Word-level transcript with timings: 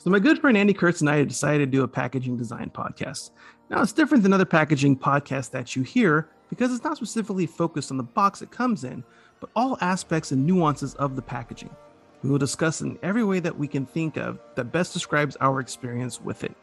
So, 0.00 0.10
my 0.10 0.20
good 0.20 0.38
friend 0.38 0.56
Andy 0.56 0.72
Kurts 0.72 1.00
and 1.00 1.10
I 1.10 1.24
decided 1.24 1.58
to 1.58 1.76
do 1.76 1.82
a 1.82 1.88
packaging 1.88 2.36
design 2.36 2.70
podcast. 2.72 3.32
Now, 3.68 3.82
it's 3.82 3.92
different 3.92 4.22
than 4.22 4.32
other 4.32 4.44
packaging 4.44 4.96
podcasts 4.96 5.50
that 5.50 5.74
you 5.74 5.82
hear 5.82 6.28
because 6.50 6.72
it's 6.72 6.84
not 6.84 6.96
specifically 6.96 7.46
focused 7.46 7.90
on 7.90 7.96
the 7.96 8.04
box 8.04 8.40
it 8.40 8.52
comes 8.52 8.84
in, 8.84 9.02
but 9.40 9.50
all 9.56 9.76
aspects 9.80 10.30
and 10.30 10.46
nuances 10.46 10.94
of 10.94 11.16
the 11.16 11.22
packaging. 11.22 11.74
We 12.22 12.30
will 12.30 12.38
discuss 12.38 12.80
in 12.80 12.96
every 13.02 13.24
way 13.24 13.40
that 13.40 13.58
we 13.58 13.66
can 13.66 13.84
think 13.84 14.16
of 14.16 14.38
that 14.54 14.70
best 14.70 14.92
describes 14.92 15.36
our 15.40 15.58
experience 15.58 16.20
with 16.20 16.44
it, 16.44 16.54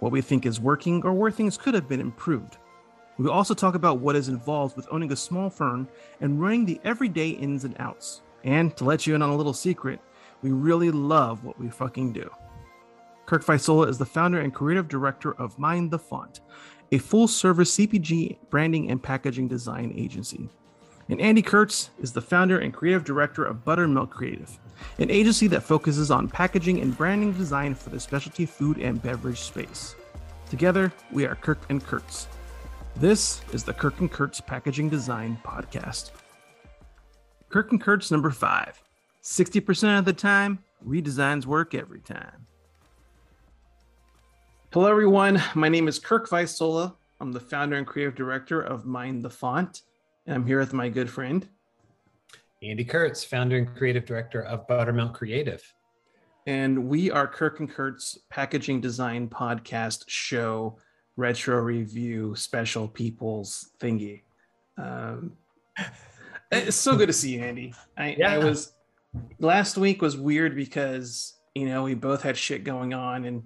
what 0.00 0.12
we 0.12 0.20
think 0.20 0.44
is 0.44 0.60
working 0.60 1.02
or 1.02 1.14
where 1.14 1.30
things 1.30 1.56
could 1.56 1.72
have 1.72 1.88
been 1.88 1.98
improved. 1.98 2.58
We 3.16 3.24
will 3.24 3.32
also 3.32 3.54
talk 3.54 3.74
about 3.74 4.00
what 4.00 4.16
is 4.16 4.28
involved 4.28 4.76
with 4.76 4.86
owning 4.90 5.12
a 5.12 5.16
small 5.16 5.48
firm 5.48 5.88
and 6.20 6.42
running 6.42 6.66
the 6.66 6.78
everyday 6.84 7.30
ins 7.30 7.64
and 7.64 7.74
outs. 7.78 8.20
And 8.44 8.76
to 8.76 8.84
let 8.84 9.06
you 9.06 9.14
in 9.14 9.22
on 9.22 9.30
a 9.30 9.36
little 9.36 9.54
secret, 9.54 9.98
we 10.42 10.50
really 10.50 10.90
love 10.90 11.42
what 11.42 11.58
we 11.58 11.70
fucking 11.70 12.12
do. 12.12 12.30
Kirk 13.26 13.44
Visola 13.44 13.88
is 13.88 13.98
the 13.98 14.04
founder 14.04 14.40
and 14.40 14.52
creative 14.52 14.88
director 14.88 15.32
of 15.34 15.58
Mind 15.58 15.90
the 15.90 15.98
Font, 15.98 16.40
a 16.90 16.98
full 16.98 17.28
service 17.28 17.76
CPG 17.76 18.38
branding 18.50 18.90
and 18.90 19.02
packaging 19.02 19.48
design 19.48 19.92
agency. 19.96 20.48
And 21.08 21.20
Andy 21.20 21.42
Kurts 21.42 21.90
is 22.00 22.12
the 22.12 22.20
founder 22.20 22.58
and 22.58 22.72
creative 22.72 23.04
director 23.04 23.44
of 23.44 23.64
Buttermilk 23.64 24.10
Creative, 24.10 24.58
an 24.98 25.10
agency 25.10 25.46
that 25.48 25.62
focuses 25.62 26.10
on 26.10 26.28
packaging 26.28 26.80
and 26.80 26.96
branding 26.96 27.32
design 27.32 27.74
for 27.74 27.90
the 27.90 28.00
specialty 28.00 28.46
food 28.46 28.78
and 28.78 29.02
beverage 29.02 29.40
space. 29.40 29.94
Together, 30.50 30.92
we 31.10 31.24
are 31.24 31.34
Kirk 31.34 31.58
and 31.70 31.84
Kurtts. 31.84 32.26
This 32.96 33.40
is 33.52 33.64
the 33.64 33.72
Kirk 33.72 34.00
and 34.00 34.12
Kurtts 34.12 34.44
Packaging 34.44 34.90
Design 34.90 35.38
Podcast. 35.44 36.10
Kirk 37.48 37.72
and 37.72 37.82
Kurtts 37.82 38.10
number 38.10 38.30
five 38.30 38.82
60% 39.22 39.98
of 39.98 40.04
the 40.04 40.12
time, 40.12 40.58
redesigns 40.86 41.46
work 41.46 41.74
every 41.74 42.00
time. 42.00 42.46
Hello, 44.72 44.90
everyone. 44.90 45.38
My 45.54 45.68
name 45.68 45.86
is 45.86 45.98
Kirk 45.98 46.30
Visola. 46.30 46.94
I'm 47.20 47.30
the 47.30 47.38
founder 47.38 47.76
and 47.76 47.86
creative 47.86 48.14
director 48.14 48.62
of 48.62 48.86
Mind 48.86 49.22
the 49.22 49.28
Font, 49.28 49.82
and 50.24 50.34
I'm 50.34 50.46
here 50.46 50.58
with 50.58 50.72
my 50.72 50.88
good 50.88 51.10
friend 51.10 51.46
Andy 52.62 52.82
Kurts, 52.82 53.22
founder 53.22 53.58
and 53.58 53.76
creative 53.76 54.06
director 54.06 54.40
of 54.40 54.66
Buttermilk 54.66 55.12
Creative. 55.12 55.62
And 56.46 56.88
we 56.88 57.10
are 57.10 57.28
Kirk 57.28 57.60
and 57.60 57.68
Kurt's 57.68 58.18
packaging 58.30 58.80
design 58.80 59.28
podcast 59.28 60.04
show, 60.08 60.78
retro 61.16 61.60
review, 61.60 62.34
special 62.34 62.88
people's 62.88 63.72
thingy. 63.78 64.22
Um, 64.78 65.34
it's 66.50 66.78
so 66.78 66.96
good 66.96 67.08
to 67.08 67.12
see 67.12 67.34
you, 67.34 67.42
Andy. 67.42 67.74
I, 67.98 68.16
yeah. 68.18 68.32
I 68.32 68.38
was 68.38 68.72
last 69.38 69.76
week 69.76 70.00
was 70.00 70.16
weird 70.16 70.56
because 70.56 71.34
you 71.54 71.66
know 71.66 71.82
we 71.82 71.92
both 71.92 72.22
had 72.22 72.38
shit 72.38 72.64
going 72.64 72.94
on 72.94 73.26
and 73.26 73.42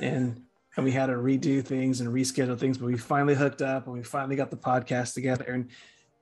and 0.00 0.40
and 0.76 0.84
we 0.84 0.92
had 0.92 1.06
to 1.06 1.14
redo 1.14 1.64
things 1.64 2.00
and 2.00 2.10
reschedule 2.12 2.58
things, 2.58 2.78
but 2.78 2.86
we 2.86 2.96
finally 2.96 3.34
hooked 3.34 3.62
up 3.62 3.86
and 3.86 3.94
we 3.94 4.02
finally 4.02 4.36
got 4.36 4.50
the 4.50 4.56
podcast 4.56 5.14
together 5.14 5.44
and 5.48 5.68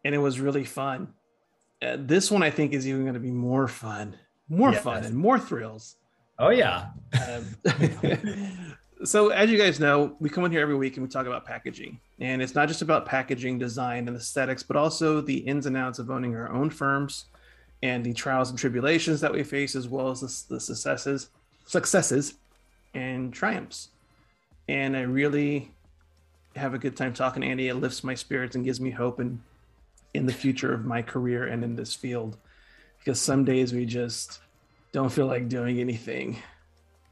and 0.05 0.14
it 0.14 0.19
was 0.19 0.41
really 0.41 0.64
fun. 0.64 1.08
Uh, 1.81 1.97
this 1.98 2.31
one 2.31 2.42
I 2.42 2.50
think 2.50 2.73
is 2.73 2.89
even 2.89 3.03
going 3.03 3.14
to 3.14 3.20
be 3.20 3.30
more 3.30 3.69
fun, 3.69 4.17
more 4.48 4.73
yes. 4.73 4.83
fun 4.83 5.05
and 5.05 5.17
more 5.17 5.39
thrills. 5.39 5.97
Oh 6.39 6.50
yeah. 6.50 6.89
um, 7.27 7.47
so 9.05 9.28
as 9.28 9.50
you 9.50 9.58
guys 9.58 9.78
know, 9.78 10.17
we 10.19 10.28
come 10.28 10.45
in 10.45 10.50
here 10.50 10.61
every 10.61 10.75
week 10.75 10.97
and 10.97 11.06
we 11.06 11.08
talk 11.08 11.27
about 11.27 11.47
packaging, 11.47 12.00
and 12.19 12.42
it's 12.42 12.55
not 12.55 12.69
just 12.69 12.83
about 12.83 13.06
packaging 13.06 13.58
design 13.58 14.08
and 14.08 14.17
aesthetics, 14.17 14.62
but 14.62 14.77
also 14.77 15.20
the 15.20 15.36
ins 15.36 15.67
and 15.67 15.77
outs 15.77 15.98
of 15.98 16.11
owning 16.11 16.34
our 16.34 16.50
own 16.50 16.69
firms 16.69 17.27
and 17.84 18.05
the 18.05 18.12
trials 18.12 18.50
and 18.50 18.58
tribulations 18.58 19.20
that 19.20 19.33
we 19.33 19.42
face, 19.42 19.75
as 19.75 19.89
well 19.89 20.11
as 20.11 20.20
the, 20.20 20.55
the 20.55 20.61
successes, 20.61 21.30
successes, 21.67 22.34
and 22.95 23.33
triumphs 23.33 23.89
and 24.73 24.97
I 24.97 25.03
really 25.03 25.70
have 26.56 26.73
a 26.73 26.78
good 26.78 26.97
time 26.97 27.12
talking 27.12 27.42
to 27.42 27.48
Andy. 27.48 27.69
It 27.69 27.75
lifts 27.75 28.03
my 28.03 28.15
spirits 28.15 28.56
and 28.56 28.65
gives 28.65 28.81
me 28.81 28.91
hope 28.91 29.20
in 29.20 29.42
in 30.14 30.24
the 30.24 30.33
future 30.33 30.73
of 30.73 30.86
my 30.86 31.02
career 31.02 31.47
and 31.47 31.63
in 31.63 31.77
this 31.77 31.95
field. 31.95 32.39
Because 32.98 33.20
some 33.20 33.45
days 33.45 33.74
we 33.74 33.85
just 33.85 34.41
don't 34.92 35.11
feel 35.11 35.27
like 35.27 35.48
doing 35.48 35.79
anything. 35.79 36.39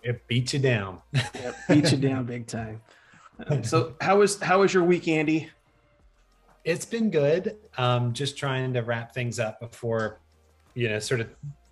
It 0.03 0.27
beats 0.27 0.55
you 0.55 0.61
down. 0.61 1.03
yep, 1.13 1.55
beats 1.69 1.93
you 1.93 1.99
down 1.99 2.25
big 2.25 2.47
time. 2.47 2.81
Um, 3.47 3.63
so 3.73 3.95
how 4.01 4.21
was 4.21 4.41
how 4.41 4.61
was 4.61 4.73
your 4.73 4.85
week, 4.85 5.07
Andy? 5.07 5.51
It's 6.65 6.87
been 6.87 7.11
good. 7.11 7.59
Um, 7.77 8.15
just 8.15 8.39
trying 8.39 8.73
to 8.73 8.81
wrap 8.81 9.13
things 9.13 9.39
up 9.39 9.61
before, 9.61 10.19
you 10.73 10.89
know, 10.89 10.99
sort 10.99 11.21
of 11.21 11.29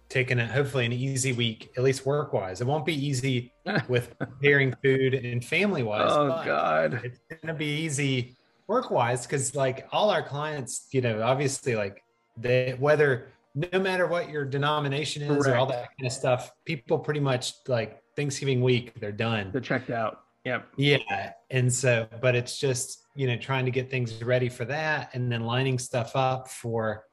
taking 0.08 0.38
it 0.38 0.50
hopefully 0.50 0.86
an 0.86 0.92
easy 0.92 1.32
week, 1.32 1.70
at 1.76 1.82
least 1.82 2.06
work 2.06 2.32
wise. 2.32 2.60
It 2.60 2.66
won't 2.66 2.86
be 2.86 2.94
easy 2.94 3.52
with 3.88 4.18
preparing 4.18 4.74
food 4.82 5.14
and 5.14 5.44
family 5.44 5.82
wise. 5.82 6.10
Oh 6.12 6.28
God. 6.44 7.00
It's 7.04 7.20
gonna 7.42 7.54
be 7.54 7.66
easy 7.66 8.36
work 8.66 8.90
wise 8.90 9.26
because 9.26 9.54
like 9.54 9.86
all 9.92 10.10
our 10.10 10.22
clients, 10.22 10.88
you 10.92 11.00
know, 11.00 11.22
obviously 11.22 11.74
like 11.74 12.02
they 12.36 12.76
whether 12.78 13.28
no 13.54 13.78
matter 13.78 14.06
what 14.06 14.30
your 14.30 14.44
denomination 14.44 15.22
is 15.22 15.28
Correct. 15.28 15.48
or 15.48 15.56
all 15.56 15.66
that 15.66 15.88
kind 15.98 16.06
of 16.06 16.12
stuff, 16.12 16.52
people 16.64 16.98
pretty 16.98 17.20
much 17.20 17.54
like 17.66 18.00
Thanksgiving 18.16 18.62
week, 18.62 18.98
they're 19.00 19.12
done. 19.12 19.50
They're 19.52 19.60
checked 19.60 19.90
out. 19.90 20.22
Yep. 20.44 20.68
Yeah. 20.76 21.32
And 21.50 21.72
so, 21.72 22.06
but 22.22 22.34
it's 22.34 22.58
just, 22.58 23.06
you 23.14 23.26
know, 23.26 23.36
trying 23.36 23.64
to 23.64 23.70
get 23.70 23.90
things 23.90 24.22
ready 24.22 24.48
for 24.48 24.64
that 24.66 25.10
and 25.12 25.30
then 25.30 25.42
lining 25.42 25.78
stuff 25.78 26.14
up 26.14 26.48
for 26.48 27.04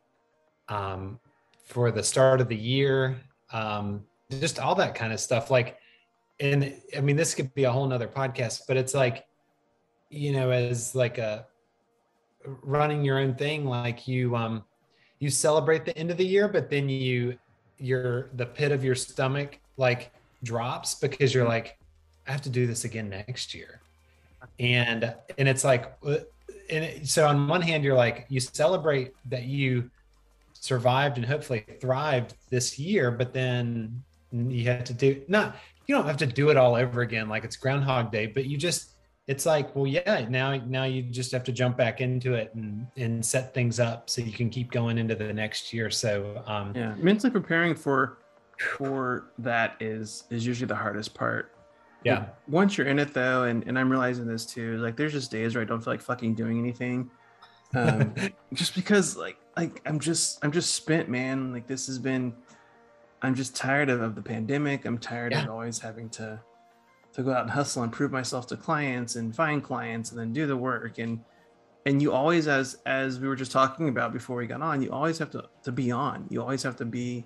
um 0.67 1.19
for 1.65 1.91
the 1.91 2.03
start 2.03 2.39
of 2.39 2.47
the 2.47 2.55
year, 2.55 3.17
um, 3.51 4.05
just 4.39 4.59
all 4.59 4.75
that 4.75 4.95
kind 4.95 5.11
of 5.11 5.19
stuff. 5.19 5.51
Like, 5.51 5.77
and 6.39 6.73
I 6.95 7.01
mean, 7.01 7.15
this 7.15 7.33
could 7.33 7.53
be 7.53 7.63
a 7.63 7.71
whole 7.71 7.87
nother 7.87 8.07
podcast, 8.07 8.61
but 8.67 8.77
it's 8.77 8.93
like, 8.93 9.25
you 10.09 10.31
know, 10.31 10.51
as 10.51 10.95
like 10.95 11.17
a 11.17 11.45
running 12.61 13.03
your 13.03 13.19
own 13.19 13.35
thing, 13.35 13.65
like 13.65 14.07
you, 14.07 14.35
um, 14.35 14.63
you 15.19 15.29
celebrate 15.29 15.85
the 15.85 15.97
end 15.97 16.11
of 16.11 16.17
the 16.17 16.25
year, 16.25 16.47
but 16.47 16.69
then 16.69 16.87
you, 16.87 17.37
your, 17.79 18.29
the 18.35 18.45
pit 18.45 18.71
of 18.71 18.83
your 18.83 18.95
stomach 18.95 19.59
like 19.77 20.13
drops 20.43 20.95
because 20.95 21.33
you're 21.33 21.47
like, 21.47 21.77
I 22.27 22.31
have 22.31 22.41
to 22.43 22.49
do 22.49 22.67
this 22.67 22.85
again 22.85 23.09
next 23.09 23.53
year. 23.53 23.81
And, 24.59 25.15
and 25.37 25.49
it's 25.49 25.63
like, 25.63 25.97
uh, 26.05 26.17
and 26.69 27.07
so 27.07 27.27
on 27.27 27.47
one 27.47 27.61
hand, 27.61 27.83
you're 27.83 27.95
like, 27.95 28.25
you 28.29 28.39
celebrate 28.39 29.13
that 29.29 29.43
you 29.43 29.89
survived 30.65 31.17
and 31.17 31.25
hopefully 31.25 31.65
thrived 31.79 32.35
this 32.49 32.77
year, 32.79 33.11
but 33.11 33.33
then 33.33 34.03
you 34.31 34.65
had 34.65 34.85
to 34.85 34.93
do 34.93 35.21
not 35.27 35.55
you 35.87 35.95
don't 35.95 36.05
have 36.05 36.17
to 36.17 36.25
do 36.25 36.49
it 36.49 36.57
all 36.57 36.75
over 36.75 37.01
again 37.01 37.29
like 37.29 37.43
it's 37.43 37.55
groundhog 37.55 38.11
day 38.11 38.25
but 38.25 38.45
you 38.45 38.57
just 38.57 38.95
it's 39.27 39.45
like 39.45 39.75
well 39.75 39.87
yeah 39.87 40.25
now 40.29 40.55
now 40.67 40.83
you 40.83 41.01
just 41.01 41.31
have 41.31 41.43
to 41.43 41.51
jump 41.51 41.77
back 41.77 42.01
into 42.01 42.33
it 42.33 42.53
and 42.55 42.85
and 42.97 43.25
set 43.25 43.53
things 43.53 43.79
up 43.79 44.09
so 44.09 44.21
you 44.21 44.31
can 44.31 44.49
keep 44.49 44.71
going 44.71 44.97
into 44.97 45.15
the 45.15 45.33
next 45.33 45.73
year. 45.73 45.89
So 45.89 46.43
um 46.45 46.73
yeah 46.75 46.93
mentally 46.97 47.31
preparing 47.31 47.75
for 47.75 48.19
for 48.57 49.31
that 49.39 49.75
is 49.79 50.25
is 50.29 50.45
usually 50.45 50.67
the 50.67 50.75
hardest 50.75 51.13
part. 51.13 51.51
Yeah. 52.03 52.19
Like, 52.19 52.35
once 52.47 52.77
you're 52.77 52.87
in 52.87 52.99
it 52.99 53.15
though 53.15 53.45
and, 53.45 53.63
and 53.65 53.79
i'm 53.79 53.89
realizing 53.89 54.27
this 54.27 54.45
too 54.45 54.77
like 54.77 54.95
there's 54.95 55.11
just 55.11 55.31
days 55.31 55.55
where 55.55 55.63
i 55.63 55.65
don't 55.65 55.83
feel 55.83 55.91
like 55.91 56.03
fucking 56.03 56.35
doing 56.35 56.59
anything 56.59 57.09
um 57.73 58.13
just 58.53 58.75
because 58.75 59.17
like 59.17 59.37
like 59.57 59.81
I'm 59.85 59.99
just 59.99 60.43
I'm 60.43 60.51
just 60.51 60.73
spent, 60.73 61.09
man. 61.09 61.53
Like 61.53 61.67
this 61.67 61.87
has 61.87 61.99
been 61.99 62.33
I'm 63.21 63.35
just 63.35 63.55
tired 63.55 63.89
of, 63.89 64.01
of 64.01 64.15
the 64.15 64.21
pandemic. 64.21 64.85
I'm 64.85 64.97
tired 64.97 65.31
yeah. 65.31 65.43
of 65.43 65.49
always 65.49 65.79
having 65.79 66.09
to 66.11 66.39
to 67.13 67.23
go 67.23 67.31
out 67.31 67.43
and 67.43 67.51
hustle 67.51 67.83
and 67.83 67.91
prove 67.91 68.11
myself 68.11 68.47
to 68.47 68.57
clients 68.57 69.15
and 69.15 69.35
find 69.35 69.63
clients 69.63 70.11
and 70.11 70.19
then 70.19 70.33
do 70.33 70.45
the 70.45 70.57
work 70.57 70.97
and 70.97 71.23
and 71.85 72.01
you 72.01 72.11
always 72.11 72.47
as 72.47 72.77
as 72.85 73.19
we 73.19 73.27
were 73.27 73.35
just 73.35 73.51
talking 73.51 73.89
about 73.89 74.11
before 74.11 74.35
we 74.35 74.47
got 74.47 74.61
on, 74.61 74.81
you 74.81 74.91
always 74.91 75.17
have 75.19 75.31
to 75.31 75.45
to 75.63 75.71
be 75.71 75.91
on. 75.91 76.25
You 76.29 76.41
always 76.41 76.63
have 76.63 76.75
to 76.77 76.85
be 76.85 77.25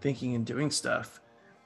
thinking 0.00 0.34
and 0.34 0.44
doing 0.44 0.70
stuff. 0.70 1.20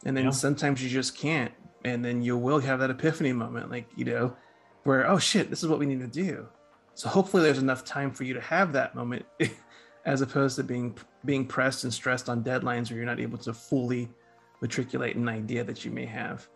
And 0.04 0.16
then 0.16 0.24
yeah. 0.24 0.30
sometimes 0.30 0.82
you 0.82 0.90
just 0.90 1.16
can't. 1.16 1.52
And 1.84 2.04
then 2.04 2.22
you 2.22 2.36
will 2.36 2.60
have 2.60 2.80
that 2.80 2.90
epiphany 2.90 3.32
moment, 3.32 3.70
like, 3.70 3.86
you 3.96 4.04
know, 4.04 4.36
where, 4.84 5.08
oh 5.08 5.18
shit, 5.18 5.50
this 5.50 5.62
is 5.62 5.68
what 5.68 5.78
we 5.78 5.86
need 5.86 6.00
to 6.00 6.06
do. 6.06 6.46
So 6.94 7.08
hopefully 7.08 7.42
there's 7.42 7.58
enough 7.58 7.84
time 7.84 8.10
for 8.10 8.24
you 8.24 8.34
to 8.34 8.40
have 8.40 8.72
that 8.72 8.94
moment 8.94 9.26
as 10.06 10.20
opposed 10.20 10.56
to 10.56 10.62
being 10.62 10.96
being 11.24 11.46
pressed 11.46 11.84
and 11.84 11.92
stressed 11.92 12.28
on 12.28 12.44
deadlines 12.44 12.90
where 12.90 12.98
you're 12.98 13.06
not 13.06 13.20
able 13.20 13.38
to 13.38 13.54
fully 13.54 14.08
matriculate 14.60 15.16
an 15.16 15.28
idea 15.28 15.64
that 15.64 15.84
you 15.84 15.90
may 15.90 16.06
have. 16.06 16.46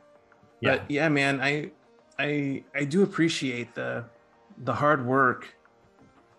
Yeah. 0.60 0.76
But 0.76 0.90
yeah, 0.90 1.08
man, 1.08 1.40
I 1.40 1.70
I 2.18 2.64
I 2.74 2.84
do 2.84 3.02
appreciate 3.02 3.74
the 3.74 4.04
the 4.58 4.74
hard 4.74 5.04
work 5.04 5.54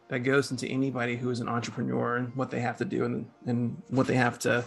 that 0.09 0.19
goes 0.19 0.51
into 0.51 0.67
anybody 0.67 1.15
who 1.15 1.29
is 1.29 1.39
an 1.39 1.47
entrepreneur 1.47 2.17
and 2.17 2.35
what 2.35 2.49
they 2.51 2.59
have 2.59 2.77
to 2.77 2.85
do 2.85 3.05
and 3.05 3.29
and 3.45 3.81
what 3.89 4.07
they 4.07 4.15
have 4.15 4.37
to 4.39 4.63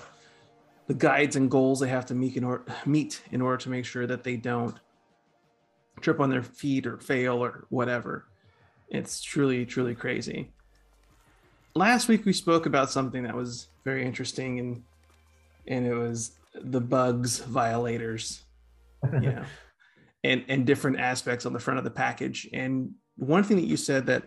the 0.89 0.94
guides 0.94 1.37
and 1.37 1.50
goals 1.50 1.81
they 1.81 1.89
have 1.89 2.06
to 2.06 2.15
meet 2.15 2.37
in 2.37 2.44
order 2.44 2.65
meet 2.87 3.23
in 3.31 3.41
order 3.41 3.56
to 3.59 3.69
make 3.69 3.85
sure 3.85 4.06
that 4.06 4.25
they 4.25 4.37
don't 4.37 4.77
trip 6.00 6.19
on 6.19 6.31
their 6.31 6.43
feet 6.43 6.87
or 6.87 6.99
fail 6.99 7.44
or 7.44 7.67
whatever. 7.69 8.27
It's 8.89 9.23
truly 9.23 9.65
truly 9.65 9.94
crazy 9.94 10.53
last 11.75 12.09
week 12.09 12.25
we 12.25 12.33
spoke 12.33 12.67
about 12.67 12.91
something 12.91 13.23
that 13.23 13.35
was 13.35 13.69
very 13.85 14.05
interesting 14.05 14.59
and 14.59 14.83
and 15.67 15.87
it 15.87 15.95
was 15.95 16.33
the 16.55 16.81
bugs 16.81 17.39
violators 17.39 18.43
you 19.13 19.21
know, 19.21 19.45
and 20.25 20.45
and 20.49 20.67
different 20.67 21.01
aspects 21.01 21.47
on 21.47 21.53
the 21.53 21.59
front 21.59 21.79
of 21.79 21.85
the 21.85 21.91
package. 21.91 22.49
And 22.53 22.93
one 23.17 23.45
thing 23.45 23.57
that 23.57 23.67
you 23.67 23.77
said 23.77 24.07
that 24.07 24.25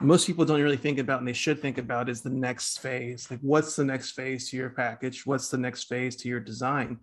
most 0.00 0.26
people 0.26 0.44
don't 0.44 0.60
really 0.60 0.76
think 0.76 0.98
about 0.98 1.20
and 1.20 1.28
they 1.28 1.32
should 1.32 1.60
think 1.60 1.78
about 1.78 2.08
is 2.08 2.20
the 2.20 2.30
next 2.30 2.78
phase. 2.78 3.30
Like, 3.30 3.40
what's 3.40 3.76
the 3.76 3.84
next 3.84 4.12
phase 4.12 4.50
to 4.50 4.56
your 4.56 4.70
package? 4.70 5.24
What's 5.24 5.48
the 5.48 5.58
next 5.58 5.84
phase 5.84 6.16
to 6.16 6.28
your 6.28 6.40
design? 6.40 6.98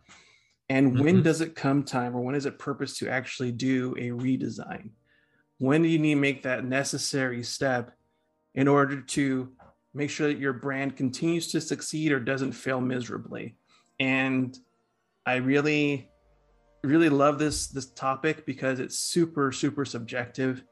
And 0.70 0.94
mm-hmm. 0.94 1.04
when 1.04 1.24
does 1.24 1.42
it 1.42 1.56
come 1.56 1.84
time 1.84 2.16
or 2.16 2.22
when 2.22 2.36
is 2.36 2.46
it 2.46 2.60
purpose 2.60 2.98
to 3.00 3.10
actually 3.10 3.52
do 3.52 3.94
a 3.98 4.10
redesign? 4.10 4.90
When 5.58 5.82
do 5.82 5.90
you 5.90 6.00
need 6.00 6.16
to 6.16 6.20
make 6.20 6.44
that 6.44 6.66
necessary 6.66 7.44
step 7.44 7.92
in 8.56 8.68
order 8.68 9.02
to 9.02 9.52
make 9.94 10.10
sure 10.10 10.28
that 10.28 10.40
your 10.40 10.54
brand 10.54 10.96
continues 10.96 11.52
to 11.52 11.62
succeed 11.62 12.12
or 12.12 12.20
doesn't 12.20 12.54
fail 12.54 12.82
miserably? 12.82 13.56
And 14.00 14.58
I 15.26 15.36
really, 15.36 16.10
really 16.84 17.10
love 17.10 17.40
this 17.40 17.68
this 17.68 17.92
topic 17.92 18.46
because 18.46 18.80
it's 18.80 18.98
super, 18.98 19.52
super 19.52 19.86
subjective 19.86 20.64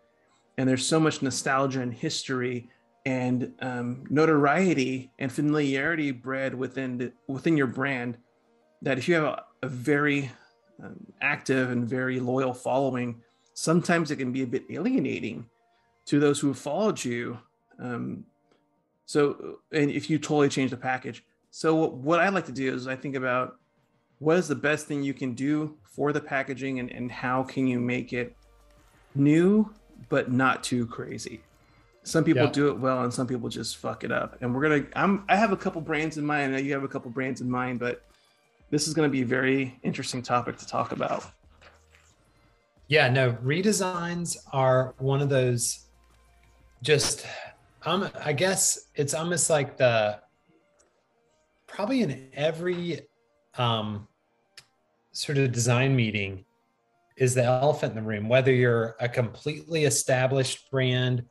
and 0.60 0.68
there's 0.68 0.86
so 0.86 1.00
much 1.00 1.21
nostalgia 1.21 1.80
and 1.80 1.94
history 1.94 2.69
and 3.06 3.54
um, 3.62 4.04
notoriety 4.10 5.10
and 5.18 5.31
familiarity 5.31 6.12
bred 6.12 6.54
within 6.54 6.98
the, 6.98 7.13
within 7.30 7.56
your 7.56 7.66
brand 7.66 8.18
that 8.81 8.98
if 8.98 9.07
you 9.07 9.16
have 9.16 9.24
a, 9.24 9.44
a 9.63 9.69
very 9.69 10.30
um, 10.83 10.98
active 11.21 11.71
and 11.71 11.88
very 11.88 12.19
loyal 12.19 12.54
following 12.54 13.21
sometimes 13.54 14.12
it 14.12 14.18
can 14.18 14.33
be 14.33 14.44
a 14.44 14.48
bit 14.48 14.66
alienating 14.69 15.45
to 16.06 16.19
those 16.19 16.42
who 16.42 16.48
have 16.48 16.60
followed 16.60 17.01
you 17.01 17.38
um, 17.81 18.25
so 19.10 19.60
and 19.72 19.90
if 19.90 20.10
you 20.10 20.18
totally 20.20 20.50
change 20.50 20.72
the 20.72 20.78
package 20.78 21.24
so 21.52 21.74
what 21.76 22.20
i 22.20 22.30
like 22.30 22.46
to 22.46 22.52
do 22.52 22.74
is 22.74 22.88
i 22.88 22.96
think 22.96 23.16
about 23.16 23.58
what 24.20 24.38
is 24.38 24.48
the 24.48 24.56
best 24.56 24.86
thing 24.88 25.02
you 25.02 25.14
can 25.14 25.34
do 25.34 25.78
for 25.84 26.12
the 26.12 26.20
packaging 26.22 26.80
and, 26.80 26.92
and 26.92 27.12
how 27.12 27.42
can 27.44 27.66
you 27.66 27.80
make 27.80 28.14
it 28.14 28.36
new 29.16 29.74
but 30.08 30.32
not 30.32 30.64
too 30.64 30.86
crazy. 30.86 31.42
Some 32.04 32.24
people 32.24 32.46
yeah. 32.46 32.52
do 32.52 32.70
it 32.70 32.80
well, 32.80 33.04
and 33.04 33.14
some 33.14 33.28
people 33.28 33.50
just 33.50 33.78
fuck 33.78 34.04
it 34.04 34.12
up. 34.12 34.38
And 34.42 34.56
we're 34.56 34.62
gonna. 34.62 34.86
I'm. 34.96 35.26
I 35.28 35.36
have 35.36 35.52
a 35.52 35.58
couple 35.58 35.82
brands 35.82 36.18
in 36.18 36.26
mind. 36.26 36.56
I 36.56 36.58
know 36.58 36.64
you 36.64 36.74
have 36.74 36.84
a 36.84 36.88
couple 36.88 37.12
brands 37.12 37.42
in 37.42 37.50
mind, 37.50 37.80
but 37.80 38.06
this 38.70 38.88
is 38.88 38.94
going 38.94 39.08
to 39.08 39.12
be 39.12 39.22
a 39.22 39.26
very 39.26 39.78
interesting 39.84 40.22
topic 40.22 40.58
to 40.58 40.68
talk 40.68 40.92
about. 40.92 41.26
Yeah. 42.88 43.10
No. 43.10 43.34
Redesigns 43.44 44.38
are 44.54 44.96
one 44.98 45.22
of 45.22 45.30
those. 45.30 45.86
Just. 46.82 47.26
Um. 47.86 48.10
I 48.24 48.34
guess 48.34 48.88
it's 48.96 49.14
almost 49.14 49.50
like 49.50 49.78
the. 49.78 50.20
Probably 51.68 52.02
in 52.02 52.30
every, 52.34 53.02
um, 53.58 54.08
sort 55.12 55.38
of 55.38 55.52
design 55.52 55.96
meeting, 55.96 56.44
is 57.20 57.36
the 57.36 57.44
elephant 57.44 57.92
in 57.92 57.98
the 57.98 58.08
room, 58.08 58.28
whether 58.28 58.52
you're 58.52 58.96
a 59.00 59.08
completely 59.08 59.84
established 59.84 60.72
brand 60.72 61.24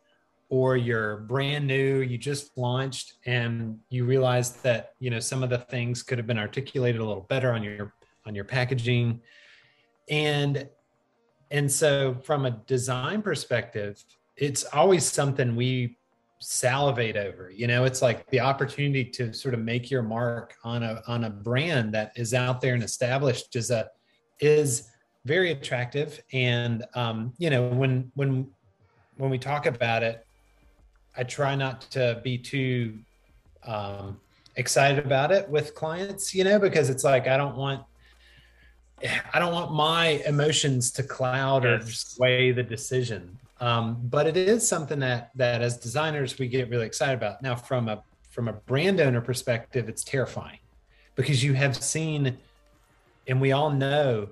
or 0.51 0.77
you're 0.77 1.19
brand 1.21 1.67
new, 1.67 2.01
you 2.01 2.17
just 2.17 2.57
launched 2.57 3.15
and 3.27 3.79
you 3.91 4.05
realize 4.05 4.53
that, 4.57 4.93
you 4.99 5.11
know, 5.11 5.19
some 5.19 5.43
of 5.43 5.51
the 5.51 5.59
things 5.59 6.03
could 6.03 6.19
have 6.19 6.27
been 6.27 6.39
articulated 6.39 7.01
a 7.01 7.05
little 7.05 7.27
better 7.29 7.53
on 7.53 7.63
your 7.63 7.93
on 8.27 8.35
your 8.35 8.45
packaging. 8.45 9.21
And 10.09 10.69
and 11.51 11.71
so 11.71 12.17
from 12.23 12.47
a 12.47 12.51
design 12.51 13.23
perspective, 13.23 14.03
it's 14.37 14.65
always 14.65 15.05
something 15.05 15.57
we 15.57 15.98
salivate 16.41 17.17
over 17.17 17.51
you 17.51 17.67
know 17.67 17.85
it's 17.85 18.01
like 18.01 18.29
the 18.31 18.39
opportunity 18.39 19.05
to 19.05 19.33
sort 19.33 19.55
of 19.55 19.61
make 19.61 19.91
your 19.91 20.03
mark 20.03 20.55
on 20.63 20.83
a 20.85 21.03
on 21.09 21.25
a 21.25 21.31
brand 21.31 21.93
that 21.93 22.13
is 22.15 22.33
out 22.33 22.61
there 22.61 22.75
and 22.75 22.83
established 22.83 23.57
is 23.57 23.71
a 23.71 23.89
is 24.41 24.89
very 25.25 25.53
attractive. 25.53 26.21
And 26.33 26.85
um, 26.95 27.33
you 27.39 27.51
know, 27.51 27.69
when 27.69 28.11
when 28.15 28.49
when 29.17 29.31
we 29.31 29.39
talk 29.39 29.67
about 29.67 30.03
it, 30.03 30.25
I 31.17 31.23
try 31.25 31.55
not 31.55 31.83
to 31.93 32.21
be 32.23 32.39
too 32.39 32.99
um, 33.65 34.19
excited 34.57 35.05
about 35.05 35.33
it 35.33 35.49
with 35.49 35.75
clients, 35.75 36.35
you 36.35 36.45
know, 36.45 36.59
because 36.59 36.91
it's 36.91 37.05
like 37.05 37.27
I 37.29 37.37
don't 37.37 37.57
want 37.57 37.83
I 39.33 39.39
don't 39.39 39.53
want 39.53 39.73
my 39.73 40.23
emotions 40.27 40.91
to 40.93 41.03
cloud 41.03 41.65
yes. 41.65 41.83
or 41.83 41.93
sway 41.93 42.51
the 42.53 42.63
decision. 42.63 43.39
Um, 43.61 43.99
but 44.05 44.27
it 44.27 44.37
is 44.37 44.67
something 44.67 45.01
that 45.01 45.31
that 45.35 45.63
as 45.63 45.79
designers 45.79 46.39
we 46.39 46.49
get 46.49 46.71
really 46.71 46.87
excited 46.87 47.17
about. 47.17 47.43
Now, 47.43 47.57
from 47.57 47.89
a 47.89 48.03
from 48.31 48.49
a 48.49 48.53
brand 48.53 49.01
owner 49.01 49.21
perspective, 49.21 49.89
it's 49.89 50.05
terrifying 50.05 50.59
because 51.17 51.43
you 51.43 51.55
have 51.55 51.77
seen, 51.77 52.39
and 53.27 53.41
we 53.41 53.53
all 53.53 53.71
know 53.71 54.29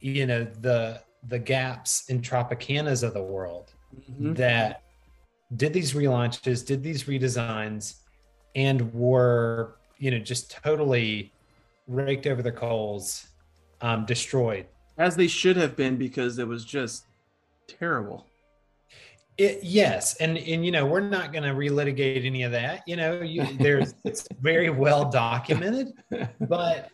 you 0.00 0.26
know 0.26 0.44
the 0.44 1.00
the 1.28 1.38
gaps 1.38 2.08
in 2.08 2.20
Tropicanas 2.20 3.02
of 3.02 3.14
the 3.14 3.22
world 3.22 3.72
mm-hmm. 3.94 4.34
that 4.34 4.82
did 5.56 5.72
these 5.72 5.94
relaunches, 5.94 6.64
did 6.64 6.82
these 6.82 7.04
redesigns, 7.04 8.00
and 8.54 8.92
were 8.92 9.76
you 9.98 10.10
know 10.10 10.18
just 10.18 10.50
totally 10.50 11.32
raked 11.88 12.26
over 12.26 12.42
the 12.42 12.52
coals, 12.52 13.28
um, 13.80 14.04
destroyed 14.04 14.66
as 14.98 15.16
they 15.16 15.26
should 15.26 15.56
have 15.56 15.76
been 15.76 15.96
because 15.96 16.38
it 16.38 16.46
was 16.46 16.64
just 16.64 17.04
terrible. 17.66 18.26
It, 19.38 19.62
yes, 19.62 20.16
and 20.16 20.38
and 20.38 20.64
you 20.64 20.72
know 20.72 20.86
we're 20.86 21.00
not 21.00 21.32
going 21.32 21.42
to 21.42 21.50
relitigate 21.50 22.24
any 22.24 22.42
of 22.42 22.52
that. 22.52 22.82
You 22.86 22.96
know, 22.96 23.20
you, 23.20 23.44
there's 23.58 23.94
it's 24.04 24.26
very 24.40 24.70
well 24.70 25.10
documented, 25.10 25.92
but 26.40 26.90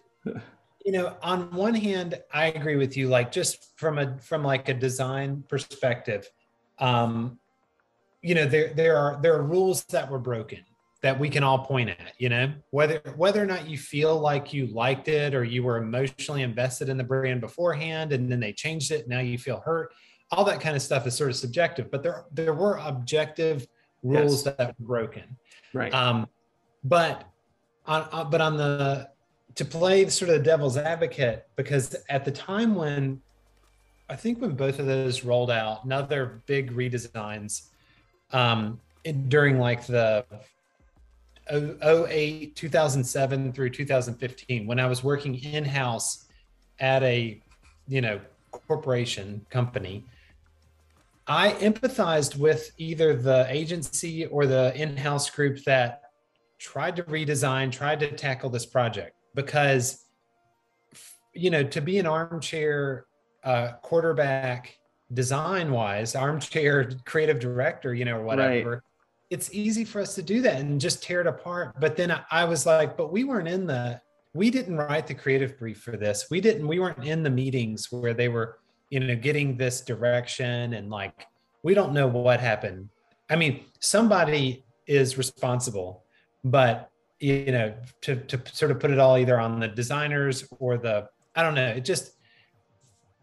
you 0.84 0.92
know 0.92 1.16
on 1.22 1.50
one 1.52 1.74
hand 1.74 2.20
i 2.32 2.46
agree 2.46 2.76
with 2.76 2.96
you 2.96 3.08
like 3.08 3.30
just 3.30 3.78
from 3.78 3.98
a 3.98 4.18
from 4.18 4.42
like 4.42 4.68
a 4.68 4.74
design 4.74 5.44
perspective 5.48 6.28
um 6.78 7.38
you 8.20 8.34
know 8.34 8.46
there 8.46 8.72
there 8.74 8.96
are 8.96 9.20
there 9.22 9.34
are 9.34 9.42
rules 9.42 9.84
that 9.84 10.10
were 10.10 10.18
broken 10.18 10.58
that 11.02 11.18
we 11.18 11.28
can 11.28 11.42
all 11.42 11.58
point 11.58 11.90
at 11.90 12.12
you 12.18 12.28
know 12.28 12.52
whether 12.70 13.00
whether 13.16 13.42
or 13.42 13.46
not 13.46 13.68
you 13.68 13.76
feel 13.76 14.18
like 14.18 14.52
you 14.52 14.66
liked 14.66 15.08
it 15.08 15.34
or 15.34 15.44
you 15.44 15.62
were 15.62 15.78
emotionally 15.78 16.42
invested 16.42 16.88
in 16.88 16.96
the 16.96 17.04
brand 17.04 17.40
beforehand 17.40 18.12
and 18.12 18.30
then 18.30 18.40
they 18.40 18.52
changed 18.52 18.90
it 18.90 19.08
now 19.08 19.20
you 19.20 19.38
feel 19.38 19.60
hurt 19.60 19.92
all 20.32 20.44
that 20.44 20.61
kind 20.61 20.75
of 20.75 20.82
stuff 20.82 21.06
is 21.06 21.17
sort 21.17 21.31
of 21.31 21.37
subjective 21.37 21.90
but 21.90 22.02
there 22.02 22.25
there 22.32 22.55
were 22.55 22.76
objective 22.79 23.67
rules 24.02 24.44
yes. 24.44 24.56
that 24.56 24.75
were 24.79 24.87
broken 24.87 25.37
right 25.73 25.94
um 25.94 26.26
but 26.84 27.25
on, 27.87 28.08
uh, 28.12 28.25
but 28.25 28.40
on 28.40 28.56
the 28.56 29.08
to 29.55 29.64
play 29.64 30.08
sort 30.08 30.31
of 30.31 30.38
the 30.38 30.43
devil's 30.43 30.76
advocate 30.76 31.46
because 31.56 31.94
at 32.08 32.25
the 32.25 32.31
time 32.31 32.75
when 32.75 33.20
I 34.08 34.17
think 34.17 34.40
when 34.40 34.55
both 34.55 34.79
of 34.79 34.87
those 34.87 35.24
rolled 35.24 35.51
out, 35.51 35.84
another 35.84 36.43
big 36.46 36.72
redesigns 36.72 37.69
um, 38.32 38.81
during 39.29 39.58
like 39.58 39.86
the 39.86 40.24
08, 41.51 42.55
2007 42.55 43.53
through 43.53 43.70
2015, 43.70 44.67
when 44.67 44.79
I 44.79 44.86
was 44.86 45.03
working 45.03 45.43
in 45.43 45.65
house 45.65 46.27
at 46.79 47.03
a 47.03 47.41
you 47.89 48.01
know 48.01 48.20
corporation 48.51 49.44
company, 49.51 50.05
I 51.26 51.52
empathized 51.52 52.36
with 52.36 52.72
either 52.79 53.14
the 53.14 53.46
agency 53.48 54.26
or 54.26 54.46
the 54.46 54.74
in 54.81 54.96
house 54.96 55.31
group 55.31 55.62
that 55.64 56.02
tried 56.58 56.96
to 56.96 57.02
redesign, 57.05 57.70
tried 57.70 58.00
to 58.00 58.10
tackle 58.12 58.50
this 58.50 58.67
project 58.67 59.14
because 59.34 60.05
you 61.34 61.50
know 61.50 61.62
to 61.62 61.81
be 61.81 61.98
an 61.98 62.06
armchair 62.06 63.06
uh, 63.44 63.72
quarterback 63.82 64.76
design 65.12 65.70
wise 65.70 66.14
armchair 66.14 66.91
creative 67.05 67.38
director 67.38 67.94
you 67.94 68.05
know 68.05 68.17
or 68.17 68.22
whatever 68.22 68.70
right. 68.70 68.81
it's 69.31 69.52
easy 69.52 69.84
for 69.84 70.00
us 70.00 70.14
to 70.14 70.22
do 70.22 70.41
that 70.41 70.60
and 70.60 70.81
just 70.81 71.02
tear 71.02 71.20
it 71.20 71.26
apart 71.26 71.74
but 71.81 71.96
then 71.96 72.10
I, 72.10 72.22
I 72.31 72.44
was 72.44 72.64
like 72.64 72.96
but 72.96 73.12
we 73.12 73.24
weren't 73.24 73.48
in 73.48 73.67
the 73.67 74.00
we 74.34 74.50
didn't 74.50 74.76
write 74.76 75.06
the 75.06 75.14
creative 75.14 75.58
brief 75.58 75.82
for 75.82 75.96
this 75.96 76.26
we 76.31 76.41
didn't 76.41 76.67
we 76.67 76.79
weren't 76.79 77.05
in 77.05 77.22
the 77.22 77.31
meetings 77.31 77.88
where 77.91 78.14
they 78.14 78.29
were 78.29 78.58
you 78.93 79.01
know 79.01 79.17
getting 79.17 79.56
this 79.56 79.81
direction 79.81 80.75
and 80.75 80.91
like 80.91 81.27
we 81.63 81.75
don't 81.75 81.93
know 81.93 82.06
what 82.06 82.41
happened. 82.41 82.89
I 83.31 83.37
mean 83.37 83.65
somebody 83.81 84.65
is 84.87 85.17
responsible 85.17 86.05
but 86.44 86.91
you 87.20 87.53
know 87.53 87.72
to 88.03 88.17
to 88.17 88.41
sort 88.53 88.70
of 88.70 88.81
put 88.81 88.91
it 88.91 88.99
all 88.99 89.17
either 89.17 89.39
on 89.39 89.61
the 89.61 89.69
designers 89.69 90.44
or 90.58 90.77
the 90.77 91.08
i 91.37 91.43
don't 91.43 91.55
know 91.55 91.69
it 91.69 91.84
just 91.84 92.15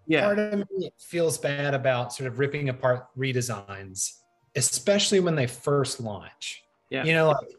yeah. 0.08 0.24
part 0.24 0.40
of 0.40 0.66
me 0.72 0.90
feels 0.98 1.38
bad 1.38 1.74
about 1.74 2.14
sort 2.14 2.28
of 2.28 2.40
ripping 2.40 2.70
apart 2.70 3.08
redesigns 3.18 4.20
especially 4.56 5.20
when 5.20 5.36
they 5.36 5.48
first 5.48 6.00
launch. 6.00 6.64
Yeah. 6.90 7.04
You 7.04 7.14
know 7.14 7.28
like, 7.30 7.56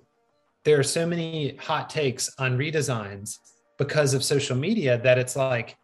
there 0.64 0.78
are 0.78 0.84
so 0.84 1.06
many 1.06 1.56
hot 1.56 1.88
takes 1.88 2.30
on 2.38 2.58
redesigns 2.58 3.38
because 3.78 4.12
of 4.12 4.24
social 4.24 4.56
media 4.56 4.98
that 4.98 5.18
it's 5.18 5.36
like 5.36 5.76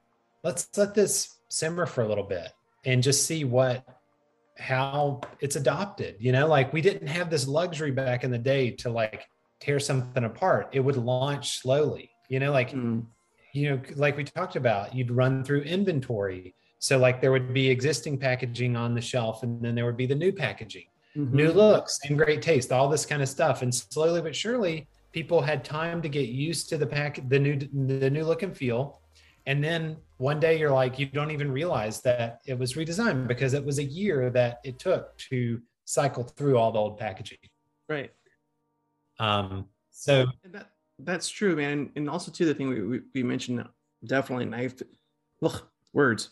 let's 0.42 0.68
let 0.76 0.94
this 0.94 1.35
simmer 1.48 1.86
for 1.86 2.02
a 2.02 2.08
little 2.08 2.24
bit 2.24 2.52
and 2.84 3.02
just 3.02 3.26
see 3.26 3.44
what 3.44 3.84
how 4.58 5.20
it's 5.40 5.56
adopted 5.56 6.16
you 6.18 6.32
know 6.32 6.46
like 6.46 6.72
we 6.72 6.80
didn't 6.80 7.08
have 7.08 7.28
this 7.28 7.46
luxury 7.46 7.90
back 7.90 8.24
in 8.24 8.30
the 8.30 8.38
day 8.38 8.70
to 8.70 8.88
like 8.90 9.28
tear 9.60 9.80
something 9.80 10.24
apart, 10.24 10.68
it 10.72 10.80
would 10.80 10.96
launch 10.96 11.58
slowly. 11.58 12.10
You 12.28 12.40
know, 12.40 12.52
like 12.52 12.70
mm. 12.72 13.04
you 13.52 13.70
know, 13.70 13.80
like 13.94 14.16
we 14.16 14.24
talked 14.24 14.56
about, 14.56 14.94
you'd 14.94 15.10
run 15.10 15.44
through 15.44 15.62
inventory. 15.62 16.54
So 16.78 16.98
like 16.98 17.20
there 17.20 17.32
would 17.32 17.54
be 17.54 17.68
existing 17.68 18.18
packaging 18.18 18.76
on 18.76 18.94
the 18.94 19.00
shelf, 19.00 19.42
and 19.42 19.62
then 19.62 19.74
there 19.74 19.86
would 19.86 19.96
be 19.96 20.06
the 20.06 20.14
new 20.14 20.32
packaging, 20.32 20.86
Mhm. 21.16 21.32
new 21.32 21.52
looks 21.52 21.98
and 22.04 22.18
great 22.18 22.42
taste, 22.42 22.72
all 22.72 22.88
this 22.88 23.06
kind 23.06 23.22
of 23.22 23.28
stuff. 23.28 23.62
And 23.62 23.74
slowly 23.74 24.20
but 24.20 24.36
surely, 24.36 24.86
people 25.12 25.40
had 25.40 25.64
time 25.64 26.02
to 26.02 26.08
get 26.08 26.28
used 26.28 26.68
to 26.68 26.76
the 26.76 26.86
pack, 26.86 27.26
the 27.28 27.38
new, 27.38 27.56
the 27.56 28.10
new 28.10 28.24
look 28.24 28.42
and 28.42 28.54
feel. 28.56 29.00
And 29.46 29.62
then 29.62 29.96
one 30.16 30.40
day 30.40 30.58
you're 30.58 30.72
like, 30.72 30.98
you 30.98 31.06
don't 31.06 31.30
even 31.30 31.52
realize 31.52 32.00
that 32.02 32.40
it 32.46 32.58
was 32.58 32.74
redesigned 32.74 33.28
because 33.28 33.54
it 33.54 33.64
was 33.64 33.78
a 33.78 33.84
year 33.84 34.28
that 34.30 34.58
it 34.64 34.78
took 34.78 35.16
to 35.30 35.60
cycle 35.84 36.24
through 36.24 36.58
all 36.58 36.72
the 36.72 36.78
old 36.78 36.98
packaging. 36.98 37.38
right. 37.88 38.10
Um, 39.18 39.66
so 39.90 40.26
that 40.50 40.70
that's 40.98 41.28
true, 41.28 41.56
man. 41.56 41.90
And, 41.96 42.10
also 42.10 42.30
too, 42.30 42.44
the 42.44 42.54
thing 42.54 42.68
we, 42.68 42.82
we, 42.82 43.00
we 43.14 43.22
mentioned 43.22 43.64
definitely 44.04 44.44
knife 44.46 44.74
ugh, 45.42 45.62
words. 45.92 46.30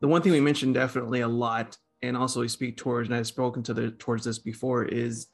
The 0.00 0.08
one 0.08 0.22
thing 0.22 0.32
we 0.32 0.40
mentioned 0.40 0.74
definitely 0.74 1.20
a 1.20 1.28
lot, 1.28 1.76
and 2.02 2.16
also 2.16 2.40
we 2.40 2.48
speak 2.48 2.76
towards, 2.76 3.08
and 3.08 3.16
I've 3.16 3.26
spoken 3.26 3.62
to 3.64 3.74
the 3.74 3.90
towards 3.92 4.24
this 4.24 4.38
before, 4.38 4.84
is 4.84 5.28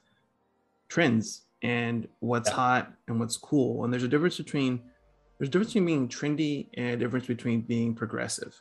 trends 0.89 1.43
and 1.61 2.07
what's 2.19 2.49
Yeah. 2.49 2.55
hot 2.55 2.93
and 3.07 3.19
what's 3.19 3.37
cool. 3.37 3.83
And 3.83 3.93
there's 3.93 4.03
a 4.03 4.07
difference 4.07 4.37
between 4.37 4.81
there's 5.37 5.49
a 5.49 5.51
difference 5.51 5.73
between 5.73 5.85
being 5.85 6.07
trendy 6.07 6.67
and 6.75 6.89
a 6.93 6.97
difference 6.97 7.27
between 7.27 7.61
being 7.61 7.93
progressive. 7.93 8.59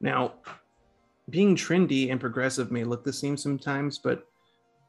Now, 0.00 0.34
being 1.30 1.56
trendy 1.56 2.10
and 2.10 2.20
progressive 2.20 2.70
may 2.70 2.84
look 2.84 3.04
the 3.04 3.12
same 3.12 3.36
sometimes, 3.36 3.98
but 3.98 4.26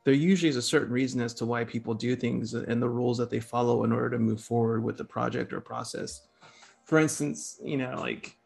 there 0.06 0.14
usually 0.14 0.50
is 0.50 0.56
a 0.56 0.62
certain 0.62 0.94
reason 0.94 1.20
as 1.22 1.34
to 1.36 1.46
why 1.46 1.64
people 1.64 1.94
do 1.94 2.16
things 2.16 2.54
and 2.54 2.82
the 2.82 2.90
rules 2.90 3.18
that 3.18 3.30
they 3.30 3.40
follow 3.40 3.84
in 3.84 3.92
order 3.92 4.12
to 4.12 4.20
move 4.20 4.40
forward 4.40 4.84
with 4.84 4.98
the 4.98 5.04
project 5.04 5.52
or 5.52 5.60
process. 5.60 6.28
For 6.86 7.00
instance, 7.00 7.60
you 7.64 7.78
know, 7.78 7.96
like 8.00 8.38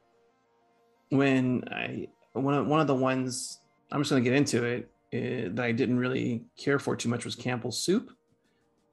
when 1.09 1.63
I 1.69 2.07
one 2.33 2.53
of 2.53 2.67
one 2.67 2.79
of 2.79 2.87
the 2.87 2.95
ones 2.95 3.59
I'm 3.91 4.01
just 4.01 4.11
going 4.11 4.23
to 4.23 4.29
get 4.29 4.37
into 4.37 4.63
it 4.63 4.91
uh, 5.13 5.49
that 5.55 5.65
I 5.65 5.71
didn't 5.71 5.97
really 5.97 6.45
care 6.57 6.79
for 6.79 6.95
too 6.95 7.09
much 7.09 7.25
was 7.25 7.35
Campbell's 7.35 7.83
Soup 7.83 8.11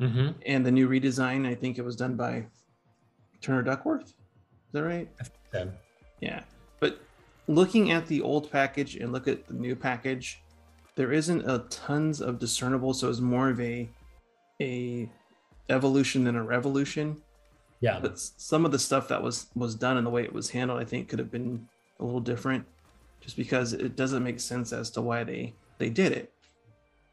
mhm. 0.01 0.35
and 0.47 0.65
the 0.65 0.71
new 0.71 0.89
redesign. 0.89 1.47
I 1.47 1.55
think 1.55 1.79
it 1.79 1.85
was 1.85 1.97
done 1.97 2.17
by 2.17 2.47
Turner 3.47 3.63
Duckworth. 3.63 4.09
Is 4.09 4.15
that 4.73 4.83
right? 4.83 5.09
So, 5.53 5.71
Yeah. 6.21 6.43
But 6.81 7.01
looking 7.47 7.93
at 7.93 8.07
the 8.07 8.21
old 8.23 8.51
package 8.51 8.97
and 8.97 9.13
look 9.13 9.29
at 9.29 9.47
the 9.47 9.55
new 9.55 9.77
package, 9.77 10.43
there 10.97 11.13
isn't 11.13 11.49
a 11.49 11.61
tons 11.71 12.21
of 12.21 12.39
discernible. 12.39 12.93
So 12.93 13.09
it's 13.09 13.21
more 13.21 13.49
of 13.51 13.61
a 13.61 13.89
a 14.61 15.09
evolution 15.69 16.25
than 16.25 16.35
a 16.37 16.43
revolution. 16.43 17.23
yeah. 17.81 18.01
But 18.01 18.19
some 18.19 18.65
of 18.65 18.73
the 18.73 18.79
stuff 18.79 19.07
that 19.09 19.23
was 19.23 19.47
was 19.55 19.75
done 19.75 19.97
and 19.97 20.07
the 20.07 20.11
way 20.11 20.25
it 20.25 20.33
was 20.33 20.51
handled, 20.51 20.81
I 20.81 20.85
think 20.85 21.09
could 21.09 21.19
have 21.19 21.31
been 21.31 21.69
a 22.01 22.05
little 22.05 22.21
different, 22.21 22.65
just 23.21 23.37
because 23.37 23.73
it 23.75 23.95
doesn't 23.97 24.23
make 24.25 24.41
sense 24.41 24.73
as 24.73 24.91
to 24.93 25.03
why 25.03 25.23
they 25.25 25.55
they 25.79 25.91
did 25.91 26.13
it. 26.13 26.33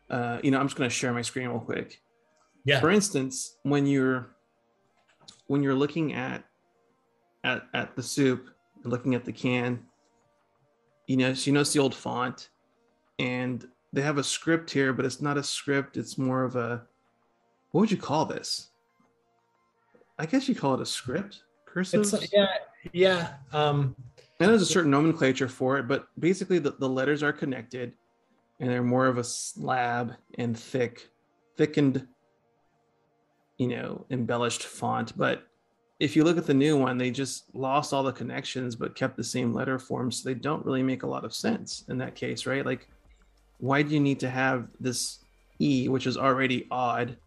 Uh, 0.10 0.40
you 0.44 0.50
know, 0.52 0.60
I'm 0.60 0.68
just 0.68 0.78
going 0.78 0.90
to 0.90 0.96
share 0.96 1.14
my 1.14 1.22
screen 1.22 1.48
real 1.50 1.60
quick 1.60 2.02
Yeah. 2.66 2.80
for 2.80 2.90
instance 2.92 3.58
when 3.64 3.86
you're 3.88 4.30
when 5.48 5.64
you're 5.64 5.76
looking 5.76 6.14
at 6.14 6.44
at, 7.44 7.64
at 7.74 7.96
the 7.96 8.04
soup 8.04 8.50
and 8.84 8.92
looking 8.92 9.16
at 9.16 9.26
the 9.26 9.32
can 9.32 9.80
you 11.08 11.18
know 11.18 11.34
so 11.34 11.48
you 11.48 11.54
notice 11.54 11.74
the 11.74 11.80
old 11.80 11.94
font 11.96 12.50
and 13.20 13.68
they 13.92 14.02
have 14.02 14.18
a 14.18 14.24
script 14.24 14.72
here 14.72 14.94
but 14.94 15.06
it's 15.06 15.22
not 15.22 15.38
a 15.38 15.44
script 15.44 15.98
it's 15.98 16.18
more 16.18 16.44
of 16.44 16.56
a 16.56 16.82
what 17.72 17.82
would 17.82 17.92
you 17.92 17.98
call 17.98 18.26
this 18.26 18.70
i 20.20 20.26
guess 20.26 20.48
you 20.48 20.56
call 20.56 20.74
it 20.74 20.82
a 20.82 20.86
script 20.86 21.44
cursive 21.66 22.12
like- 22.14 22.32
yeah, 22.32 22.48
yeah. 22.92 23.34
Um, 23.52 23.96
and 24.40 24.50
there's 24.50 24.62
a 24.62 24.66
certain 24.66 24.92
nomenclature 24.92 25.48
for 25.48 25.78
it, 25.78 25.88
but 25.88 26.08
basically 26.20 26.60
the, 26.60 26.72
the 26.72 26.90
letters 26.90 27.24
are 27.24 27.32
connected 27.32 27.94
and 28.60 28.70
they're 28.70 28.84
more 28.84 29.08
of 29.08 29.18
a 29.18 29.24
slab 29.24 30.14
and 30.38 30.58
thick, 30.58 31.08
thickened, 31.58 32.06
you 33.58 33.68
know, 33.68 34.06
embellished 34.10 34.64
font. 34.64 35.18
But 35.18 35.48
if 36.00 36.16
you 36.16 36.24
look 36.24 36.38
at 36.38 36.46
the 36.46 36.54
new 36.54 36.78
one, 36.78 36.98
they 36.98 37.12
just 37.12 37.46
lost 37.54 37.94
all 37.94 38.04
the 38.04 38.12
connections 38.12 38.76
but 38.76 38.96
kept 38.96 39.16
the 39.16 39.24
same 39.24 39.54
letter 39.54 39.80
form. 39.80 40.12
So 40.12 40.28
they 40.28 40.36
don't 40.36 40.66
really 40.66 40.84
make 40.84 41.04
a 41.04 41.08
lot 41.08 41.26
of 41.26 41.34
sense 41.34 41.84
in 41.90 41.98
that 42.00 42.16
case, 42.16 42.46
right? 42.46 42.66
Like, 42.66 42.88
why 43.60 43.82
do 43.82 43.94
you 43.94 44.00
need 44.00 44.20
to 44.22 44.30
have 44.30 44.68
this 44.80 45.20
E, 45.60 45.88
which 45.88 46.08
is 46.08 46.18
already 46.18 46.68
odd? 46.72 47.18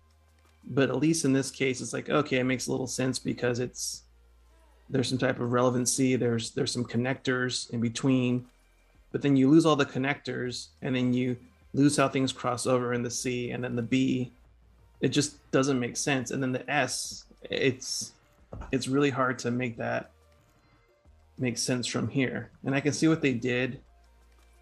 But 0.69 0.91
at 0.91 0.97
least 0.97 1.25
in 1.25 1.33
this 1.33 1.51
case, 1.51 1.81
it's 1.81 1.93
like, 1.93 2.11
okay, 2.11 2.39
it 2.39 2.45
makes 2.45 2.67
a 2.67 2.73
little 2.73 2.89
sense 2.89 3.19
because 3.19 3.61
it's 3.61 4.03
there's 4.89 5.09
some 5.09 5.19
type 5.19 5.41
of 5.41 5.53
relevancy 5.53 6.17
there's 6.17 6.51
there's 6.53 6.73
some 6.73 6.85
connectors 6.85 7.71
in 7.71 7.81
between 7.81 8.47
but 9.13 9.23
then 9.23 9.37
you 9.37 9.51
lose 9.51 9.67
all 9.67 9.77
the 9.77 9.87
connectors 9.87 10.69
and 10.83 10.95
then 10.95 11.13
you 11.13 11.37
lose 11.73 11.97
how 11.97 12.09
things 12.09 12.33
cross 12.33 12.67
over 12.67 12.95
in 12.95 13.03
the 13.03 13.11
c 13.11 13.51
and 13.51 13.63
then 13.63 13.75
the 13.75 13.83
b 13.83 14.33
it 15.01 15.09
just 15.09 15.51
doesn't 15.51 15.79
make 15.79 15.97
sense. 15.97 16.31
And 16.31 16.43
then 16.43 16.53
the 16.53 16.69
s 16.71 17.25
it's 17.51 18.13
it's 18.73 18.89
really 18.89 19.11
hard 19.11 19.39
to 19.41 19.51
make 19.51 19.77
that 19.77 20.11
make 21.39 21.59
sense 21.59 21.87
from 21.87 22.09
here. 22.09 22.51
And 22.65 22.75
i 22.75 22.81
can 22.81 22.93
see 22.93 23.09
what 23.09 23.23
they 23.23 23.35
did 23.35 23.81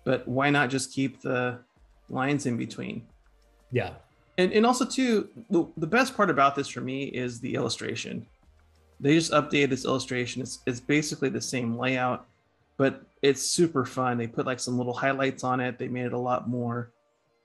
but 0.04 0.28
why 0.28 0.50
not 0.50 0.68
just 0.68 0.92
keep 0.92 1.22
the 1.22 1.58
lines 2.10 2.44
in 2.44 2.56
between? 2.58 3.06
Yeah. 3.70 3.94
and 4.38 4.52
and 4.52 4.66
also 4.66 4.84
too 4.84 5.28
the, 5.50 5.66
the 5.76 5.86
best 5.86 6.16
part 6.16 6.30
about 6.30 6.54
this 6.54 6.68
for 6.68 6.80
me 6.80 7.04
is 7.04 7.40
the 7.40 7.54
illustration. 7.54 8.26
They 9.00 9.14
just 9.14 9.32
updated 9.32 9.70
this 9.70 9.84
illustration. 9.84 10.40
It's, 10.42 10.60
it's 10.66 10.80
basically 10.80 11.28
the 11.28 11.40
same 11.40 11.78
layout 11.78 12.26
but 12.76 13.02
it's 13.22 13.40
super 13.40 13.84
fun. 13.84 14.18
They 14.18 14.26
put 14.26 14.46
like 14.46 14.58
some 14.58 14.76
little 14.76 14.92
highlights 14.92 15.44
on 15.44 15.60
it. 15.60 15.78
They 15.78 15.88
made 15.88 16.06
it 16.06 16.12
a 16.12 16.18
lot 16.18 16.48
more 16.48 16.92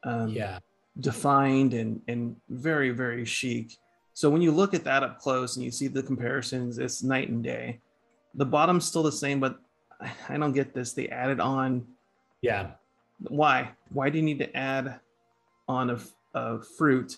um, 0.04 0.30
Yeah. 0.30 0.60
Defined 1.00 1.74
and 1.74 2.02
and 2.08 2.36
very 2.50 2.90
very 2.92 3.26
chic. 3.26 3.78
So 4.14 4.30
when 4.30 4.42
you 4.42 4.52
look 4.52 4.74
at 4.74 4.84
that 4.84 5.04
up 5.04 5.20
close 5.20 5.56
and 5.56 5.64
you 5.64 5.72
see 5.72 5.88
the 5.88 6.04
comparisons 6.04 6.78
it's 6.78 7.04
night 7.04 7.30
and 7.30 7.44
day. 7.44 7.80
The 8.36 8.46
bottom's 8.46 8.86
still 8.86 9.04
the 9.04 9.12
same 9.12 9.40
but 9.40 9.60
I- 10.30 10.38
don't 10.38 10.54
get 10.54 10.74
this. 10.74 10.94
They 10.94 11.08
added 11.10 11.40
on. 11.40 11.86
Yeah. 12.42 12.72
why? 13.28 13.72
Why 13.90 14.10
do 14.10 14.18
you 14.18 14.24
need 14.24 14.40
to 14.40 14.56
add 14.56 15.00
on 15.68 15.90
a, 15.90 16.00
a 16.34 16.62
fruit 16.62 17.18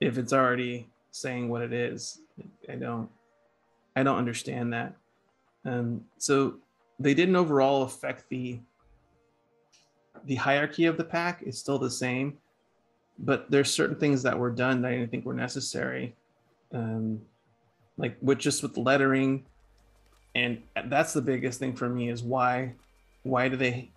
if 0.00 0.18
it's 0.18 0.32
already 0.32 0.88
saying 1.10 1.48
what 1.48 1.62
it 1.62 1.72
is? 1.72 2.20
I 2.68 2.74
don't 2.76 3.08
i 3.96 4.02
don't 4.02 4.16
understand 4.18 4.72
that. 4.72 4.94
Um 5.64 6.02
so 6.18 6.54
they 6.98 7.14
didn't 7.14 7.36
overall 7.36 7.82
affect 7.82 8.28
the 8.30 8.60
the 10.24 10.34
hierarchy 10.36 10.84
of 10.86 10.96
the 10.96 11.04
pack. 11.04 11.42
It's 11.46 11.58
still 11.58 11.78
the 11.78 11.90
same 11.90 12.38
but 13.20 13.50
there's 13.50 13.72
certain 13.72 13.96
things 13.96 14.22
that 14.22 14.38
were 14.38 14.50
done 14.50 14.82
that 14.82 14.88
i 14.88 14.96
didn't 14.96 15.10
think 15.10 15.24
were 15.24 15.34
necessary 15.34 16.14
um 16.72 17.20
like 17.96 18.16
with 18.20 18.38
just 18.38 18.62
with 18.62 18.76
lettering 18.76 19.44
and 20.34 20.62
that's 20.86 21.12
the 21.12 21.22
biggest 21.22 21.58
thing 21.58 21.74
for 21.74 21.88
me 21.88 22.08
is 22.08 22.22
why 22.22 22.72
why 23.22 23.48
do 23.48 23.56
they 23.56 23.90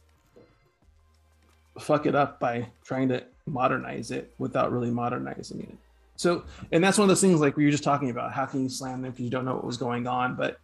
fuck 1.80 2.06
it 2.06 2.15
up 2.15 2.39
by 2.39 2.68
trying 2.84 3.10
to 3.10 3.24
modernize 3.46 4.12
it 4.12 4.34
without 4.38 4.72
really 4.72 4.92
modernizing 4.92 5.62
it. 5.62 5.75
So, 6.15 6.44
and 6.72 6.84
that's 6.84 6.98
one 6.98 7.06
of 7.06 7.10
those 7.10 7.22
things 7.22 7.39
like 7.39 7.58
we 7.58 7.65
were 7.65 7.72
just 7.72 7.84
talking 7.84 8.10
about. 8.10 8.32
How 8.32 8.46
can 8.46 8.62
you 8.62 8.70
slam 8.70 9.01
them 9.01 9.12
because 9.12 9.24
you 9.24 9.32
don't 9.32 9.46
know 9.46 9.56
what 9.56 9.65
was 9.65 9.77
going 9.77 10.08
on? 10.08 10.36
But 10.36 10.60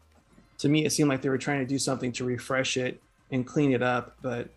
to 0.60 0.70
me, 0.70 0.86
it 0.86 0.92
seemed 0.92 1.10
like 1.10 1.22
they 1.22 1.30
were 1.30 1.38
trying 1.38 1.60
to 1.60 1.66
do 1.66 1.80
something 1.80 2.12
to 2.14 2.24
refresh 2.24 2.78
it 2.78 3.02
and 3.32 3.46
clean 3.46 3.74
it 3.74 3.82
up. 3.82 4.16
But 4.22 4.50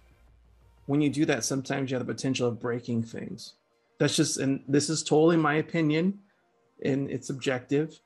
when 0.87 1.01
you 1.01 1.09
do 1.09 1.25
that, 1.27 1.45
sometimes 1.45 1.91
you 1.91 1.97
have 1.97 2.07
the 2.07 2.13
potential 2.13 2.47
of 2.49 2.61
breaking 2.61 3.05
things. 3.05 3.55
That's 4.03 4.17
just, 4.17 4.39
and 4.39 4.65
this 4.67 4.91
is 4.91 5.05
totally 5.05 5.37
my 5.37 5.55
opinion, 5.55 6.19
and 6.85 7.09
it's 7.09 7.29
subjective. 7.29 8.01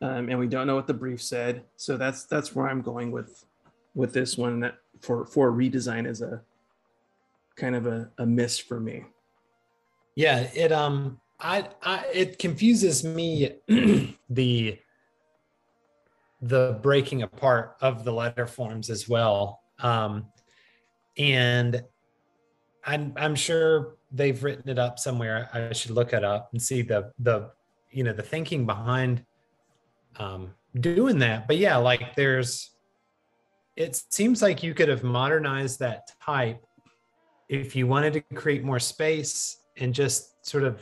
Um, 0.00 0.30
and 0.30 0.38
we 0.38 0.46
don't 0.46 0.66
know 0.66 0.76
what 0.76 0.86
the 0.86 0.94
brief 0.94 1.20
said, 1.20 1.62
so 1.76 1.98
that's 1.98 2.24
that's 2.24 2.54
where 2.54 2.66
I'm 2.66 2.80
going 2.80 3.12
with 3.12 3.44
with 3.94 4.14
this 4.14 4.38
one. 4.38 4.60
That 4.60 4.76
for 5.02 5.26
for 5.26 5.52
redesign 5.52 6.08
is 6.08 6.22
a 6.22 6.40
kind 7.54 7.76
of 7.76 7.86
a, 7.86 8.08
a 8.16 8.24
miss 8.24 8.58
for 8.58 8.80
me. 8.80 9.04
Yeah. 10.14 10.48
It 10.54 10.72
um 10.72 11.20
I 11.38 11.68
I 11.82 12.06
it 12.14 12.38
confuses 12.38 13.04
me 13.04 13.56
the 14.30 14.78
the 16.40 16.78
breaking 16.80 17.24
apart 17.24 17.76
of 17.82 18.04
the 18.04 18.12
letter 18.14 18.46
forms 18.46 18.88
as 18.88 19.06
well. 19.06 19.60
Um 19.80 20.28
and 21.18 21.84
I'm 22.86 23.12
I'm 23.16 23.34
sure 23.34 23.98
they've 24.12 24.42
written 24.42 24.68
it 24.68 24.78
up 24.78 24.98
somewhere. 24.98 25.48
I 25.52 25.72
should 25.72 25.92
look 25.92 26.12
it 26.12 26.24
up 26.24 26.50
and 26.52 26.60
see 26.60 26.82
the 26.82 27.12
the 27.18 27.50
you 27.90 28.04
know 28.04 28.12
the 28.12 28.22
thinking 28.22 28.66
behind 28.66 29.24
um 30.16 30.54
doing 30.78 31.18
that. 31.20 31.46
But 31.46 31.58
yeah, 31.58 31.76
like 31.76 32.14
there's 32.14 32.70
it 33.76 34.02
seems 34.10 34.42
like 34.42 34.62
you 34.62 34.74
could 34.74 34.88
have 34.88 35.02
modernized 35.02 35.78
that 35.80 36.10
type 36.22 36.64
if 37.48 37.74
you 37.74 37.86
wanted 37.86 38.12
to 38.12 38.20
create 38.34 38.62
more 38.62 38.78
space 38.78 39.58
and 39.76 39.94
just 39.94 40.46
sort 40.46 40.64
of 40.64 40.80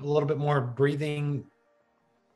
a 0.00 0.04
little 0.04 0.26
bit 0.26 0.38
more 0.38 0.60
breathing 0.60 1.44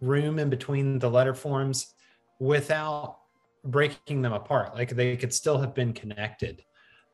room 0.00 0.38
in 0.38 0.50
between 0.50 0.98
the 0.98 1.10
letter 1.10 1.34
forms 1.34 1.94
without 2.38 3.18
breaking 3.64 4.22
them 4.22 4.32
apart. 4.32 4.74
Like 4.74 4.90
they 4.90 5.16
could 5.16 5.32
still 5.32 5.58
have 5.58 5.74
been 5.74 5.92
connected. 5.92 6.62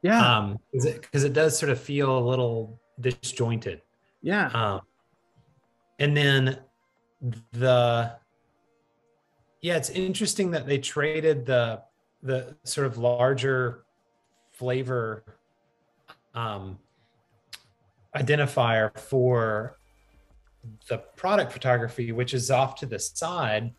Yeah. 0.02 0.38
Um, 0.38 0.58
because 0.72 1.24
it, 1.24 1.30
it 1.30 1.32
does 1.32 1.58
sort 1.58 1.70
of 1.70 1.80
feel 1.80 2.18
a 2.18 2.26
little 2.26 2.79
disjointed. 2.98 3.82
yeah. 4.22 4.46
Um, 4.48 4.80
and 5.98 6.16
then 6.16 6.58
the 7.52 8.16
yeah, 9.62 9.76
it's 9.76 9.90
interesting 9.90 10.50
that 10.52 10.66
they 10.66 10.78
traded 10.78 11.46
the 11.46 11.82
the 12.22 12.56
sort 12.64 12.86
of 12.86 12.98
larger 12.98 13.84
flavor 14.52 15.24
um, 16.34 16.78
identifier 18.16 18.96
for 18.98 19.78
the 20.88 20.98
product 20.98 21.52
photography, 21.52 22.12
which 22.12 22.34
is 22.34 22.50
off 22.50 22.74
to 22.76 22.86
the 22.86 22.98
side. 22.98 23.72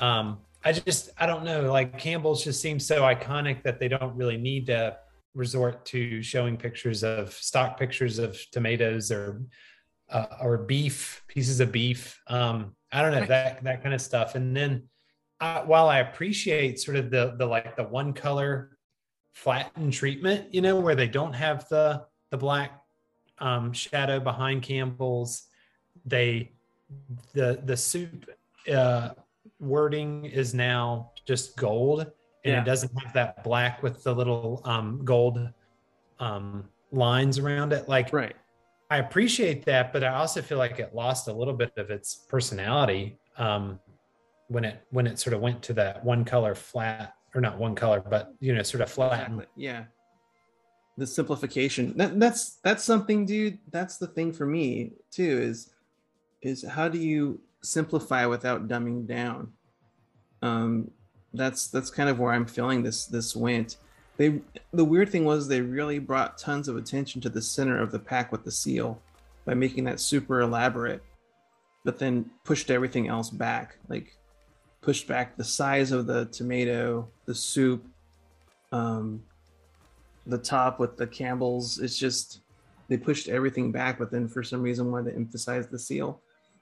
Um, 0.00 0.38
I 0.64 0.72
just 0.72 1.10
I 1.18 1.26
don't 1.26 1.44
know. 1.44 1.70
Like 1.70 1.98
Campbell's 1.98 2.44
just 2.44 2.60
seems 2.60 2.86
so 2.86 3.02
iconic 3.02 3.62
that 3.62 3.78
they 3.78 3.88
don't 3.88 4.14
really 4.16 4.38
need 4.38 4.66
to 4.66 4.96
resort 5.34 5.84
to 5.86 6.22
showing 6.22 6.56
pictures 6.56 7.02
of 7.02 7.32
stock 7.32 7.78
pictures 7.78 8.18
of 8.18 8.38
tomatoes 8.52 9.10
or 9.10 9.42
uh, 10.10 10.26
or 10.40 10.58
beef 10.58 11.24
pieces 11.28 11.60
of 11.60 11.72
beef. 11.72 12.20
Um, 12.28 12.74
I 12.92 13.02
don't 13.02 13.12
know 13.12 13.26
that 13.26 13.64
that 13.64 13.82
kind 13.82 13.94
of 13.94 14.00
stuff. 14.00 14.34
And 14.34 14.56
then 14.56 14.84
uh, 15.40 15.62
while 15.62 15.88
I 15.88 15.98
appreciate 15.98 16.80
sort 16.80 16.96
of 16.96 17.10
the 17.10 17.34
the 17.38 17.46
like 17.46 17.76
the 17.76 17.84
one 17.84 18.12
color 18.12 18.78
flattened 19.32 19.92
treatment, 19.92 20.54
you 20.54 20.60
know, 20.60 20.78
where 20.78 20.94
they 20.94 21.08
don't 21.08 21.32
have 21.32 21.68
the 21.68 22.04
the 22.30 22.36
black 22.36 22.80
um, 23.38 23.72
shadow 23.72 24.20
behind 24.20 24.62
Campbell's, 24.62 25.44
they 26.04 26.52
the 27.32 27.60
the 27.64 27.76
soup 27.76 28.30
uh, 28.72 29.10
wording 29.58 30.26
is 30.26 30.54
now 30.54 31.12
just 31.26 31.56
gold, 31.56 32.10
and 32.44 32.52
Yeah. 32.52 32.62
it 32.62 32.64
doesn't 32.64 32.96
have 33.02 33.12
that 33.14 33.42
black 33.42 33.82
with 33.82 34.02
the 34.02 34.14
little 34.14 34.60
um, 34.64 35.04
gold 35.04 35.48
um, 36.20 36.68
lines 36.92 37.38
around 37.38 37.72
it. 37.72 37.88
Like 37.88 38.12
right. 38.12 38.36
I 38.90 38.98
appreciate 38.98 39.64
that, 39.64 39.92
but 39.92 40.04
I 40.04 40.14
also 40.14 40.42
feel 40.42 40.58
like 40.58 40.78
it 40.78 40.94
lost 40.94 41.26
a 41.28 41.32
little 41.32 41.54
bit 41.54 41.72
of 41.76 41.90
its 41.90 42.14
personality 42.28 43.18
um, 43.38 43.80
when 44.48 44.64
it 44.64 44.82
when 44.90 45.06
it 45.06 45.18
sort 45.18 45.34
of 45.34 45.40
went 45.40 45.62
to 45.64 45.72
that 45.74 46.04
one 46.04 46.24
color 46.24 46.54
flat 46.54 47.14
or 47.34 47.40
not 47.40 47.58
one 47.58 47.74
color, 47.74 48.00
but 48.00 48.34
you 48.40 48.54
know, 48.54 48.62
sort 48.62 48.82
of 48.82 48.90
flat. 48.90 49.32
Yeah. 49.56 49.84
The 50.96 51.06
simplification. 51.06 51.96
That, 51.96 52.20
that's 52.20 52.56
that's 52.62 52.84
something, 52.84 53.24
dude. 53.26 53.58
That's 53.72 53.96
the 53.96 54.06
thing 54.06 54.32
for 54.32 54.46
me 54.46 54.92
too. 55.10 55.40
Is 55.42 55.70
is 56.42 56.62
how 56.62 56.88
do 56.88 56.98
you 56.98 57.40
simplify 57.62 58.26
without 58.26 58.68
dumbing 58.68 59.06
down? 59.06 59.52
Um, 60.42 60.90
that's 61.34 61.66
that's 61.66 61.90
kind 61.90 62.08
of 62.08 62.18
where 62.18 62.32
I'm 62.32 62.46
feeling 62.46 62.82
this 62.82 63.06
this 63.06 63.34
went. 63.36 63.76
They 64.16 64.40
the 64.72 64.84
weird 64.84 65.10
thing 65.10 65.24
was 65.24 65.48
they 65.48 65.60
really 65.60 65.98
brought 65.98 66.38
tons 66.38 66.68
of 66.68 66.76
attention 66.76 67.20
to 67.22 67.28
the 67.28 67.42
center 67.42 67.80
of 67.80 67.90
the 67.90 67.98
pack 67.98 68.30
with 68.32 68.44
the 68.44 68.52
seal 68.52 69.00
by 69.44 69.54
making 69.54 69.84
that 69.84 70.00
super 70.00 70.40
elaborate, 70.40 71.02
but 71.84 71.98
then 71.98 72.30
pushed 72.44 72.70
everything 72.70 73.08
else 73.08 73.30
back. 73.30 73.76
Like 73.88 74.16
pushed 74.80 75.08
back 75.08 75.36
the 75.36 75.44
size 75.44 75.92
of 75.92 76.06
the 76.06 76.26
tomato, 76.26 77.08
the 77.26 77.34
soup, 77.34 77.84
um, 78.70 79.22
the 80.26 80.38
top 80.38 80.78
with 80.78 80.96
the 80.96 81.06
Campbell's. 81.06 81.80
It's 81.80 81.98
just 81.98 82.40
they 82.88 82.96
pushed 82.96 83.28
everything 83.28 83.72
back, 83.72 83.98
but 83.98 84.10
then 84.10 84.28
for 84.28 84.42
some 84.42 84.62
reason 84.62 84.92
wanted 84.92 85.10
to 85.10 85.16
emphasize 85.16 85.66
the 85.66 85.78
seal, 85.78 86.20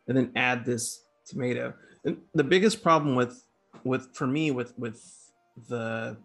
and 0.09 0.17
then 0.17 0.33
add 0.35 0.64
this 0.64 1.02
tomato. 1.26 1.75
And 2.05 2.17
the 2.35 2.45
biggest 2.45 2.83
problem 2.83 3.14
with 3.14 3.45
with 3.85 4.15
for 4.15 4.27
me 4.27 4.51
with 4.51 4.77
with 4.79 5.01
the 5.69 6.17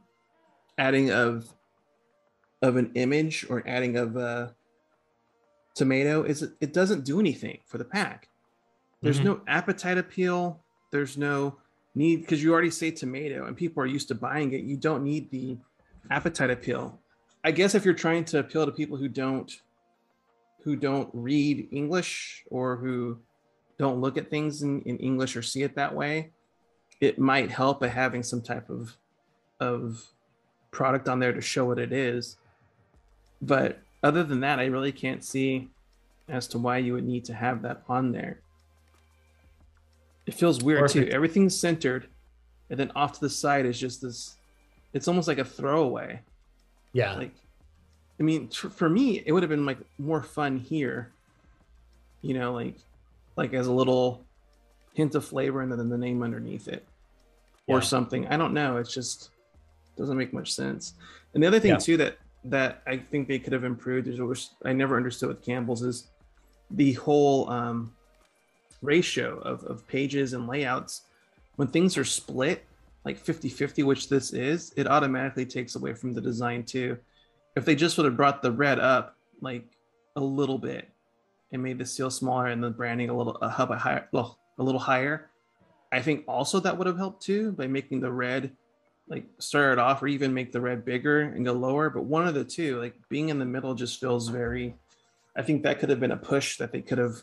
adding 0.77 1.11
of 1.11 1.47
of 2.61 2.75
an 2.75 2.91
image 2.95 3.45
or 3.49 3.63
adding 3.67 3.97
of 3.97 4.15
a 4.15 4.55
tomato 5.75 6.23
is 6.23 6.41
it, 6.43 6.51
it 6.59 6.73
doesn't 6.73 7.03
do 7.05 7.19
anything 7.19 7.59
for 7.65 7.77
the 7.77 7.85
pack. 7.85 8.29
There's 9.01 9.19
Mhm. 9.19 9.25
no 9.25 9.41
appetite 9.47 9.97
appeal. 9.97 10.63
There's 10.91 11.17
no 11.17 11.57
need 11.93 12.21
because 12.21 12.43
you 12.43 12.51
already 12.51 12.71
say 12.71 12.89
tomato 12.91 13.45
and 13.45 13.55
people 13.55 13.83
are 13.83 13.87
used 13.87 14.07
to 14.07 14.15
buying 14.15 14.53
it. 14.53 14.61
You 14.63 14.77
don't 14.77 15.03
need 15.03 15.29
the 15.29 15.57
appetite 16.09 16.49
appeal. 16.49 16.99
I 17.43 17.51
guess 17.51 17.75
if 17.75 17.85
you're 17.85 17.93
trying 17.93 18.25
to 18.25 18.39
appeal 18.39 18.65
to 18.65 18.71
people 18.71 18.97
who 18.97 19.07
don't 19.07 19.51
who 20.63 20.75
don't 20.75 21.09
read 21.13 21.69
English 21.71 22.43
or 22.49 22.75
who 22.77 23.19
don't 23.77 24.01
look 24.01 24.17
at 24.17 24.29
things 24.29 24.63
in, 24.63 24.81
in 24.81 24.97
English 24.97 25.37
or 25.37 25.41
see 25.41 25.61
it 25.63 25.75
that 25.75 25.93
way, 25.95 26.33
it 26.99 27.19
might 27.19 27.51
help 27.51 27.79
by 27.79 27.87
having 27.87 28.23
some 28.23 28.41
type 28.41 28.69
of 28.69 28.95
of 29.59 30.05
product 30.71 31.07
on 31.09 31.19
there 31.19 31.33
to 31.33 31.41
show 31.41 31.65
what 31.65 31.79
it 31.79 31.91
is. 31.91 32.37
But 33.41 33.79
other 34.03 34.23
than 34.23 34.41
that, 34.41 34.59
I 34.59 34.65
really 34.65 34.91
can't 34.91 35.23
see 35.23 35.69
as 36.29 36.47
to 36.49 36.57
why 36.57 36.77
you 36.77 36.93
would 36.93 37.05
need 37.05 37.25
to 37.25 37.33
have 37.33 37.61
that 37.63 37.83
on 37.87 38.11
there. 38.11 38.39
It 40.25 40.33
feels 40.33 40.61
weird 40.61 40.89
too. 40.89 41.07
Everything's 41.07 41.57
centered, 41.57 42.07
and 42.69 42.79
then 42.79 42.91
off 42.95 43.13
to 43.13 43.19
the 43.21 43.29
side 43.29 43.65
is 43.65 43.79
just 43.79 44.01
this. 44.01 44.35
It's 44.93 45.07
almost 45.07 45.27
like 45.27 45.37
a 45.37 45.45
throwaway. 45.45 46.21
Yeah. 46.93 47.13
Like, 47.13 47.31
I 48.19 48.23
mean, 48.23 48.49
tr- 48.49 48.69
for 48.69 48.89
me, 48.89 49.23
it 49.25 49.31
would 49.31 49.43
have 49.43 49.49
been 49.49 49.65
like 49.65 49.77
more 49.97 50.21
fun 50.21 50.57
here. 50.57 51.11
You 52.21 52.33
know, 52.33 52.53
like, 52.53 52.75
like 53.35 53.53
as 53.53 53.67
a 53.67 53.71
little 53.71 54.25
hint 54.97 55.13
of 55.13 55.23
flavor, 55.23 55.61
and 55.61 55.71
then 55.71 55.89
the 55.89 55.97
name 55.97 56.23
underneath 56.23 56.67
it, 56.67 56.83
or 57.67 57.77
Yeah. 57.77 57.83
something. 57.83 58.25
I 58.27 58.35
don't 58.35 58.51
know. 58.53 58.77
It's 58.77 58.91
just 58.91 59.29
doesn't 59.95 60.17
make 60.17 60.33
much 60.33 60.53
sense. 60.53 60.93
And 61.33 61.41
the 61.43 61.47
other 61.47 61.59
thing 61.59 61.71
Yeah. 61.71 61.77
too 61.77 61.97
that 61.97 62.17
that 62.43 62.81
I 62.87 62.97
think 62.97 63.27
they 63.27 63.39
could 63.39 63.51
have 63.53 63.63
improved 63.63 64.07
is 64.07 64.19
which 64.21 64.47
I 64.63 64.71
never 64.73 64.95
understood 64.95 65.29
with 65.29 65.41
Campbell's 65.43 65.81
is 65.83 66.07
the 66.71 66.93
whole 66.93 67.49
um, 67.49 67.93
ratio 68.81 69.39
of, 69.39 69.63
of 69.65 69.85
pages 69.87 70.33
and 70.33 70.47
layouts. 70.47 71.01
When 71.57 71.67
things 71.67 71.97
are 71.97 72.05
split, 72.05 72.63
like 73.05 73.17
50 73.17 73.49
50, 73.49 73.83
which 73.83 74.07
this 74.09 74.33
is, 74.33 74.73
it 74.77 74.87
automatically 74.87 75.45
takes 75.45 75.75
away 75.75 75.93
from 75.93 76.13
the 76.13 76.21
design 76.21 76.63
too. 76.63 76.97
If 77.55 77.65
they 77.65 77.75
just 77.75 77.97
would 77.97 78.05
have 78.05 78.15
brought 78.17 78.41
the 78.41 78.51
red 78.51 78.79
up 78.79 79.15
like 79.41 79.65
a 80.15 80.21
little 80.21 80.57
bit 80.57 80.89
and 81.51 81.61
made 81.61 81.77
the 81.79 81.85
seal 81.85 82.09
smaller 82.09 82.47
and 82.47 82.63
the 82.63 82.69
branding 82.69 83.09
a 83.09 83.17
little 83.17 83.35
a 83.37 83.49
hub 83.49 83.71
a 83.71 83.77
higher, 83.77 84.07
well, 84.11 84.39
a 84.57 84.63
little 84.63 84.79
higher, 84.79 85.29
I 85.91 86.01
think 86.01 86.25
also 86.27 86.59
that 86.59 86.77
would 86.77 86.87
have 86.87 86.97
helped 86.97 87.21
too 87.23 87.51
by 87.51 87.67
making 87.67 88.01
the 88.01 88.11
red 88.11 88.51
like 89.09 89.25
start 89.39 89.73
it 89.73 89.79
off 89.79 90.03
or 90.03 90.07
even 90.07 90.33
make 90.33 90.51
the 90.51 90.59
red 90.59 90.83
bigger 90.83 91.21
and 91.21 91.45
go 91.45 91.53
lower. 91.53 91.89
But 91.89 92.03
one 92.03 92.27
of 92.27 92.33
the 92.33 92.43
two, 92.43 92.79
like 92.81 92.95
being 93.09 93.29
in 93.29 93.39
the 93.39 93.45
middle, 93.45 93.73
just 93.73 93.99
feels 93.99 94.27
very. 94.27 94.75
I 95.35 95.43
think 95.43 95.63
that 95.63 95.79
could 95.79 95.89
have 95.89 95.99
been 95.99 96.11
a 96.11 96.17
push 96.17 96.57
that 96.57 96.71
they 96.71 96.81
could 96.81 96.97
have 96.97 97.21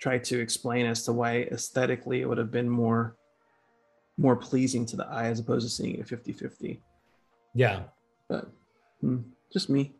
tried 0.00 0.24
to 0.24 0.40
explain 0.40 0.84
as 0.84 1.04
to 1.04 1.12
why 1.12 1.42
aesthetically 1.50 2.20
it 2.20 2.28
would 2.28 2.38
have 2.38 2.50
been 2.50 2.68
more 2.68 3.16
more 4.18 4.36
pleasing 4.36 4.84
to 4.86 4.96
the 4.96 5.06
eye 5.06 5.26
as 5.26 5.40
opposed 5.40 5.66
to 5.66 5.70
seeing 5.72 5.94
it 5.96 6.06
50-50 6.06 6.78
Yeah. 7.54 7.80
but 8.28 8.50
hmm, 9.00 9.18
just 9.52 9.68
me 9.70 9.94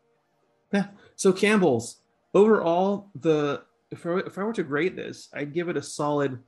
yeah 0.72 0.88
so 1.16 1.32
campbell's 1.32 2.00
overall 2.34 3.08
the 3.20 3.62
if 3.90 4.04
I, 4.06 4.18
if 4.18 4.38
I 4.38 4.42
were 4.44 4.52
to 4.52 4.62
grade 4.62 4.96
this 4.96 5.28
i'd 5.34 5.52
give 5.52 5.68
it 5.68 5.76
a 5.76 5.82
solid 5.82 6.38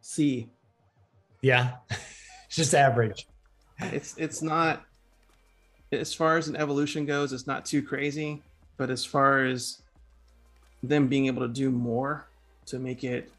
c 0.00 0.48
Yeah. 1.40 1.76
it's 1.90 2.00
just 2.56 2.74
average. 2.74 3.26
it's 3.80 4.16
it's 4.18 4.42
not 4.42 4.84
as 5.92 6.14
far 6.14 6.36
as 6.38 6.48
an 6.48 6.56
evolution 6.56 7.04
goes 7.06 7.32
it's 7.32 7.46
not 7.46 7.64
too 7.64 7.82
crazy 7.82 8.42
but 8.76 8.90
as 8.90 9.04
far 9.04 9.44
as 9.44 9.82
them 10.82 11.06
being 11.08 11.26
able 11.26 11.42
to 11.42 11.52
do 11.52 11.70
more 11.70 12.26
to 12.66 12.78
make 12.78 13.04
it 13.04 13.30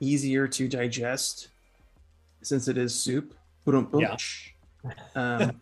easier 0.00 0.46
to 0.46 0.68
digest 0.68 1.48
since 2.42 2.68
it 2.68 2.78
is 2.78 2.94
soup 2.94 3.34
Yeah. 4.00 4.16
um, 5.16 5.60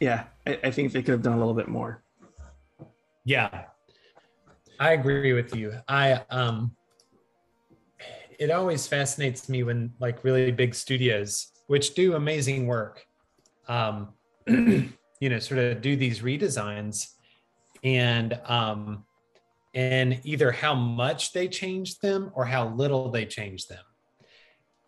yeah 0.00 0.24
I, 0.46 0.58
I 0.64 0.70
think 0.70 0.92
they 0.92 1.02
could 1.02 1.12
have 1.12 1.22
done 1.22 1.34
a 1.34 1.38
little 1.38 1.54
bit 1.54 1.68
more 1.68 2.02
Yeah. 3.24 3.64
I 4.78 4.92
agree 4.92 5.32
with 5.32 5.54
you. 5.54 5.74
I 5.88 6.22
um 6.30 6.72
it 8.38 8.50
always 8.50 8.86
fascinates 8.86 9.48
me 9.48 9.64
when 9.64 9.92
like 9.98 10.22
really 10.22 10.52
big 10.52 10.74
studios 10.74 11.52
which 11.66 11.94
do 11.94 12.14
amazing 12.14 12.66
work 12.66 13.04
um 13.66 14.10
you 14.46 14.92
know 15.22 15.38
sort 15.38 15.58
of 15.58 15.80
do 15.82 15.96
these 15.96 16.20
redesigns 16.20 17.08
and 17.82 18.40
um 18.44 19.04
and 19.74 20.20
either 20.24 20.50
how 20.52 20.74
much 20.74 21.32
they 21.32 21.48
change 21.48 21.98
them 21.98 22.30
or 22.34 22.44
how 22.44 22.68
little 22.68 23.10
they 23.10 23.26
change 23.26 23.66
them 23.66 23.84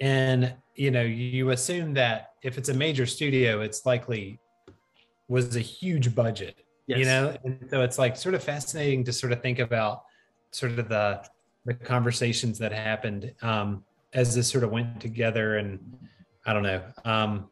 and 0.00 0.54
you 0.76 0.90
know 0.90 1.02
you 1.02 1.50
assume 1.50 1.92
that 1.94 2.30
if 2.42 2.56
it's 2.56 2.68
a 2.68 2.74
major 2.74 3.06
studio 3.06 3.60
it's 3.60 3.84
likely 3.84 4.38
was 5.28 5.56
a 5.56 5.60
huge 5.60 6.14
budget 6.14 6.64
you 6.98 7.04
know 7.04 7.36
and 7.44 7.66
so 7.70 7.82
it's 7.82 7.98
like 7.98 8.16
sort 8.16 8.34
of 8.34 8.42
fascinating 8.42 9.04
to 9.04 9.12
sort 9.12 9.32
of 9.32 9.40
think 9.40 9.58
about 9.58 10.04
sort 10.50 10.78
of 10.78 10.88
the 10.88 11.24
the 11.66 11.74
conversations 11.74 12.58
that 12.58 12.72
happened 12.72 13.32
um 13.42 13.84
as 14.12 14.34
this 14.34 14.48
sort 14.48 14.64
of 14.64 14.70
went 14.70 15.00
together 15.00 15.58
and 15.58 15.78
I 16.46 16.52
don't 16.52 16.62
know. 16.62 16.82
Um, 17.04 17.48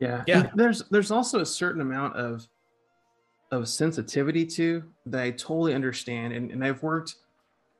yeah, 0.00 0.22
Yeah. 0.26 0.40
And 0.40 0.50
there's 0.54 0.82
there's 0.90 1.10
also 1.10 1.40
a 1.40 1.46
certain 1.46 1.80
amount 1.80 2.16
of 2.16 2.46
of 3.50 3.68
sensitivity 3.68 4.44
to 4.44 4.84
that 5.06 5.22
I 5.22 5.30
totally 5.30 5.74
understand, 5.74 6.32
and 6.32 6.50
and 6.50 6.64
I've 6.64 6.82
worked 6.82 7.16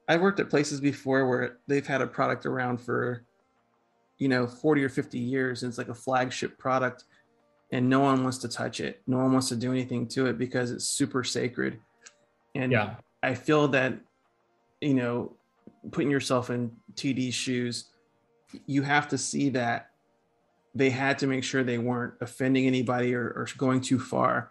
I've 0.09 0.21
worked 0.21 0.41
at 0.41 0.51
places 0.51 0.81
before 0.81 1.29
where 1.29 1.59
they've 1.69 1.87
had 1.87 2.03
a 2.03 2.07
product 2.07 2.47
around 2.47 2.79
for 2.79 3.25
you 4.19 4.29
know 4.29 4.47
40 4.49 4.83
or 4.83 4.89
50 4.89 5.17
years 5.17 5.63
and 5.63 5.71
it's 5.71 5.79
like 5.79 5.91
a 5.91 5.95
flagship 5.95 6.59
product 6.59 7.05
and 7.71 7.89
no 7.89 8.01
one 8.01 8.23
wants 8.23 8.39
to 8.39 8.49
touch 8.49 8.81
it 8.81 9.01
no 9.07 9.19
one 9.19 9.33
wants 9.33 9.49
to 9.49 9.57
do 9.57 9.71
anything 9.71 10.07
to 10.07 10.27
it 10.27 10.39
because 10.39 10.71
it's 10.71 10.85
super 10.87 11.23
sacred 11.25 11.79
and 12.55 12.73
yeah, 12.73 12.95
I 13.23 13.35
feel 13.35 13.69
that, 13.69 13.95
you 14.81 14.95
know, 14.95 15.33
putting 15.93 16.11
yourself 16.11 16.51
in 16.51 16.75
TD's 16.95 17.35
shoes, 17.35 17.85
you 18.67 18.83
have 18.83 19.07
to 19.09 19.19
see 19.19 19.51
that 19.51 19.91
they 20.75 20.91
had 20.91 21.19
to 21.21 21.27
make 21.27 21.45
sure 21.45 21.63
they 21.63 21.79
weren't 21.79 22.15
offending 22.21 22.67
anybody 22.67 23.15
or, 23.15 23.27
or 23.29 23.47
going 23.59 23.81
too 23.81 23.99
far, 24.01 24.51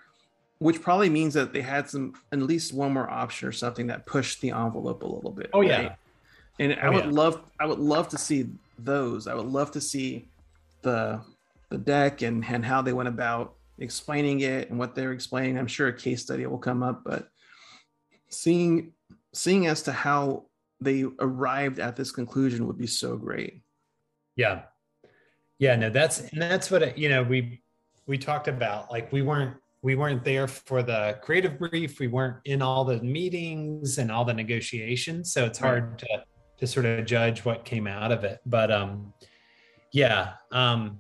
which 0.59 0.81
probably 0.81 1.09
means 1.09 1.33
that 1.33 1.51
they 1.53 1.61
had 1.61 1.89
some 1.89 2.13
at 2.31 2.39
least 2.39 2.71
one 2.73 2.93
more 2.93 3.09
option 3.09 3.47
or 3.49 3.51
something 3.51 3.87
that 3.87 4.05
pushed 4.05 4.39
the 4.41 4.51
envelope 4.51 5.01
a 5.03 5.07
little 5.07 5.31
bit. 5.31 5.49
Oh, 5.53 5.61
yeah. 5.61 5.81
right? 5.81 5.95
And 6.59 6.73
I 6.73 6.87
Oh, 6.87 6.91
would 6.93 7.05
yeah. 7.05 7.11
love 7.11 7.41
I 7.59 7.65
would 7.65 7.79
love 7.79 8.07
to 8.09 8.17
see 8.17 8.47
those. 8.79 9.27
I 9.27 9.33
would 9.33 9.47
love 9.47 9.71
to 9.71 9.81
see 9.81 10.27
the 10.81 11.19
the 11.69 11.77
deck 11.77 12.21
and 12.21 12.45
and 12.45 12.65
how 12.65 12.81
they 12.81 12.93
went 12.93 13.09
about 13.09 13.55
explaining 13.79 14.41
it 14.41 14.69
and 14.69 14.79
what 14.79 14.95
they're 14.95 15.11
explaining. 15.11 15.57
I'm 15.57 15.67
sure 15.67 15.87
a 15.87 15.93
case 15.93 16.23
study 16.23 16.45
will 16.45 16.57
come 16.57 16.83
up, 16.83 17.03
but 17.05 17.29
seeing 18.29 18.93
seeing 19.33 19.67
as 19.67 19.83
to 19.83 19.91
how 19.91 20.45
they 20.81 21.05
arrived 21.19 21.79
at 21.79 21.95
this 21.95 22.11
conclusion 22.11 22.67
would 22.67 22.77
be 22.77 22.87
so 22.87 23.17
great. 23.17 23.61
yeah, 24.35 24.63
yeah. 25.59 25.75
No, 25.75 25.89
that's 25.89 26.19
and 26.19 26.41
that's 26.41 26.69
what 26.69 26.83
it, 26.83 26.97
you 26.97 27.09
know. 27.09 27.23
We 27.23 27.61
we 28.05 28.17
talked 28.17 28.47
about 28.47 28.91
like 28.91 29.11
we 29.11 29.21
weren't 29.21 29.55
we 29.81 29.95
weren't 29.95 30.23
there 30.23 30.47
for 30.47 30.83
the 30.83 31.19
creative 31.21 31.57
brief. 31.59 31.99
We 31.99 32.07
weren't 32.07 32.37
in 32.45 32.61
all 32.61 32.83
the 32.85 33.01
meetings 33.01 33.97
and 33.97 34.11
all 34.11 34.25
the 34.25 34.33
negotiations, 34.33 35.31
so 35.31 35.45
it's 35.45 35.59
hard 35.59 35.99
to 35.99 36.23
to 36.59 36.67
sort 36.67 36.85
of 36.85 37.05
judge 37.05 37.45
what 37.45 37.65
came 37.65 37.87
out 37.87 38.11
of 38.11 38.23
it. 38.23 38.39
But 38.45 38.71
um, 38.71 39.13
yeah, 39.91 40.33
um, 40.51 40.99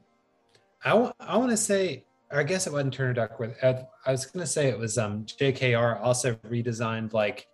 I 0.83 0.89
w- 0.89 1.11
I 1.19 1.37
want 1.37 1.51
to 1.51 1.57
say. 1.57 2.03
I 2.29 2.43
guess 2.43 2.67
it 2.67 2.73
wasn't 2.73 2.93
Turner 2.93 3.13
Duckworth. 3.13 3.55
uh, 3.63 3.83
I 4.05 4.11
was 4.11 4.25
going 4.25 4.43
to 4.43 4.51
say 4.51 4.67
it 4.67 4.77
was 4.77 4.97
um, 4.97 5.25
JKR 5.25 6.01
also 6.01 6.33
redesigned 6.49 7.13
like, 7.13 7.47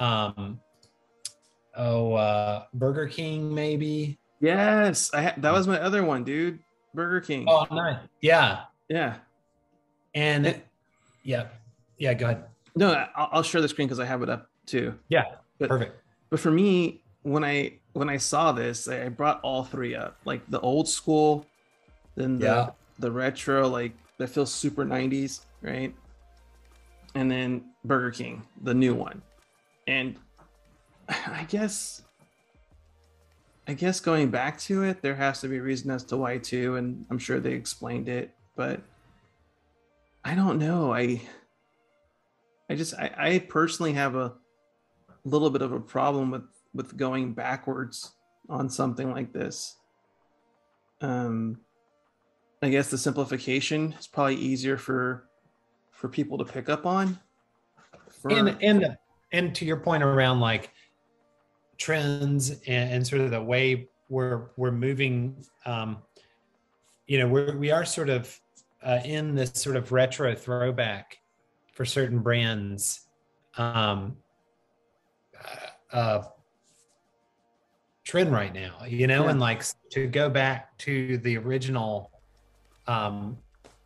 um, 0.00 0.58
oh, 1.76 2.14
uh, 2.14 2.64
Burger 2.74 3.06
King 3.06 3.54
maybe. 3.54 4.18
Yes, 4.40 5.12
I 5.14 5.22
ha- 5.22 5.34
that 5.36 5.52
was 5.52 5.68
my 5.68 5.78
other 5.80 6.02
one, 6.04 6.24
dude. 6.24 6.58
Burger 6.92 7.20
King. 7.20 7.44
Oh, 7.48 7.68
nice. 7.70 7.98
Yeah, 8.20 8.62
Yeah. 8.88 9.18
and 10.14 10.46
It- 10.46 10.66
yeah, 11.22 11.46
yeah. 11.98 12.14
Go 12.14 12.26
ahead. 12.26 12.44
No, 12.74 12.92
I'll, 13.14 13.28
I'll 13.32 13.42
share 13.44 13.60
the 13.60 13.68
screen 13.68 13.86
because 13.86 14.00
I 14.00 14.06
have 14.06 14.22
it 14.22 14.28
up 14.30 14.48
too. 14.66 14.98
Yeah, 15.08 15.36
But 15.60 15.68
perfect. 15.68 16.02
but 16.30 16.40
for 16.40 16.50
me, 16.50 17.02
when 17.22 17.44
I 17.44 17.74
when 17.92 18.08
I 18.08 18.16
saw 18.16 18.50
this, 18.50 18.88
I 18.88 19.08
brought 19.08 19.40
all 19.42 19.62
three 19.62 19.94
up, 19.94 20.16
like 20.24 20.42
the 20.50 20.58
old 20.60 20.88
school, 20.88 21.46
then 22.16 22.38
the 22.38 22.44
Yeah. 22.44 22.70
the 22.98 23.10
retro, 23.10 23.68
like 23.68 23.92
that 24.18 24.28
feels 24.28 24.52
super 24.52 24.84
'90s, 24.84 25.40
right? 25.62 25.94
And 27.14 27.30
then 27.30 27.64
Burger 27.84 28.10
King, 28.10 28.42
the 28.62 28.74
new 28.74 28.94
one, 28.94 29.22
and 29.86 30.16
I 31.08 31.44
guess 31.48 32.02
I 33.66 33.74
guess 33.74 34.00
going 34.00 34.30
back 34.30 34.58
to 34.60 34.82
it, 34.82 35.02
there 35.02 35.14
has 35.14 35.40
to 35.42 35.48
be 35.48 35.58
a 35.58 35.62
reason 35.62 35.90
as 35.90 36.04
to 36.04 36.16
why 36.16 36.38
too, 36.38 36.76
and 36.76 37.04
I'm 37.10 37.18
sure 37.18 37.40
they 37.40 37.52
explained 37.52 38.08
it, 38.08 38.34
but 38.56 38.80
I 40.24 40.34
don't 40.34 40.58
know. 40.58 40.92
I 40.92 41.22
I 42.68 42.74
just 42.74 42.94
I, 42.94 43.10
I 43.16 43.38
personally 43.38 43.92
have 43.94 44.14
a 44.16 44.34
little 45.24 45.50
bit 45.50 45.62
of 45.62 45.72
a 45.72 45.80
problem 45.80 46.30
with 46.30 46.44
with 46.74 46.96
going 46.96 47.32
backwards 47.32 48.12
on 48.48 48.68
something 48.68 49.10
like 49.10 49.32
this. 49.32 49.76
Um 51.00 51.60
I 52.62 52.68
guess 52.68 52.90
the 52.90 52.98
simplification 52.98 53.94
is 53.98 54.06
probably 54.06 54.36
easier 54.36 54.76
for 54.76 55.28
for 55.90 56.08
people 56.08 56.38
to 56.38 56.44
pick 56.44 56.68
up 56.68 56.86
on. 56.86 57.18
For, 58.08 58.30
and 58.30 58.56
and 58.62 58.96
and 59.32 59.54
to 59.54 59.64
your 59.64 59.78
point 59.78 60.02
around 60.02 60.40
like 60.40 60.70
trends 61.78 62.50
and, 62.66 62.92
and 62.92 63.06
sort 63.06 63.22
of 63.22 63.30
the 63.30 63.42
way 63.42 63.88
we're 64.10 64.48
we're 64.56 64.72
moving 64.72 65.42
um 65.64 65.98
you 67.06 67.18
know 67.18 67.26
we're 67.26 67.56
we 67.56 67.70
are 67.70 67.84
sort 67.84 68.10
of 68.10 68.38
uh, 68.82 68.98
in 69.04 69.34
this 69.34 69.52
sort 69.54 69.76
of 69.76 69.90
retro 69.92 70.34
throwback 70.34 71.18
for 71.72 71.84
certain 71.86 72.18
brands 72.18 73.08
um 73.56 74.16
uh, 75.92 75.96
uh 75.96 76.22
trend 78.04 78.32
right 78.32 78.52
now 78.52 78.84
you 78.86 79.06
know 79.06 79.24
Yeah. 79.24 79.30
and 79.30 79.40
like 79.40 79.64
to 79.92 80.06
go 80.06 80.28
back 80.28 80.76
to 80.78 81.16
the 81.18 81.38
original 81.38 82.09
um 82.90 83.38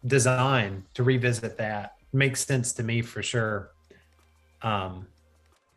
design 0.06 0.84
to 0.94 1.02
revisit 1.02 1.58
that 1.58 1.92
makes 2.12 2.44
sense 2.44 2.72
to 2.74 2.82
me 2.82 3.02
for 3.02 3.22
sure. 3.22 3.70
Um 4.62 4.92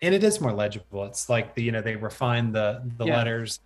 and 0.02 0.14
it 0.14 0.24
is 0.24 0.40
more 0.40 0.54
legible. 0.54 1.06
It's 1.06 1.28
like 1.30 1.56
the 1.56 1.64
you 1.64 1.72
know 1.72 1.82
they 1.82 1.96
refined 1.96 2.54
the 2.56 2.68
the 2.98 3.06
Yeah. 3.06 3.18
letters. 3.18 3.60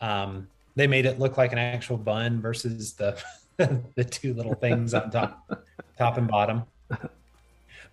Um 0.00 0.48
they 0.76 0.86
made 0.86 1.06
it 1.06 1.18
look 1.18 1.36
like 1.36 1.52
an 1.52 1.58
actual 1.58 1.96
bun 1.96 2.40
versus 2.40 2.94
the 2.94 3.10
the 3.96 4.04
two 4.04 4.34
little 4.34 4.54
things 4.54 4.94
on 4.94 5.10
top 5.10 5.30
top 5.98 6.18
and 6.18 6.28
bottom. 6.28 6.64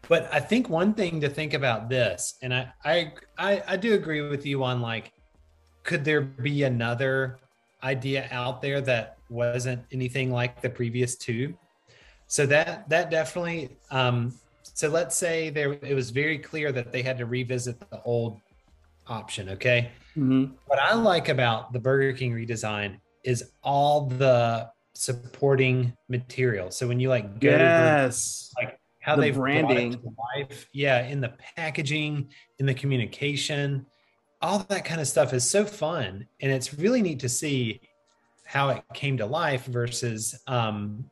But 0.10 0.30
i 0.34 0.40
think 0.40 0.70
one 0.70 0.94
thing 0.94 1.22
to 1.22 1.30
think 1.30 1.54
about 1.54 1.90
this 1.90 2.36
and 2.42 2.54
i 2.54 2.72
i 2.84 3.14
i, 3.38 3.64
I 3.74 3.78
do 3.78 3.94
agree 3.94 4.22
with 4.22 4.46
you 4.46 4.64
on 4.64 4.82
like 4.82 5.12
could 5.86 6.04
there 6.04 6.22
be 6.22 6.64
another 6.64 7.40
idea 7.82 8.28
out 8.32 8.62
there 8.62 8.82
that 8.82 9.18
wasn't 9.34 9.84
anything 9.92 10.32
like 10.32 10.62
the 10.62 10.70
previous 10.70 11.16
two. 11.16 11.54
So 12.28 12.46
that 12.48 12.88
that 12.90 13.12
definitely 13.12 13.76
um 13.92 14.34
so 14.64 14.88
let's 14.88 15.16
say 15.16 15.50
there 15.50 15.74
it 15.74 15.94
was 15.94 16.10
very 16.10 16.38
clear 16.38 16.72
that 16.72 16.92
they 16.92 17.02
had 17.02 17.18
to 17.18 17.26
revisit 17.26 17.80
the 17.90 18.02
old 18.04 18.40
option 19.08 19.50
okay? 19.50 19.92
Mhm. 20.16 20.54
what 20.68 20.80
i 20.80 20.94
like 20.94 21.28
about 21.30 21.74
the 21.74 21.80
burger 21.80 22.14
king 22.14 22.32
redesign 22.34 23.00
is 23.24 23.52
all 23.64 24.08
the 24.08 24.70
supporting 24.96 25.92
material. 26.08 26.70
So 26.72 26.88
when 26.88 27.00
you 27.00 27.10
like 27.10 27.40
go 27.40 27.52
to 27.52 27.64
yes. 27.64 28.54
how 29.02 29.16
The 29.16 29.22
they've 29.24 29.36
branding. 29.36 30.02
life 30.38 30.68
yeah 30.72 31.06
in 31.08 31.20
the 31.20 31.34
packaging 31.56 32.30
in 32.60 32.66
the 32.66 32.74
communication 32.74 33.86
all 34.42 34.60
that 34.70 34.84
kind 34.86 35.00
of 35.00 35.08
stuff 35.08 35.34
is 35.34 35.50
so 35.50 35.66
fun. 35.66 36.28
And 36.42 36.52
it's 36.52 36.74
really 36.74 37.02
neat 37.02 37.20
to 37.22 37.30
see 37.30 37.80
how 38.54 38.70
it 38.70 38.84
came 38.94 39.18
to 39.18 39.26
life 39.26 39.66
versus 39.66 40.40
um 40.46 41.10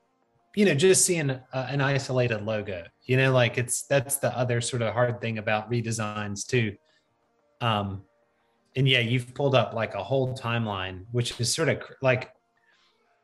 you 0.56 0.64
know 0.64 0.76
just 0.76 1.04
seeing 1.06 1.32
a, 1.32 1.42
an 1.54 1.82
isolated 1.82 2.44
logo 2.44 2.84
you 3.06 3.18
know 3.18 3.32
like 3.32 3.58
it's 3.58 3.82
that's 3.84 4.18
the 4.18 4.38
other 4.38 4.62
sort 4.62 4.84
of 4.84 4.94
hard 4.94 5.20
thing 5.20 5.40
about 5.40 5.70
redesigns 5.72 6.46
too 6.46 6.76
um 7.62 8.04
and 8.76 8.88
yeah 8.88 9.00
you've 9.00 9.34
pulled 9.34 9.56
up 9.56 9.74
like 9.74 9.96
a 9.96 10.04
whole 10.04 10.38
timeline 10.38 11.04
which 11.12 11.40
is 11.40 11.52
sort 11.52 11.68
of 11.68 11.82
like 12.04 12.32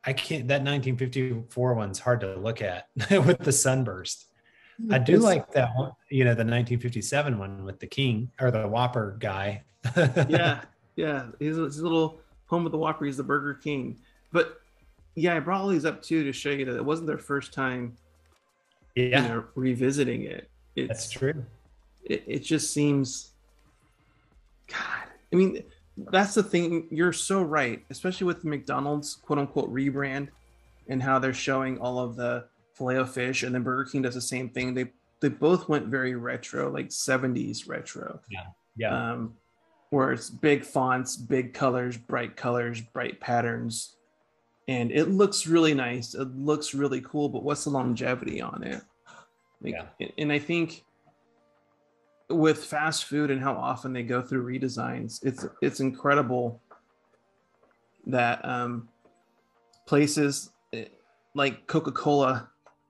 i 0.04 0.12
can't 0.12 0.48
that 0.48 0.64
1954 0.64 1.76
one's 1.76 2.00
hard 2.00 2.20
to 2.22 2.36
look 2.38 2.64
at 2.64 2.88
with 3.12 3.38
the 3.40 3.52
sunburst 3.52 4.26
I 4.92 5.00
do 5.00 5.18
like 5.18 5.52
that 5.54 5.76
one, 5.76 5.92
you 6.12 6.24
know, 6.24 6.36
the 6.36 6.46
1957 6.46 7.40
one 7.40 7.66
with 7.66 7.80
the 7.80 7.88
king 7.88 8.30
or 8.40 8.52
the 8.52 8.68
Whopper 8.68 9.18
guy. 9.20 9.64
yeah, 10.30 10.62
yeah. 10.96 11.26
He's, 11.40 11.56
he's 11.56 11.80
a 11.80 11.84
little 11.84 12.22
home 12.46 12.66
of 12.68 12.72
the 12.72 12.78
Whopper. 12.78 13.06
He's 13.06 13.18
the 13.18 13.24
Burger 13.24 13.56
King. 13.56 13.98
But 14.32 14.62
yeah, 15.16 15.36
I 15.36 15.40
brought 15.40 15.62
all 15.62 15.70
these 15.70 15.86
up 15.86 16.02
too 16.02 16.24
to 16.24 16.32
show 16.32 16.50
you 16.50 16.66
that 16.66 16.76
it 16.76 16.86
wasn't 16.86 17.08
their 17.08 17.18
first 17.18 17.54
time, 17.54 17.98
yeah, 18.96 19.22
you 19.22 19.28
know, 19.30 19.44
revisiting 19.56 20.24
it. 20.24 20.50
It's, 20.76 20.88
that's 20.88 21.10
true. 21.10 21.46
It, 22.04 22.24
it 22.28 22.40
just 22.40 22.72
seems, 22.74 23.32
God. 24.68 25.10
I 25.34 25.36
mean, 25.36 25.64
that's 26.12 26.36
the 26.36 26.44
thing. 26.44 26.88
You're 26.92 27.14
so 27.14 27.42
right, 27.42 27.84
especially 27.90 28.28
with 28.28 28.46
McDonald's 28.46 29.16
quote 29.16 29.40
unquote 29.40 29.74
rebrand 29.74 30.30
and 30.88 31.02
how 31.02 31.20
they're 31.20 31.34
showing 31.34 31.80
all 31.80 32.00
of 32.00 32.16
the 32.16 32.46
filet 32.76 33.06
fish, 33.06 33.44
and 33.44 33.54
then 33.54 33.64
Burger 33.64 33.90
King 33.90 34.04
does 34.04 34.14
the 34.14 34.22
same 34.22 34.50
thing. 34.50 34.74
They 34.74 34.92
they 35.20 35.30
both 35.30 35.68
went 35.68 35.88
very 35.88 36.16
retro, 36.16 36.72
like 36.72 36.90
70s 36.90 37.68
retro. 37.68 38.20
Yeah. 38.30 39.12
um, 39.12 39.34
where 39.90 40.12
it's 40.12 40.30
big 40.30 40.64
fonts, 40.64 41.16
big 41.16 41.54
colors, 41.54 41.98
bright 41.98 42.36
colors, 42.36 42.82
bright 42.82 43.20
patterns, 43.20 43.97
and 44.68 44.92
it 44.92 45.10
looks 45.10 45.48
really 45.48 45.74
nice. 45.74 46.14
It 46.14 46.36
looks 46.36 46.74
really 46.74 47.02
cool, 47.02 47.30
but 47.30 47.44
what's 47.44 47.64
the 47.64 47.70
longevity 47.70 48.42
on 48.42 48.64
it? 48.64 48.82
Like, 49.62 49.76
And 50.18 50.32
I 50.32 50.40
think 50.40 50.84
with 52.30 52.66
fast 52.66 53.06
food 53.06 53.32
and 53.32 53.42
how 53.42 53.54
often 53.54 53.94
they 53.94 54.04
go 54.04 54.22
through 54.22 54.46
redesigns, 54.46 55.24
it's 55.24 55.46
it's 55.62 55.80
incredible 55.80 56.62
that 58.08 58.44
um, 58.46 58.90
places 59.86 60.52
eh, 60.74 60.86
like 61.34 61.68
Coca-Cola 61.68 62.50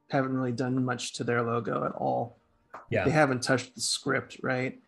haven't 0.09 0.33
really 0.33 0.51
done 0.51 0.83
much 0.83 1.13
to 1.13 1.23
their 1.23 1.43
logo 1.43 1.85
at 1.85 1.91
all. 1.93 2.39
Yeah. 2.89 3.05
They 3.05 3.11
haven't 3.11 3.43
touched 3.43 3.75
the 3.75 3.81
script, 3.81 4.37
right? 4.41 4.79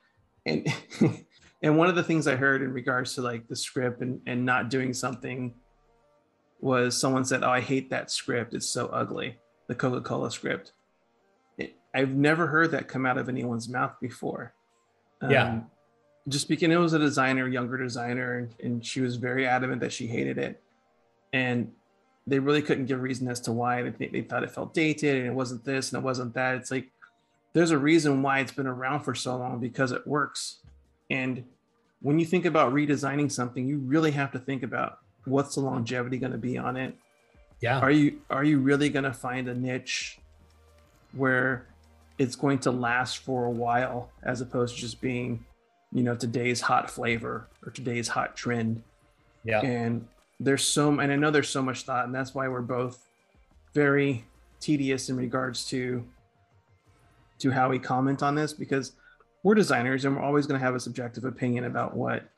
And 0.46 0.68
and 1.62 1.78
one 1.78 1.88
of 1.88 1.96
the 1.96 2.04
things 2.04 2.28
I 2.28 2.36
heard 2.36 2.64
in 2.64 2.74
regards 2.74 3.14
to 3.16 3.22
like 3.22 3.48
the 3.48 3.56
script 3.56 4.02
and, 4.02 4.22
and 4.26 4.44
not 4.44 4.70
doing 4.70 4.94
something 4.94 5.54
was 6.60 7.00
someone 7.00 7.26
said, 7.26 7.44
Oh, 7.44 7.50
I 7.50 7.62
hate 7.62 7.90
that 7.90 8.12
script. 8.12 8.54
It's 8.54 8.70
so 8.70 8.88
ugly. 8.88 9.38
The 9.68 9.76
Coca-Cola 9.76 10.32
script. 10.32 10.74
It, 11.58 11.76
I've 11.94 12.14
never 12.14 12.48
heard 12.48 12.72
that 12.72 12.88
come 12.88 13.06
out 13.06 13.18
of 13.18 13.30
anyone's 13.30 13.70
mouth 13.70 13.96
before. 14.02 14.54
Yeah. 15.28 15.50
Um, 15.50 15.68
just 16.28 16.48
because 16.48 16.70
it 16.70 16.78
was 16.78 16.94
a 16.94 17.00
designer, 17.00 17.48
younger 17.48 17.78
designer, 17.78 18.38
and, 18.38 18.56
and 18.62 18.86
she 18.86 19.02
was 19.02 19.16
very 19.16 19.48
adamant 19.48 19.82
that 19.82 19.92
she 19.92 20.08
hated 20.08 20.38
it. 20.38 20.62
And 21.34 21.72
they 22.28 22.40
really 22.40 22.62
couldn't 22.62 22.86
give 22.86 23.00
a 23.00 23.02
reason 23.02 23.28
as 23.28 23.40
to 23.42 23.52
why 23.52 23.90
they, 23.90 24.08
they 24.08 24.22
thought 24.22 24.44
it 24.44 24.52
felt 24.52 24.74
dated 24.74 25.18
and 25.18 25.28
it 25.28 25.34
wasn't 25.34 25.64
this 25.66 25.92
and 25.92 26.02
it 26.02 26.06
wasn't 26.06 26.34
that. 26.36 26.56
It's 26.56 26.72
like 26.72 26.92
there's 27.54 27.72
a 27.72 27.78
reason 27.78 28.22
why 28.22 28.40
it's 28.40 28.52
been 28.52 28.68
around 28.68 29.02
for 29.02 29.16
so 29.16 29.36
long 29.38 29.60
because 29.60 29.92
it 29.92 30.06
works. 30.06 30.60
And 31.10 31.44
when 32.02 32.20
you 32.20 32.26
think 32.26 32.46
about 32.46 32.74
redesigning 32.74 33.32
something, 33.32 33.68
you 33.68 33.80
really 33.80 34.12
have 34.12 34.32
to 34.34 34.40
think 34.40 34.64
about 34.64 35.00
what's 35.26 35.56
the 35.56 35.62
longevity 35.62 36.18
going 36.18 36.32
to 36.32 36.38
be 36.38 36.58
on 36.58 36.78
it. 36.78 36.96
Yeah. 37.62 37.80
Are 37.80 37.92
you 37.92 38.22
are 38.30 38.44
you 38.44 38.60
really 38.60 38.90
going 38.90 39.04
to 39.04 39.14
find 39.14 39.48
a 39.50 39.54
niche 39.54 40.20
where 41.14 41.68
it's 42.18 42.36
going 42.36 42.60
to 42.60 42.72
last 42.72 43.20
for 43.20 43.46
a 43.46 43.50
while 43.50 44.12
as 44.24 44.42
opposed 44.42 44.76
to 44.76 44.82
just 44.82 45.02
being, 45.02 45.46
you 45.92 46.04
know, 46.04 46.16
today's 46.16 46.62
hot 46.62 46.90
flavor 46.90 47.48
or 47.66 47.72
today's 47.72 48.08
hot 48.08 48.36
trend? 48.36 48.82
Yeah. 49.44 49.62
And 49.62 50.08
there's 50.40 50.64
so 50.64 51.00
and 51.00 51.12
I 51.12 51.16
know 51.16 51.32
there's 51.32 51.50
so 51.50 51.62
much 51.62 51.84
thought 51.84 52.06
and 52.06 52.16
that's 52.16 52.34
why 52.34 52.48
we're 52.48 52.62
both 52.62 53.06
very 53.74 54.26
tedious 54.60 55.10
in 55.10 55.18
regards 55.18 55.66
to 55.70 56.06
to 57.40 57.52
how 57.52 57.70
we 57.70 57.80
comment 57.80 58.22
on 58.24 58.36
this 58.36 58.54
because 58.54 58.94
we're 59.44 59.56
designers 59.56 60.06
and 60.06 60.16
we're 60.16 60.22
always 60.22 60.46
going 60.46 60.60
to 60.60 60.66
have 60.66 60.76
a 60.76 60.80
subjective 60.80 61.26
opinion 61.26 61.66
about 61.66 61.96
what 61.96 62.30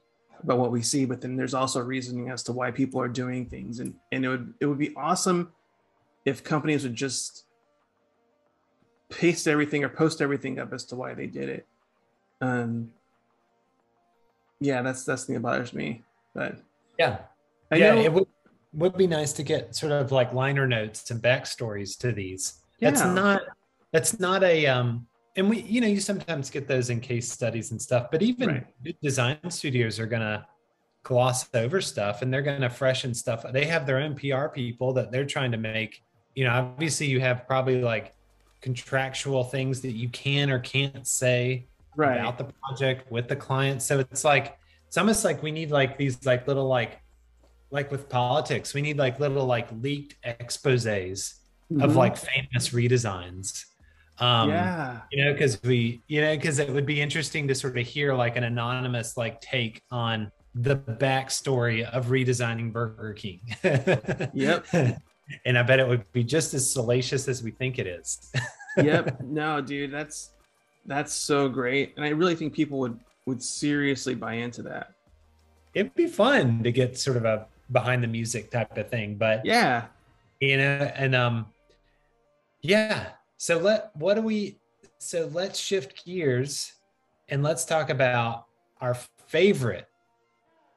about 0.43 0.59
what 0.59 0.71
we 0.71 0.81
see 0.81 1.05
but 1.05 1.21
then 1.21 1.35
there's 1.35 1.53
also 1.53 1.81
reasoning 1.81 2.29
as 2.29 2.43
to 2.43 2.51
why 2.51 2.71
people 2.71 3.01
are 3.01 3.07
doing 3.07 3.45
things. 3.45 3.79
And 3.79 3.95
and 4.11 4.25
it 4.25 4.29
would 4.29 4.53
it 4.59 4.65
would 4.65 4.77
be 4.77 4.95
awesome 4.95 5.51
if 6.25 6.43
companies 6.43 6.83
would 6.83 6.95
just 6.95 7.45
paste 9.09 9.47
everything 9.47 9.83
or 9.83 9.89
post 9.89 10.21
everything 10.21 10.59
up 10.59 10.73
as 10.73 10.85
to 10.85 10.95
why 10.95 11.13
they 11.13 11.27
did 11.27 11.49
it. 11.49 11.67
Um 12.41 12.91
yeah 14.59 14.81
that's 14.81 15.03
that's 15.05 15.23
the 15.23 15.27
thing 15.27 15.35
that 15.35 15.41
bothers 15.41 15.73
me 15.73 16.03
but 16.33 16.57
yeah. 16.99 17.19
I 17.71 17.75
yeah 17.77 17.95
know, 17.95 18.01
it 18.01 18.13
would 18.13 18.27
would 18.73 18.97
be 18.97 19.07
nice 19.07 19.33
to 19.33 19.43
get 19.43 19.75
sort 19.75 19.91
of 19.91 20.11
like 20.11 20.33
liner 20.33 20.67
notes 20.67 21.09
and 21.11 21.21
backstories 21.21 21.97
to 21.99 22.11
these. 22.11 22.61
Yeah. 22.79 22.91
that's 22.91 23.05
not 23.05 23.41
that's 23.91 24.19
not 24.19 24.43
a 24.43 24.65
um 24.67 25.07
and 25.35 25.49
we 25.49 25.61
you 25.61 25.81
know 25.81 25.87
you 25.87 25.99
sometimes 25.99 26.49
get 26.49 26.67
those 26.67 26.89
in 26.89 26.99
case 26.99 27.31
studies 27.31 27.71
and 27.71 27.81
stuff 27.81 28.09
but 28.11 28.21
even 28.21 28.47
Right. 28.83 29.01
design 29.01 29.37
studios 29.49 29.99
are 29.99 30.05
gonna 30.07 30.45
gloss 31.03 31.47
over 31.55 31.81
stuff 31.81 32.21
and 32.21 32.31
they're 32.33 32.41
gonna 32.41 32.69
freshen 32.69 33.13
stuff 33.13 33.43
they 33.51 33.65
have 33.65 33.85
their 33.87 33.97
own 33.97 34.13
pr 34.15 34.47
people 34.53 34.93
that 34.93 35.11
they're 35.11 35.25
trying 35.25 35.51
to 35.51 35.57
make 35.57 36.03
you 36.35 36.43
know 36.43 36.51
obviously 36.51 37.07
you 37.07 37.19
have 37.19 37.47
probably 37.47 37.81
like 37.81 38.13
contractual 38.61 39.43
things 39.43 39.81
that 39.81 39.93
you 39.93 40.09
can 40.09 40.49
or 40.51 40.59
can't 40.59 41.07
say 41.07 41.65
right 41.95 42.17
about 42.19 42.37
the 42.37 42.45
project 42.63 43.11
with 43.11 43.27
the 43.27 43.35
client 43.35 43.81
so 43.81 43.99
it's 43.99 44.23
like 44.23 44.57
it's 44.87 44.97
almost 44.97 45.23
like 45.25 45.41
we 45.41 45.51
need 45.51 45.71
like 45.71 45.97
these 45.97 46.23
like 46.25 46.47
little 46.47 46.67
like 46.67 46.99
like 47.71 47.89
with 47.89 48.07
politics 48.09 48.73
we 48.73 48.81
need 48.81 48.97
like 48.97 49.19
little 49.19 49.45
like 49.45 49.67
leaked 49.81 50.15
exposés 50.23 51.35
of 51.79 51.91
Mhm. 51.91 51.95
like 51.95 52.17
famous 52.17 52.69
redesigns 52.69 53.65
um 54.19 54.49
yeah. 54.49 54.99
you 55.11 55.23
know 55.23 55.31
because 55.33 55.61
we 55.63 56.01
you 56.07 56.21
know 56.21 56.35
because 56.35 56.59
it 56.59 56.69
would 56.69 56.85
be 56.85 57.01
interesting 57.01 57.47
to 57.47 57.55
sort 57.55 57.77
of 57.77 57.85
hear 57.85 58.13
like 58.13 58.35
an 58.35 58.43
anonymous 58.43 59.17
like 59.17 59.39
take 59.41 59.81
on 59.91 60.31
the 60.53 60.75
backstory 60.75 61.83
of 61.89 62.07
redesigning 62.07 62.73
burger 62.73 63.13
king. 63.13 63.39
Yep. 64.33 64.65
and 65.45 65.57
i 65.57 65.63
bet 65.63 65.79
it 65.79 65.87
would 65.87 66.11
be 66.11 66.25
just 66.25 66.53
as 66.53 66.69
salacious 66.69 67.27
as 67.27 67.41
we 67.41 67.51
think 67.51 67.79
it 67.79 67.87
is. 67.87 68.31
Yep. 68.77 69.23
No 69.23 69.59
dude 69.59 69.91
that's 69.91 70.31
that's 70.85 71.11
so 71.11 71.49
great. 71.49 71.93
And 71.97 72.05
i 72.05 72.09
really 72.09 72.35
think 72.35 72.53
people 72.53 72.79
would 72.79 72.97
would 73.25 73.43
seriously 73.43 74.15
buy 74.15 74.35
into 74.35 74.61
that. 74.63 74.93
It'd 75.73 75.93
be 75.93 76.07
fun 76.07 76.63
to 76.63 76.71
get 76.71 76.97
sort 76.97 77.17
of 77.17 77.25
a 77.25 77.47
behind 77.71 78.03
the 78.03 78.07
music 78.07 78.51
type 78.51 78.77
of 78.77 78.89
thing 78.89 79.15
but 79.15 79.45
yeah. 79.45 79.85
you 80.39 80.57
know 80.57 80.91
and 80.95 81.15
um 81.15 81.45
yeah 82.61 83.09
so 83.41 83.57
let 83.57 83.89
what 83.95 84.13
do 84.13 84.21
we 84.21 84.59
so 84.99 85.27
let's 85.33 85.59
shift 85.59 86.05
gears 86.05 86.73
and 87.29 87.41
let's 87.41 87.65
talk 87.65 87.89
about 87.89 88.45
our 88.79 88.93
favorite. 89.25 89.87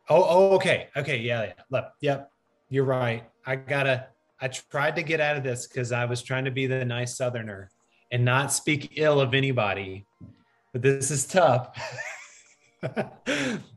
Oh 0.09 0.25
oh 0.27 0.55
okay 0.55 0.89
okay 0.97 1.19
yeah 1.19 1.43
yeah 1.43 1.53
look, 1.69 1.93
yep 2.01 2.31
you're 2.71 2.87
right. 2.87 3.23
I 3.45 3.57
gotta 3.57 4.07
i 4.41 4.49
tried 4.49 4.97
to 4.97 5.03
get 5.03 5.21
out 5.21 5.37
of 5.37 5.43
this 5.43 5.67
because 5.67 5.93
i 5.93 6.07
was 6.07 6.23
trying 6.23 6.47
to 6.47 6.51
be 6.51 6.67
the 6.67 6.87
nice 6.87 7.19
southerner 7.19 7.71
and 8.11 8.25
not 8.25 8.51
speak 8.51 8.95
ill 8.97 9.21
of 9.21 9.35
anybody 9.35 10.07
but 10.73 10.81
this 10.81 11.11
is 11.11 11.27
tough. 11.27 11.69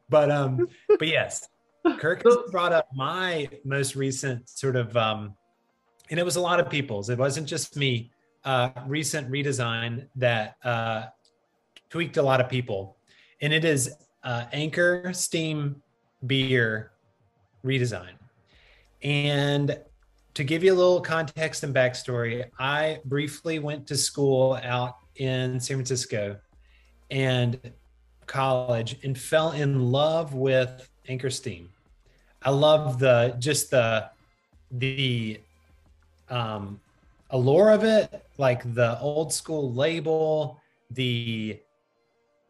But 0.10 0.32
um 0.32 0.69
but 0.88 1.10
yes 1.10 1.50
kirk 2.00 2.23
brought 2.52 2.71
up 2.71 2.88
my 2.95 3.50
most 3.65 3.97
recent 3.97 4.47
sort 4.47 4.78
of 4.78 4.95
um 4.95 5.36
and 6.10 6.17
it 6.17 6.23
was 6.23 6.38
a 6.38 6.41
lot 6.41 6.62
of 6.62 6.69
people's. 6.69 7.10
It 7.10 7.17
wasn't 7.17 7.47
just 7.47 7.76
me 7.76 8.12
uh 8.48 8.70
recent 8.88 9.30
redesign 9.30 10.08
that 10.16 10.56
uh 10.64 11.06
tweaked 11.90 12.18
a 12.18 12.22
lot 12.22 12.40
of 12.42 12.50
people. 12.50 12.98
And 13.42 13.54
it 13.54 13.66
is 13.66 13.94
uh 14.24 14.46
anchor 14.52 15.12
steam 15.14 15.82
beer 16.26 16.92
redesign. 17.64 18.16
And 19.04 19.80
to 20.34 20.44
give 20.44 20.64
you 20.64 20.74
a 20.74 20.80
little 20.82 21.02
context 21.02 21.64
and 21.64 21.74
backstory 21.74 22.46
i 22.60 23.00
briefly 23.06 23.58
went 23.58 23.88
to 23.88 23.98
school 23.98 24.60
out 24.64 24.98
in 25.16 25.60
san 25.60 25.78
francisco 25.78 26.38
and 27.10 27.60
college 28.28 28.98
and 29.04 29.18
fell 29.18 29.52
in 29.52 29.92
love 29.92 30.34
with 30.34 30.90
anchor 31.08 31.30
steam. 31.30 31.70
I 32.44 32.52
love 32.52 33.00
the 33.00 33.36
just 33.40 33.72
the 33.72 34.10
the 34.72 35.40
um 36.30 36.80
allure 37.32 37.72
of 37.72 37.84
it 37.84 38.26
like 38.38 38.74
the 38.74 39.00
old 39.00 39.34
school 39.34 39.74
label 39.74 40.60
the 40.92 41.60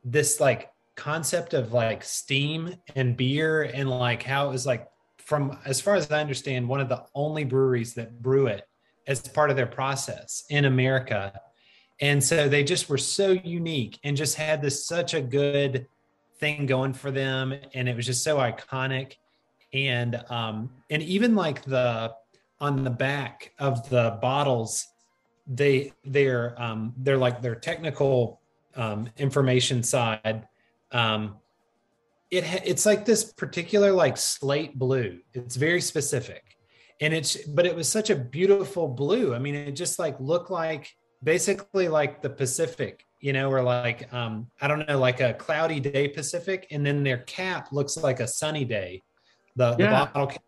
this 0.03 0.39
like 0.39 0.71
concept 0.95 1.53
of 1.53 1.73
like 1.73 2.03
steam 2.03 2.75
and 2.95 3.17
beer 3.17 3.63
and 3.63 3.89
like 3.89 4.23
how 4.23 4.47
it 4.47 4.51
was 4.51 4.65
like 4.65 4.87
from 5.17 5.57
as 5.65 5.81
far 5.81 5.95
as 5.95 6.11
i 6.11 6.19
understand 6.19 6.67
one 6.67 6.79
of 6.79 6.89
the 6.89 7.03
only 7.15 7.43
breweries 7.43 7.93
that 7.93 8.21
brew 8.21 8.47
it 8.47 8.67
as 9.07 9.21
part 9.21 9.49
of 9.49 9.55
their 9.55 9.67
process 9.67 10.43
in 10.49 10.65
america. 10.65 11.39
And 11.99 12.23
so 12.23 12.47
they 12.47 12.63
just 12.63 12.89
were 12.89 12.97
so 12.97 13.31
unique 13.31 13.99
and 14.03 14.15
just 14.15 14.35
had 14.35 14.61
this 14.61 14.85
such 14.85 15.13
a 15.13 15.21
good 15.21 15.87
thing 16.39 16.67
going 16.67 16.93
for 16.93 17.09
them. 17.09 17.55
And 17.73 17.89
it 17.89 17.95
was 17.95 18.05
just 18.05 18.23
so 18.23 18.37
iconic. 18.37 19.13
And 19.73 20.23
um 20.29 20.69
and 20.89 21.01
even 21.01 21.35
like 21.35 21.63
the 21.63 22.13
on 22.59 22.83
the 22.83 22.89
back 22.89 23.53
of 23.59 23.89
the 23.89 24.17
bottles 24.21 24.87
they 25.47 25.93
they're 26.03 26.61
um 26.61 26.93
they're 26.97 27.17
like 27.17 27.41
their 27.41 27.55
technical 27.55 28.41
um 28.75 29.09
information 29.17 29.81
side. 29.81 30.47
Um 30.91 31.37
it 32.29 32.43
it's 32.65 32.85
like 32.85 33.05
this 33.05 33.31
particular 33.33 33.91
like 33.91 34.17
slate 34.17 34.77
blue. 34.77 35.19
It's 35.33 35.55
very 35.55 35.81
specific. 35.81 36.43
And 36.99 37.13
it's 37.13 37.37
but 37.47 37.65
it 37.65 37.75
was 37.75 37.87
such 37.87 38.09
a 38.09 38.15
beautiful 38.15 38.87
blue. 38.87 39.33
I 39.33 39.39
mean 39.39 39.55
it 39.55 39.71
just 39.71 39.99
like 39.99 40.19
looked 40.19 40.51
like 40.51 40.91
basically 41.23 41.87
like 41.87 42.21
the 42.21 42.29
pacific 42.29 43.03
you 43.19 43.33
know 43.33 43.51
or 43.51 43.63
like 43.63 44.13
um 44.13 44.45
i 44.61 44.67
don't 44.67 44.87
know 44.87 44.99
like 44.99 45.21
a 45.21 45.33
cloudy 45.33 45.79
day 45.79 46.07
pacific. 46.09 46.67
And 46.71 46.85
then 46.85 47.03
their 47.03 47.19
cap 47.19 47.71
looks 47.71 47.95
like 47.95 48.19
a 48.19 48.27
sunny 48.27 48.65
day. 48.65 49.03
The, 49.55 49.75
the 49.75 49.85
bottle 49.85 50.27
cap. 50.27 50.43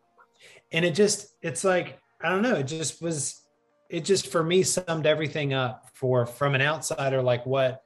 And 0.71 0.85
it 0.85 0.95
just 0.95 1.35
it's 1.41 1.63
like 1.63 1.99
i 2.21 2.29
don't 2.29 2.41
know 2.41 2.55
it 2.55 2.63
just 2.63 3.01
was 3.01 3.41
it 3.89 4.05
just 4.05 4.27
for 4.27 4.43
me 4.43 4.63
summed 4.63 5.05
everything 5.05 5.53
up 5.53 5.89
for 5.93 6.25
from 6.25 6.55
an 6.55 6.61
outsider 6.61 7.21
like 7.21 7.45
what 7.45 7.83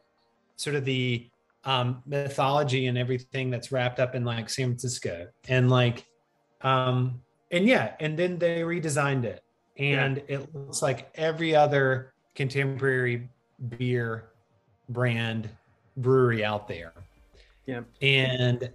sort 0.55 0.75
of 0.75 0.85
the 0.85 1.29
um 1.65 2.01
mythology 2.05 2.87
and 2.87 2.97
everything 2.97 3.49
that's 3.49 3.71
wrapped 3.71 3.99
up 3.99 4.15
in 4.15 4.25
like 4.25 4.49
san 4.49 4.67
francisco. 4.67 5.27
And 5.47 5.69
like 5.69 6.05
um 6.61 7.21
and 7.51 7.65
yeah 7.65 7.93
and 7.99 8.17
then 8.17 8.37
they 8.37 8.61
redesigned 8.61 9.23
it. 9.23 9.43
And 9.77 10.21
it 10.27 10.53
looks 10.53 10.81
like 10.81 11.09
every 11.15 11.55
other 11.55 12.13
contemporary 12.35 13.29
beer 13.77 14.29
brand 14.89 15.49
brewery 15.97 16.43
out 16.43 16.67
there. 16.67 16.93
Yeah. 17.65 17.81
and 18.01 18.69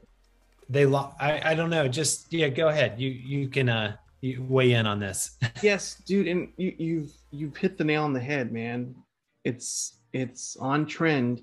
they 0.68 0.86
lo- 0.86 1.14
I, 1.20 1.52
I 1.52 1.54
don't 1.54 1.70
know 1.70 1.88
just 1.88 2.32
yeah 2.32 2.48
go 2.48 2.68
ahead 2.68 3.00
you 3.00 3.10
you 3.10 3.48
can 3.48 3.68
uh 3.68 3.96
you 4.20 4.44
weigh 4.48 4.72
in 4.72 4.86
on 4.86 4.98
this. 4.98 5.36
yes, 5.62 6.02
dude, 6.06 6.26
and 6.26 6.48
you, 6.56 6.74
you've 6.78 7.12
you've 7.30 7.56
hit 7.56 7.78
the 7.78 7.84
nail 7.84 8.04
on 8.04 8.12
the 8.12 8.20
head, 8.20 8.52
man. 8.52 8.94
It's 9.44 9.98
it's 10.12 10.56
on 10.56 10.86
trend 10.86 11.42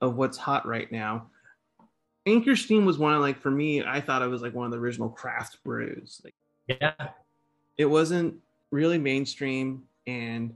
of 0.00 0.16
what's 0.16 0.36
hot 0.36 0.66
right 0.66 0.90
now. 0.90 1.28
Anchor 2.26 2.56
Steam 2.56 2.84
was 2.84 2.98
one 2.98 3.14
of 3.14 3.20
like 3.20 3.38
for 3.38 3.50
me, 3.50 3.84
I 3.84 4.00
thought 4.00 4.22
it 4.22 4.28
was 4.28 4.42
like 4.42 4.54
one 4.54 4.66
of 4.66 4.72
the 4.72 4.78
original 4.78 5.08
craft 5.08 5.58
brews. 5.64 6.20
Like 6.24 6.34
yeah. 6.66 7.08
It 7.76 7.86
wasn't 7.86 8.36
really 8.70 8.98
mainstream 8.98 9.82
and 10.06 10.54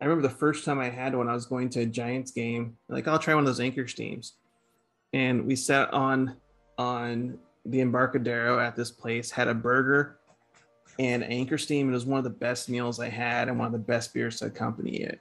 I 0.00 0.04
remember 0.04 0.28
the 0.28 0.34
first 0.34 0.64
time 0.64 0.78
I 0.78 0.90
had 0.90 1.14
one, 1.14 1.28
I 1.28 1.32
was 1.32 1.46
going 1.46 1.70
to 1.70 1.80
a 1.80 1.86
Giants 1.86 2.30
game. 2.30 2.76
Like, 2.88 3.08
I'll 3.08 3.18
try 3.18 3.34
one 3.34 3.44
of 3.44 3.46
those 3.46 3.60
Anchor 3.60 3.88
Steams, 3.88 4.34
and 5.14 5.46
we 5.46 5.56
sat 5.56 5.90
on 5.94 6.36
on 6.78 7.38
the 7.64 7.80
Embarcadero 7.80 8.58
at 8.58 8.76
this 8.76 8.90
place, 8.90 9.30
had 9.30 9.48
a 9.48 9.54
burger 9.54 10.18
and 10.98 11.24
Anchor 11.24 11.58
Steam. 11.58 11.88
It 11.90 11.92
was 11.92 12.06
one 12.06 12.18
of 12.18 12.24
the 12.24 12.30
best 12.30 12.68
meals 12.68 13.00
I 13.00 13.08
had 13.08 13.48
and 13.48 13.58
one 13.58 13.66
of 13.66 13.72
the 13.72 13.78
best 13.78 14.14
beers 14.14 14.38
to 14.40 14.46
accompany 14.46 14.96
it. 14.96 15.20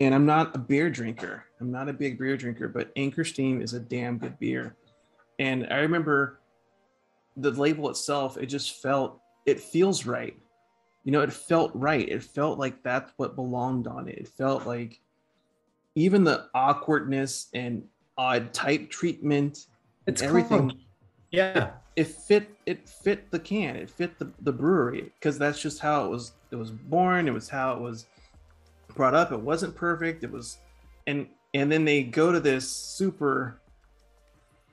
And 0.00 0.14
I'm 0.14 0.26
not 0.26 0.54
a 0.56 0.58
beer 0.58 0.90
drinker. 0.90 1.44
I'm 1.60 1.70
not 1.70 1.88
a 1.88 1.92
big 1.92 2.18
beer 2.18 2.36
drinker, 2.36 2.68
but 2.68 2.90
Anchor 2.96 3.24
Steam 3.24 3.62
is 3.62 3.74
a 3.74 3.80
damn 3.80 4.18
good 4.18 4.38
beer. 4.38 4.76
And 5.38 5.66
I 5.70 5.78
remember 5.78 6.40
the 7.36 7.50
label 7.50 7.90
itself, 7.90 8.36
it 8.36 8.46
just 8.46 8.82
felt, 8.82 9.20
it 9.46 9.60
feels 9.60 10.06
right. 10.06 10.36
You 11.04 11.12
know, 11.12 11.20
it 11.20 11.32
felt 11.32 11.70
right. 11.74 12.08
It 12.08 12.22
felt 12.22 12.58
like 12.58 12.82
that's 12.82 13.12
what 13.16 13.36
belonged 13.36 13.86
on 13.86 14.08
it. 14.08 14.18
It 14.18 14.28
felt 14.28 14.66
like 14.66 15.00
even 15.94 16.24
the 16.24 16.48
awkwardness 16.54 17.48
and 17.54 17.84
odd 18.16 18.52
type 18.52 18.90
treatment, 18.90 19.66
it's 20.06 20.22
everything. 20.22 20.70
Called, 20.70 20.78
yeah. 21.34 21.70
It, 21.96 22.02
it, 22.02 22.08
fit 22.08 22.50
it 22.66 22.88
fit 22.88 23.30
the 23.30 23.38
can. 23.38 23.76
It 23.76 23.90
fit 23.90 24.18
the, 24.18 24.30
the 24.40 24.52
brewery 24.52 25.12
because 25.14 25.38
that's 25.38 25.60
just 25.60 25.80
how 25.80 26.04
it 26.04 26.10
was 26.10 26.32
it 26.50 26.56
was 26.56 26.70
born. 26.70 27.28
It 27.28 27.34
was 27.34 27.48
how 27.48 27.74
it 27.74 27.80
was 27.80 28.06
brought 28.94 29.14
up. 29.14 29.32
It 29.32 29.40
wasn't 29.40 29.74
perfect. 29.74 30.24
It 30.24 30.30
was 30.30 30.58
and 31.06 31.26
and 31.54 31.70
then 31.70 31.84
they 31.84 32.02
go 32.02 32.32
to 32.32 32.40
this 32.40 32.70
super 32.70 33.60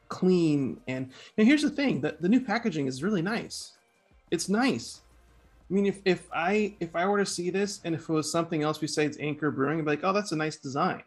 clean 0.10 0.80
and 0.88 1.10
and 1.38 1.48
here's 1.48 1.62
the 1.62 1.70
thing 1.70 2.02
that 2.02 2.22
the 2.22 2.28
new 2.28 2.42
packaging 2.42 2.86
is 2.86 3.02
really 3.02 3.22
nice 3.22 3.78
it's 4.30 4.50
nice 4.50 5.02
i 5.70 5.74
mean 5.74 5.86
if 5.86 6.02
if 6.04 6.28
i 6.34 6.76
if 6.82 6.94
i 6.98 7.06
were 7.06 7.18
to 7.18 7.26
see 7.26 7.50
this 7.50 7.80
and 7.86 7.96
if 7.96 8.02
it 8.02 8.10
was 8.10 8.30
something 8.30 8.62
else 8.62 8.78
besides 8.78 9.18
anchor 9.22 9.52
brewing 9.52 9.80
i'd 9.80 9.86
be 9.86 9.92
like 9.92 10.04
oh 10.04 10.12
that's 10.12 10.34
a 10.34 10.36
nice 10.36 10.58
design 10.58 11.02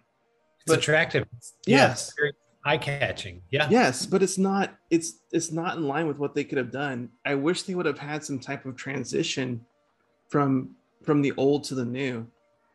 it's 0.56 0.64
but, 0.68 0.78
attractive 0.78 1.26
yes 1.66 2.14
yeah, 2.18 2.28
eye 2.28 2.30
catching 2.78 3.42
yeah. 3.50 3.68
Yes 3.70 4.06
but 4.06 4.22
it's 4.22 4.38
not 4.38 4.74
it's 4.90 5.20
it's 5.32 5.52
not 5.52 5.76
in 5.76 5.86
line 5.86 6.06
with 6.06 6.18
what 6.18 6.34
they 6.34 6.44
could 6.44 6.58
have 6.58 6.70
done. 6.70 7.10
I 7.24 7.34
wish 7.34 7.62
they 7.62 7.74
would 7.74 7.86
have 7.86 7.98
had 7.98 8.24
some 8.24 8.38
type 8.38 8.64
of 8.64 8.76
transition 8.76 9.64
from 10.28 10.70
from 11.02 11.22
the 11.22 11.32
old 11.36 11.64
to 11.64 11.74
the 11.74 11.84
new. 11.84 12.26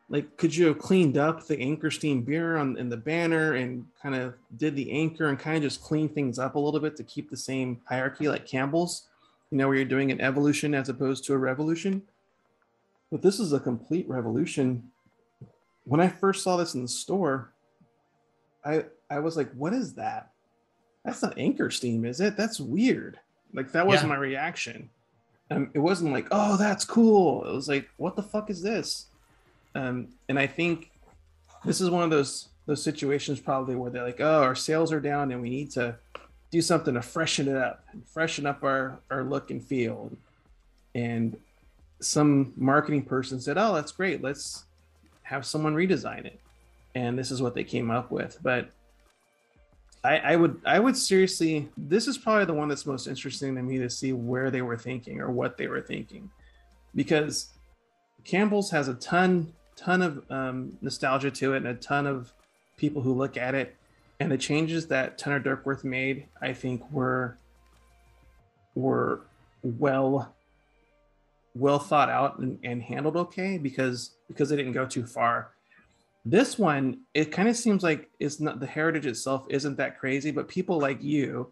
Like 0.10 0.38
could 0.38 0.56
you 0.56 0.68
have 0.68 0.80
cleaned 0.80 1.18
up 1.18 1.46
the 1.46 1.60
anchor 1.60 1.92
steam 1.92 2.22
beer 2.22 2.58
on 2.58 2.78
in 2.78 2.90
the 2.90 2.98
banner 2.98 3.54
and 3.54 3.86
kind 4.02 4.16
of 4.16 4.36
did 4.58 4.76
the 4.76 4.92
anchor 4.92 5.28
and 5.28 5.38
kind 5.38 5.58
of 5.58 5.64
just 5.64 5.82
clean 5.82 6.10
things 6.10 6.40
up 6.40 6.56
a 6.56 6.60
little 6.60 6.80
bit 6.80 6.96
to 6.98 7.04
keep 7.04 7.30
the 7.30 7.38
same 7.38 7.82
hierarchy 7.86 8.28
like 8.28 8.46
campbell's? 8.46 9.08
You 9.52 9.58
know 9.58 9.68
where 9.68 9.78
you're 9.78 9.86
doing 9.86 10.12
an 10.12 10.22
evolution 10.22 10.76
as 10.76 10.90
opposed 10.90 11.26
to 11.26 11.34
a 11.34 11.38
revolution? 11.38 12.04
But 13.12 13.24
this 13.24 13.40
is 13.40 13.54
a 13.54 13.60
complete 13.60 14.08
revolution. 14.08 14.92
When 15.86 16.00
i 16.00 16.08
first 16.08 16.44
saw 16.44 16.58
this 16.58 16.76
in 16.76 16.84
the 16.84 16.88
store 16.88 17.52
i 18.66 18.84
i 19.10 19.20
was 19.20 19.38
like 19.38 19.52
what 19.54 19.74
is 19.74 19.94
that 19.94 20.32
that's 21.06 21.22
not 21.22 21.38
anchor 21.38 21.70
steam 21.70 22.06
is 22.06 22.20
it 22.22 22.36
that's 22.38 22.60
weird 22.60 23.20
like 23.54 23.72
that 23.72 23.86
was 23.86 24.02
yeah. 24.02 24.08
my 24.08 24.16
reaction 24.16 24.90
um, 25.52 25.72
it 25.74 25.80
wasn't 25.80 26.12
like 26.12 26.28
oh 26.32 26.58
that's 26.58 26.86
cool 26.86 27.44
it 27.46 27.54
was 27.54 27.68
like 27.68 27.90
what 27.98 28.16
the 28.16 28.24
fuck 28.24 28.50
is 28.50 28.62
this 28.62 29.08
um, 29.76 30.08
and 30.28 30.40
I 30.40 30.48
think 30.48 30.92
this 31.66 31.82
is 31.82 31.90
one 31.90 32.04
of 32.04 32.10
those 32.10 32.50
those 32.66 32.84
situations 32.84 33.40
probably 33.40 33.76
where 33.76 33.90
they're 33.90 34.04
like, 34.04 34.22
oh, 34.22 34.44
our 34.44 34.56
sales 34.56 34.92
are 34.94 35.00
down 35.00 35.32
and 35.32 35.42
we 35.42 35.50
need 35.50 35.72
to 35.72 35.96
do 36.52 36.62
something 36.62 36.94
to 36.94 37.02
freshen 37.02 37.48
it 37.48 37.56
up 37.56 37.84
and 37.92 38.06
freshen 38.08 38.46
up 38.46 38.64
our 38.64 39.00
our 39.10 39.24
look 39.24 39.52
and 39.52 39.64
feel. 39.64 40.12
And 40.96 41.38
some 42.02 42.54
marketing 42.56 43.04
person 43.04 43.40
said, 43.40 43.58
oh, 43.58 43.74
that's 43.74 43.92
great. 43.92 44.22
Let's 44.22 44.66
have 45.24 45.46
someone 45.46 45.76
redesign 45.76 46.26
it. 46.26 46.40
And 47.00 47.18
this 47.18 47.32
is 47.32 47.42
what 47.42 47.56
they 47.56 47.64
came 47.64 47.90
up 47.90 48.12
with. 48.12 48.38
But 48.44 48.72
I, 50.04 50.18
I 50.18 50.36
would 50.36 50.62
I 50.66 50.80
would 50.80 50.98
seriously 50.98 51.70
this 51.78 52.08
is 52.08 52.18
probably 52.18 52.46
the 52.46 52.54
one 52.54 52.68
that's 52.68 52.86
most 52.86 53.08
interesting 53.08 53.56
to 53.56 53.62
me 53.62 53.78
to 53.78 53.90
see 53.90 54.12
where 54.12 54.52
they 54.52 54.62
were 54.62 54.78
thinking 54.78 55.22
or 55.22 55.32
what 55.32 55.58
they 55.58 55.68
were 55.68 55.82
thinking 55.82 56.30
because 56.96 57.50
Campbell's 58.26 58.70
has 58.72 58.90
a 58.90 58.96
ton 58.96 59.54
ton 59.76 60.02
of 60.02 60.24
um, 60.30 60.78
nostalgia 60.82 61.32
to 61.32 61.54
it 61.54 61.58
and 61.58 61.68
a 61.68 61.74
ton 61.76 62.06
of 62.06 62.34
people 62.76 63.02
who 63.02 63.14
look 63.14 63.38
at 63.38 63.56
it. 63.56 63.76
And 64.20 64.30
the 64.30 64.38
changes 64.38 64.88
that 64.88 65.18
Turner 65.18 65.40
Duckworth 65.40 65.86
made, 65.86 66.26
I 66.42 66.52
think, 66.52 66.90
were 66.92 67.38
were 68.76 69.22
well 69.64 70.36
well 71.56 71.80
thought 71.80 72.10
out 72.10 72.40
and, 72.40 72.60
and 72.64 72.82
handled 72.82 73.16
okay 73.16 73.58
because 73.58 74.12
because 74.28 74.50
they 74.50 74.58
didn't 74.58 74.74
go 74.74 74.86
too 74.86 75.06
far. 75.06 75.52
This 76.26 76.60
one, 76.60 77.02
it 77.14 77.32
kind 77.32 77.48
of 77.48 77.56
seems 77.56 77.82
like 77.82 78.10
it's 78.20 78.40
not 78.40 78.60
the 78.60 78.68
heritage 78.68 79.06
itself 79.06 79.46
isn't 79.50 79.78
that 79.78 80.00
crazy, 80.00 80.32
but 80.32 80.48
people 80.48 80.80
like 80.80 81.02
you 81.02 81.52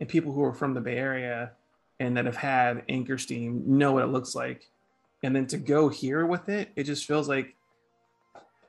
and 0.00 0.08
people 0.08 0.32
who 0.32 0.42
are 0.42 0.52
from 0.52 0.74
the 0.74 0.80
Bay 0.80 0.96
Area 0.96 1.52
and 2.00 2.16
that 2.16 2.26
have 2.26 2.36
had 2.36 2.82
Anchor 2.88 3.18
Steam 3.18 3.62
know 3.66 3.92
what 3.92 4.04
it 4.04 4.08
looks 4.08 4.34
like. 4.34 4.68
And 5.22 5.34
then 5.34 5.46
to 5.48 5.58
go 5.58 5.88
here 5.88 6.26
with 6.26 6.48
it, 6.48 6.70
it 6.76 6.84
just 6.84 7.06
feels 7.06 7.28
like 7.28 7.54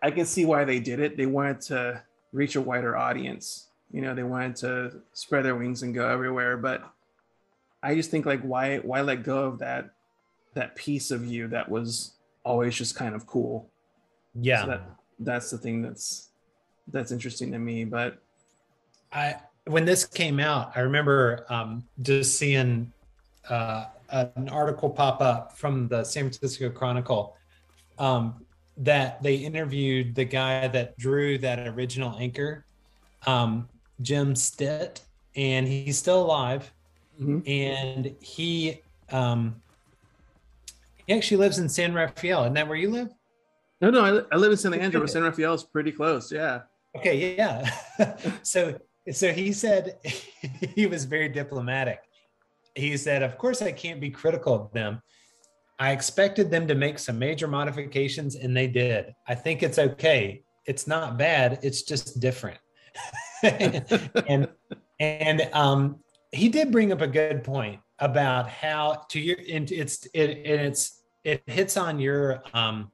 I 0.01 0.12
can 0.12 0.25
see 0.25 0.45
why 0.45 0.65
they 0.65 0.79
did 0.79 0.99
it. 0.99 1.17
They 1.17 1.25
wanted 1.25 1.62
to 1.62 2.03
reach 2.31 2.55
a 2.55 2.62
wider 2.62 2.97
audience. 2.97 3.67
You 3.91 4.01
know, 4.01 4.15
they 4.15 4.23
wanted 4.23 4.55
to 4.57 5.01
spread 5.13 5.45
their 5.45 5.55
wings 5.55 5.83
and 5.83 5.93
go 5.93 6.07
everywhere. 6.07 6.57
But 6.57 6.83
I 7.83 7.95
just 7.95 8.12
think 8.12 8.25
like 8.25 8.41
why 8.41 8.77
why 8.77 9.01
let 9.01 9.23
go 9.23 9.45
of 9.45 9.59
that 9.59 9.91
that 10.53 10.75
piece 10.75 11.12
of 11.12 11.25
you 11.25 11.47
that 11.49 11.69
was 11.69 12.13
always 12.43 12.75
just 12.75 12.95
kind 12.95 13.13
of 13.13 13.27
cool. 13.27 13.69
Yeah. 14.33 14.62
So 14.62 14.67
that 14.67 14.81
that's 15.19 15.51
the 15.51 15.58
thing 15.58 15.82
that's 15.82 16.29
that's 16.88 17.12
interesting 17.12 17.51
to 17.51 17.60
me. 17.60 17.86
But 17.86 18.21
I 19.12 19.36
when 19.65 19.86
this 19.86 20.05
came 20.05 20.39
out, 20.39 20.71
I 20.75 20.82
remember 20.82 21.45
um, 21.49 21.84
just 22.01 22.38
seeing 22.38 22.91
uh, 23.49 23.86
an 24.10 24.49
article 24.49 24.89
pop 24.89 25.21
up 25.21 25.58
from 25.58 25.88
the 25.88 26.03
San 26.03 26.23
Francisco 26.23 26.69
Chronicle 26.69 27.36
um, 27.97 28.45
that 28.77 29.21
they 29.21 29.36
interviewed 29.36 30.15
the 30.15 30.25
guy 30.25 30.67
that 30.69 30.97
drew 30.97 31.38
that 31.39 31.67
original 31.67 32.17
anchor, 32.17 32.65
um, 33.27 33.67
Jim 34.01 34.36
Stitt, 34.36 35.01
and 35.36 35.67
he's 35.67 35.97
still 35.97 36.21
alive. 36.23 36.71
Mm-hmm. 37.21 37.39
And 37.47 38.15
he 38.21 38.82
um, 39.12 39.62
he 41.05 41.13
actually 41.13 41.38
lives 41.38 41.60
in 41.60 41.67
San 41.67 41.93
Rafael. 41.93 42.43
Isn't 42.43 42.53
that 42.53 42.67
where 42.67 42.77
you 42.77 42.89
live? 42.89 43.10
No, 43.81 43.89
no, 43.89 44.03
I, 44.03 44.35
I 44.35 44.37
live 44.37 44.51
in 44.51 44.57
San 44.57 44.73
Anselmo, 44.73 45.05
but 45.05 45.09
San 45.09 45.23
Rafael 45.23 45.53
is 45.53 45.63
pretty 45.63 45.91
close. 45.91 46.31
Yeah. 46.31 46.61
Okay, 46.97 47.35
yeah. 47.37 47.69
so 48.43 48.77
so 49.11 49.31
he 49.31 49.53
said 49.53 49.97
he 50.75 50.85
was 50.85 51.05
very 51.05 51.29
diplomatic. 51.29 51.99
He 52.75 52.97
said, 52.97 53.23
"Of 53.23 53.37
course, 53.37 53.61
I 53.61 53.71
can't 53.71 54.01
be 54.01 54.09
critical 54.09 54.53
of 54.53 54.71
them." 54.73 55.01
I 55.79 55.91
expected 55.91 56.51
them 56.51 56.67
to 56.67 56.75
make 56.75 56.99
some 56.99 57.17
major 57.17 57.47
modifications 57.47 58.35
and 58.35 58.55
they 58.55 58.67
did. 58.67 59.15
I 59.27 59.35
think 59.35 59.63
it's 59.63 59.79
okay. 59.79 60.43
It's 60.65 60.87
not 60.87 61.17
bad. 61.17 61.59
It's 61.63 61.83
just 61.83 62.19
different. 62.19 62.59
and 63.43 64.49
and 64.99 65.49
um, 65.53 65.99
he 66.33 66.49
did 66.49 66.71
bring 66.71 66.91
up 66.91 66.99
a 66.99 67.07
good 67.07 67.45
point 67.45 67.79
about 67.99 68.49
how 68.49 69.05
to 69.09 69.19
your 69.19 69.38
and 69.49 69.71
it's 69.71 70.05
it 70.13 70.30
and 70.30 70.61
it's 70.67 71.01
it 71.23 71.43
hits 71.47 71.77
on 71.77 71.99
your 71.99 72.43
um 72.53 72.91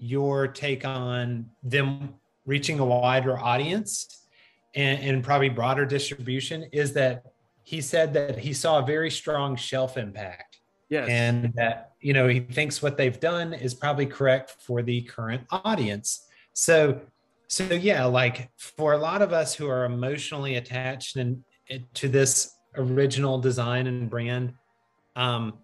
your 0.00 0.48
take 0.48 0.84
on 0.84 1.46
them 1.62 2.14
reaching 2.46 2.80
a 2.80 2.84
wider 2.84 3.38
audience 3.38 4.26
and, 4.74 5.00
and 5.00 5.22
probably 5.22 5.48
broader 5.48 5.84
distribution 5.84 6.64
is 6.72 6.92
that 6.94 7.32
he 7.62 7.80
said 7.80 8.12
that 8.14 8.38
he 8.38 8.52
saw 8.52 8.80
a 8.80 8.86
very 8.86 9.10
strong 9.10 9.54
shelf 9.54 9.96
impact 9.96 10.50
Yes. 10.90 11.08
And 11.08 11.54
that, 11.54 11.92
you 12.00 12.12
know, 12.12 12.26
he 12.26 12.40
thinks 12.40 12.82
what 12.82 12.96
they've 12.96 13.18
done 13.18 13.54
is 13.54 13.74
probably 13.74 14.06
correct 14.06 14.56
for 14.58 14.82
the 14.82 15.02
current 15.02 15.46
audience. 15.50 16.26
So, 16.52 17.00
so 17.46 17.64
yeah, 17.64 18.04
like 18.04 18.50
for 18.56 18.92
a 18.92 18.98
lot 18.98 19.22
of 19.22 19.32
us 19.32 19.54
who 19.54 19.68
are 19.68 19.84
emotionally 19.84 20.56
attached 20.56 21.16
and 21.16 21.42
to 21.94 22.08
this 22.08 22.56
original 22.76 23.38
design 23.38 23.86
and 23.86 24.10
brand, 24.10 24.52
um, 25.14 25.58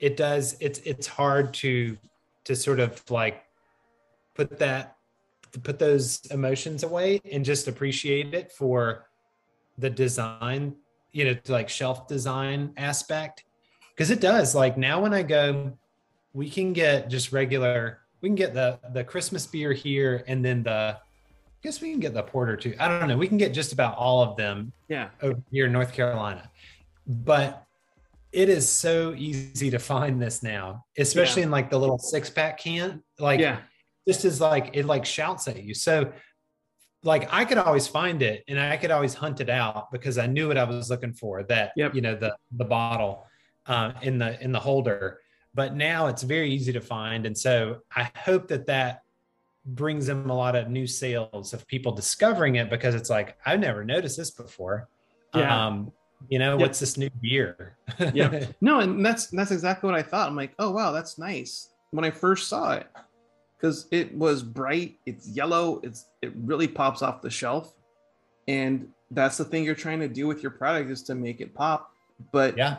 it 0.00 0.16
does, 0.16 0.56
it's, 0.58 0.78
it's 0.80 1.06
hard 1.06 1.52
to, 1.54 1.98
to 2.44 2.56
sort 2.56 2.80
of 2.80 3.02
like 3.10 3.44
put 4.34 4.58
that, 4.58 4.96
to 5.52 5.60
put 5.60 5.78
those 5.78 6.24
emotions 6.30 6.82
away 6.82 7.20
and 7.30 7.44
just 7.44 7.68
appreciate 7.68 8.34
it 8.34 8.52
for 8.52 9.06
the 9.78 9.90
design, 9.90 10.74
you 11.12 11.24
know, 11.24 11.36
like 11.48 11.68
shelf 11.68 12.06
design 12.08 12.72
aspect 12.76 13.44
because 13.94 14.10
it 14.10 14.20
does. 14.20 14.54
Like 14.54 14.76
now, 14.78 15.00
when 15.00 15.12
I 15.12 15.22
go, 15.22 15.76
we 16.32 16.48
can 16.48 16.72
get 16.72 17.08
just 17.10 17.32
regular. 17.32 17.98
We 18.20 18.28
can 18.28 18.36
get 18.36 18.54
the 18.54 18.78
the 18.92 19.04
Christmas 19.04 19.46
beer 19.46 19.72
here, 19.72 20.24
and 20.26 20.44
then 20.44 20.62
the. 20.62 20.96
I 20.98 21.62
guess 21.62 21.80
we 21.80 21.92
can 21.92 22.00
get 22.00 22.12
the 22.12 22.24
porter 22.24 22.56
too. 22.56 22.74
I 22.80 22.88
don't 22.88 23.06
know. 23.06 23.16
We 23.16 23.28
can 23.28 23.38
get 23.38 23.52
just 23.54 23.72
about 23.72 23.96
all 23.96 24.20
of 24.20 24.36
them 24.36 24.72
Yeah. 24.88 25.10
over 25.22 25.40
here 25.52 25.66
in 25.66 25.72
North 25.72 25.92
Carolina. 25.92 26.50
But 27.06 27.64
it 28.32 28.48
is 28.48 28.68
so 28.68 29.14
easy 29.16 29.70
to 29.70 29.78
find 29.78 30.20
this 30.20 30.42
now, 30.42 30.86
especially 30.98 31.42
Yeah. 31.42 31.46
in 31.46 31.50
like 31.52 31.70
the 31.70 31.78
little 31.78 31.98
six 31.98 32.28
pack 32.30 32.58
can. 32.58 33.00
Like 33.20 33.38
yeah. 33.38 33.58
This 34.06 34.24
is 34.24 34.40
like 34.40 34.70
it 34.74 34.84
like 34.86 35.04
shouts 35.04 35.48
at 35.48 35.62
you. 35.62 35.74
So 35.74 36.12
like 37.04 37.28
I 37.32 37.44
could 37.44 37.58
always 37.58 37.86
find 37.88 38.22
it 38.22 38.44
and 38.48 38.58
I 38.60 38.76
could 38.76 38.90
always 38.90 39.14
hunt 39.14 39.40
it 39.40 39.50
out 39.50 39.90
because 39.90 40.18
I 40.18 40.26
knew 40.26 40.48
what 40.48 40.56
I 40.58 40.64
was 40.64 40.90
looking 40.90 41.12
for. 41.12 41.42
That 41.44 41.72
Yep. 41.76 41.94
you 41.94 42.00
know 42.00 42.14
the 42.14 42.36
the 42.56 42.64
bottle 42.64 43.26
uh, 43.66 43.92
in 44.02 44.18
the 44.18 44.40
in 44.42 44.52
the 44.52 44.60
holder. 44.60 45.20
But 45.54 45.74
now 45.76 46.06
it's 46.06 46.22
very 46.22 46.50
easy 46.50 46.72
to 46.72 46.80
find, 46.80 47.26
and 47.26 47.36
so 47.36 47.80
I 47.94 48.10
hope 48.16 48.48
that 48.48 48.66
that 48.66 49.02
brings 49.66 50.06
them 50.06 50.30
a 50.30 50.34
lot 50.34 50.56
of 50.56 50.68
new 50.70 50.86
sales 50.86 51.52
of 51.52 51.66
people 51.66 51.92
discovering 51.92 52.56
it 52.56 52.70
because 52.70 52.94
it's 52.94 53.10
like 53.10 53.36
I've 53.44 53.60
never 53.60 53.84
noticed 53.84 54.16
this 54.16 54.30
before. 54.30 54.88
Yeah. 55.34 55.66
Um, 55.66 55.92
you 56.28 56.38
know, 56.38 56.52
Yep. 56.52 56.60
what's 56.60 56.78
this 56.80 56.96
new 56.96 57.10
beer? 57.20 57.76
yeah 58.14 58.46
No, 58.62 58.80
and 58.80 59.04
that's 59.04 59.26
that's 59.26 59.50
exactly 59.50 59.90
what 59.90 59.98
I 59.98 60.02
thought. 60.02 60.28
I'm 60.28 60.36
like, 60.36 60.54
oh 60.58 60.70
wow, 60.70 60.90
that's 60.92 61.18
nice. 61.18 61.68
When 61.90 62.04
I 62.04 62.10
first 62.10 62.48
saw 62.48 62.72
it, 62.72 62.86
because 63.62 63.86
it 63.92 64.12
was 64.16 64.42
bright, 64.42 64.98
it's 65.06 65.28
yellow, 65.28 65.80
it's 65.84 66.06
it 66.20 66.32
really 66.36 66.66
pops 66.66 67.00
off 67.00 67.22
the 67.22 67.30
shelf, 67.30 67.74
and 68.48 68.88
that's 69.12 69.36
the 69.36 69.44
thing 69.44 69.62
you're 69.62 69.76
trying 69.76 70.00
to 70.00 70.08
do 70.08 70.26
with 70.26 70.42
your 70.42 70.50
product 70.50 70.90
is 70.90 71.02
to 71.04 71.14
make 71.14 71.40
it 71.40 71.54
pop. 71.54 71.94
But 72.32 72.58
yeah. 72.58 72.78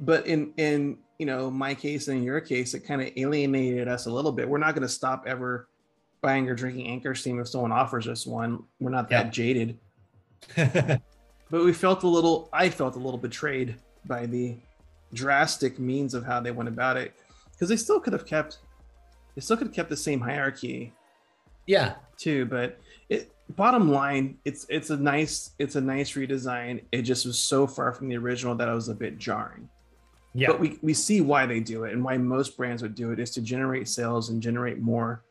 but 0.00 0.26
in 0.26 0.54
in 0.56 0.96
you 1.18 1.26
know 1.26 1.50
my 1.50 1.74
case 1.74 2.08
and 2.08 2.18
in 2.18 2.24
your 2.24 2.40
case, 2.40 2.72
it 2.72 2.80
kind 2.80 3.02
of 3.02 3.10
alienated 3.16 3.88
us 3.88 4.06
a 4.06 4.10
little 4.10 4.32
bit. 4.32 4.48
We're 4.48 4.56
not 4.58 4.74
going 4.74 4.82
to 4.82 4.88
stop 4.88 5.24
ever 5.26 5.68
buying 6.22 6.48
or 6.48 6.54
drinking 6.54 6.86
Anchor 6.86 7.14
Steam 7.14 7.38
if 7.38 7.48
someone 7.48 7.72
offers 7.72 8.08
us 8.08 8.26
one. 8.26 8.62
We're 8.80 8.90
not 8.90 9.10
that 9.10 9.26
Yeah. 9.26 9.30
jaded, 9.30 9.78
but 10.56 11.64
we 11.64 11.74
felt 11.74 12.04
a 12.04 12.08
little. 12.08 12.48
I 12.54 12.70
felt 12.70 12.96
a 12.96 12.98
little 12.98 13.18
betrayed 13.18 13.76
by 14.06 14.24
the 14.24 14.56
drastic 15.12 15.78
means 15.78 16.14
of 16.14 16.24
how 16.24 16.40
they 16.40 16.52
went 16.52 16.70
about 16.70 16.96
it 16.96 17.12
because 17.52 17.68
they 17.68 17.76
still 17.76 18.00
could 18.00 18.14
have 18.14 18.24
kept 18.24 18.60
they 19.34 19.40
still 19.40 19.56
could 19.56 19.68
have 19.68 19.74
kept 19.74 19.90
the 19.90 19.96
same 19.96 20.20
hierarchy 20.20 20.92
yeah. 21.66 21.94
too 22.16 22.44
but 22.46 22.78
it 23.08 23.32
bottom 23.50 23.90
line 23.90 24.38
it's 24.44 24.66
it's 24.68 24.90
a 24.90 24.96
nice 24.96 25.50
it's 25.58 25.76
a 25.76 25.80
nice 25.80 26.12
redesign 26.12 26.82
it 26.92 27.02
just 27.02 27.26
was 27.26 27.38
so 27.38 27.66
far 27.66 27.92
from 27.92 28.08
the 28.08 28.16
original 28.16 28.54
that 28.54 28.68
i 28.68 28.74
was 28.74 28.88
a 28.88 28.94
bit 28.94 29.18
jarring 29.18 29.68
Yeah. 30.34 30.48
but 30.48 30.60
we 30.60 30.78
we 30.82 30.94
see 30.94 31.20
why 31.20 31.46
they 31.46 31.60
do 31.60 31.84
it 31.84 31.92
and 31.92 32.02
why 32.02 32.16
most 32.16 32.56
brands 32.56 32.82
would 32.82 32.94
do 32.94 33.12
it 33.12 33.20
is 33.20 33.30
to 33.32 33.42
generate 33.42 33.88
sales 33.88 34.30
and 34.30 34.42
generate 34.42 34.78
more 34.80 35.24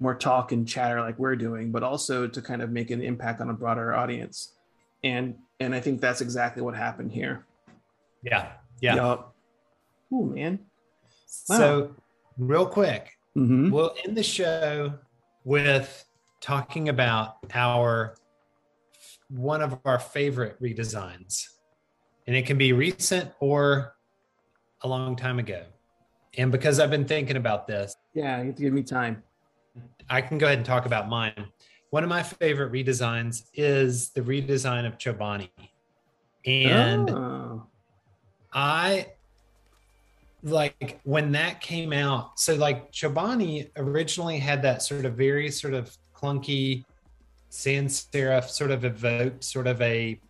more 0.00 0.14
talk 0.14 0.52
and 0.52 0.66
chatter 0.66 1.00
like 1.00 1.18
we're 1.18 1.36
doing 1.36 1.70
but 1.72 1.82
also 1.82 2.26
to 2.26 2.42
kind 2.42 2.62
of 2.62 2.70
make 2.70 2.90
an 2.90 3.00
impact 3.00 3.40
on 3.40 3.50
a 3.50 3.54
broader 3.54 3.94
audience 3.94 4.54
and 5.04 5.36
and 5.60 5.74
i 5.74 5.80
think 5.80 6.00
that's 6.00 6.20
exactly 6.20 6.62
what 6.62 6.74
happened 6.74 7.12
here 7.12 7.44
yeah. 8.22 8.52
Yeah. 8.80 8.94
Yup. 8.96 9.34
Ooh, 10.12 10.32
man 10.34 10.58
So, 11.26 11.94
real 12.36 12.66
quick, 12.66 13.17
mm-hmm. 13.38 13.70
we'll 13.70 13.94
end 14.04 14.16
the 14.16 14.22
show 14.22 14.94
with 15.44 16.04
talking 16.40 16.88
about 16.88 17.36
our 17.54 18.16
one 19.30 19.62
of 19.62 19.78
our 19.84 19.98
favorite 19.98 20.60
redesigns, 20.62 21.44
and 22.26 22.34
it 22.34 22.46
can 22.46 22.58
be 22.58 22.72
recent 22.72 23.30
or 23.40 23.94
a 24.82 24.88
long 24.88 25.16
time 25.16 25.38
ago. 25.38 25.64
And 26.36 26.52
because 26.52 26.78
I've 26.80 26.90
been 26.90 27.06
thinking 27.06 27.36
about 27.36 27.66
this, 27.66 27.94
yeah 28.14 28.40
you 28.40 28.46
have 28.46 28.56
to 28.56 28.62
give 28.62 28.72
me 28.72 28.82
time 28.82 29.22
I 30.10 30.20
can 30.20 30.38
go 30.38 30.46
ahead 30.46 30.58
and 30.58 30.66
talk 30.66 30.86
about 30.86 31.08
mine. 31.08 31.48
One 31.90 32.02
of 32.02 32.08
my 32.08 32.22
favorite 32.22 32.72
redesigns 32.72 33.44
is 33.54 34.10
the 34.10 34.20
redesign 34.20 34.86
of 34.86 34.98
Chobani. 34.98 35.50
And 36.46 37.10
Oh. 37.10 37.66
I 38.52 39.12
like 40.42 41.00
when 41.04 41.32
that 41.32 41.60
came 41.60 41.92
out. 41.92 42.38
So 42.38 42.54
like 42.54 42.92
Chobani 42.92 43.70
originally 43.76 44.38
had 44.38 44.62
that 44.62 44.82
sort 44.82 45.04
of 45.04 45.14
very 45.14 45.50
sort 45.50 45.74
of 45.74 45.96
clunky 46.14 46.84
sans 47.50 48.06
serif 48.12 48.48
sort 48.48 48.70
of 48.70 48.84
evoked 48.84 49.42
sort 49.42 49.66
of 49.66 49.80
a 49.80 50.20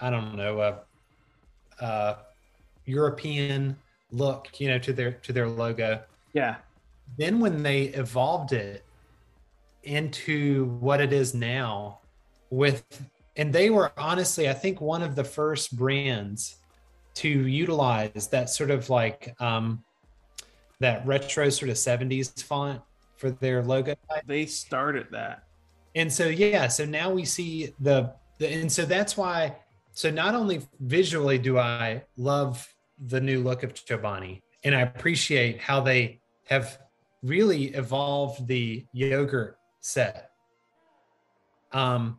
I 0.00 0.10
don't 0.10 0.36
know 0.36 0.60
a, 0.60 1.84
a 1.84 2.16
European 2.84 3.76
look, 4.10 4.48
you 4.60 4.68
know, 4.68 4.78
to 4.78 4.92
their 4.92 5.12
to 5.12 5.32
their 5.32 5.48
logo. 5.48 6.02
yeah 6.32 6.56
Then 7.18 7.40
when 7.40 7.62
they 7.62 7.84
evolved 7.84 8.52
it 8.52 8.84
into 9.82 10.66
what 10.78 11.00
it 11.00 11.12
is 11.12 11.34
now 11.34 11.98
with 12.50 12.84
and 13.36 13.52
they 13.52 13.70
were 13.70 13.90
honestly 13.96 14.48
I 14.48 14.52
think 14.52 14.80
one 14.80 15.02
of 15.02 15.16
the 15.16 15.24
first 15.24 15.76
brands 15.76 16.58
to 17.14 17.28
utilize 17.28 18.28
that 18.28 18.50
sort 18.50 18.70
of 18.70 18.90
like 18.90 19.34
um 19.40 19.82
that 20.80 21.06
retro 21.06 21.48
sort 21.48 21.70
of 21.70 21.76
70s 21.76 22.42
font 22.42 22.80
for 23.16 23.30
their 23.30 23.62
logo 23.62 23.94
they 24.26 24.46
started 24.46 25.06
that 25.12 25.44
And 25.94 26.12
so 26.12 26.26
yeah, 26.26 26.68
so 26.68 26.84
now 26.84 27.10
we 27.10 27.24
see 27.24 27.74
the, 27.80 28.12
the 28.38 28.48
and 28.48 28.72
so 28.72 28.84
that's 28.84 29.16
why 29.16 29.56
so 29.92 30.10
not 30.10 30.34
only 30.34 30.62
visually 30.80 31.38
do 31.38 31.58
I 31.58 32.04
love 32.16 32.66
the 32.98 33.20
new 33.20 33.42
look 33.42 33.62
of 33.62 33.74
Chobani 33.74 34.40
and 34.64 34.74
I 34.74 34.80
appreciate 34.80 35.60
how 35.60 35.80
they 35.80 36.20
have 36.46 36.78
really 37.22 37.66
evolved 37.74 38.46
the 38.46 38.86
yogurt 38.92 39.58
set. 39.80 40.30
Um 41.72 42.18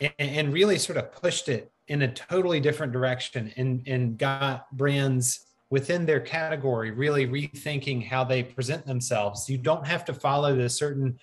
and, 0.00 0.12
and 0.18 0.52
really 0.52 0.78
sort 0.78 0.96
of 0.96 1.12
pushed 1.12 1.48
it 1.48 1.70
in 1.90 2.02
a 2.02 2.12
totally 2.12 2.60
different 2.60 2.92
direction 2.92 3.52
and 3.56 3.82
and 3.86 4.16
got 4.16 4.70
brands 4.76 5.46
within 5.70 6.06
their 6.06 6.20
category 6.20 6.90
really 6.92 7.26
rethinking 7.26 8.04
how 8.06 8.24
they 8.24 8.42
present 8.42 8.86
themselves. 8.86 9.50
You 9.50 9.58
don't 9.58 9.86
have 9.86 10.04
to 10.06 10.14
follow 10.14 10.54
the 10.56 10.68
certain 10.68 11.18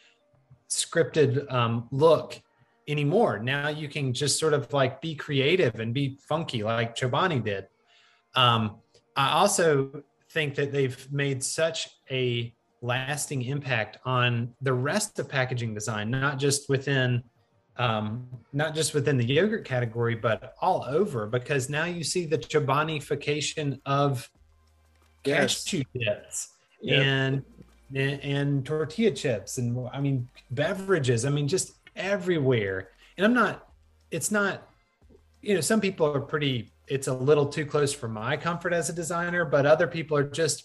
scripted 0.70 1.52
um, 1.52 1.88
look 1.92 2.40
anymore. 2.88 3.40
Now 3.40 3.70
you 3.70 3.88
can 3.88 4.14
just 4.14 4.40
sort 4.40 4.54
of 4.54 4.72
like 4.74 5.02
be 5.02 5.16
creative 5.16 5.80
and 5.80 5.94
be 5.94 6.20
funky 6.28 6.64
like 6.64 6.96
Chobani 6.96 7.44
did. 7.44 7.68
Um, 8.36 8.78
I 9.16 9.32
also 9.32 10.04
think 10.32 10.56
that 10.56 10.72
they've 10.72 11.12
made 11.12 11.44
such 11.44 11.90
a 12.12 12.54
lasting 12.82 13.42
impact 13.44 13.98
on 14.06 14.54
the 14.62 14.74
rest 14.74 15.18
of 15.20 15.28
packaging 15.30 15.74
design, 15.74 16.12
not 16.12 16.40
just 16.40 16.70
within 16.70 17.24
um, 17.78 18.28
not 18.54 18.74
just 18.76 18.94
within 18.94 19.18
the 19.18 19.26
yogurt 19.26 19.66
category, 19.66 20.16
but 20.16 20.56
all 20.62 20.84
over. 20.88 21.28
Because 21.28 21.70
now 21.70 21.86
you 21.86 22.04
see 22.04 22.26
the 22.26 22.38
Chobanification 22.38 23.80
of 23.86 24.30
Yes. 25.26 25.64
cashew 25.66 25.84
chips 26.00 26.50
Yeah. 26.82 27.02
and, 27.02 27.44
and 27.94 28.22
and 28.22 28.66
tortilla 28.66 29.12
chips 29.12 29.58
and 29.58 29.88
I 29.92 30.00
mean 30.00 30.28
beverages. 30.52 31.26
I 31.26 31.30
mean 31.30 31.48
just 31.48 31.74
everywhere. 31.96 32.90
And 33.18 33.26
I'm 33.26 33.34
not. 33.34 33.68
It's 34.12 34.32
not. 34.32 34.70
You 35.42 35.56
know, 35.56 35.62
some 35.62 35.82
people 35.82 36.06
are 36.08 36.22
pretty. 36.22 36.72
It's 36.88 37.08
a 37.08 37.14
little 37.14 37.46
too 37.48 37.66
close 37.66 37.94
for 37.94 38.08
my 38.08 38.38
comfort 38.38 38.72
as 38.72 38.90
a 38.90 38.94
designer, 38.94 39.44
but 39.44 39.66
other 39.66 39.88
people 39.88 40.16
are 40.16 40.24
just, 40.24 40.64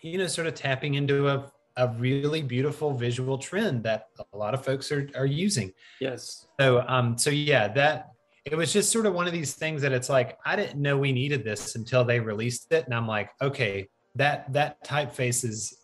you 0.00 0.18
know, 0.18 0.26
sort 0.26 0.48
of 0.48 0.54
tapping 0.54 0.94
into 0.94 1.28
a 1.28 1.51
a 1.76 1.88
really 1.88 2.42
beautiful 2.42 2.92
visual 2.92 3.38
trend 3.38 3.82
that 3.84 4.06
a 4.32 4.36
lot 4.36 4.54
of 4.54 4.64
folks 4.64 4.92
are 4.92 5.08
are 5.16 5.26
using. 5.26 5.72
yes 6.00 6.46
So 6.60 6.84
um 6.86 7.16
so 7.18 7.30
yeah, 7.30 7.68
that 7.68 8.08
it 8.44 8.56
was 8.56 8.72
just 8.72 8.90
sort 8.90 9.06
of 9.06 9.14
one 9.14 9.26
of 9.26 9.32
these 9.32 9.54
things 9.54 9.82
that 9.82 9.92
it's 9.92 10.08
like 10.08 10.36
I 10.44 10.56
didn't 10.56 10.80
know 10.80 10.98
we 10.98 11.12
needed 11.12 11.44
this 11.44 11.76
until 11.76 12.04
they 12.04 12.18
released 12.20 12.72
it 12.72 12.84
and 12.86 12.94
I'm 12.94 13.06
like, 13.06 13.30
okay, 13.40 13.88
that 14.16 14.52
that 14.52 14.84
typeface 14.84 15.44
is 15.44 15.78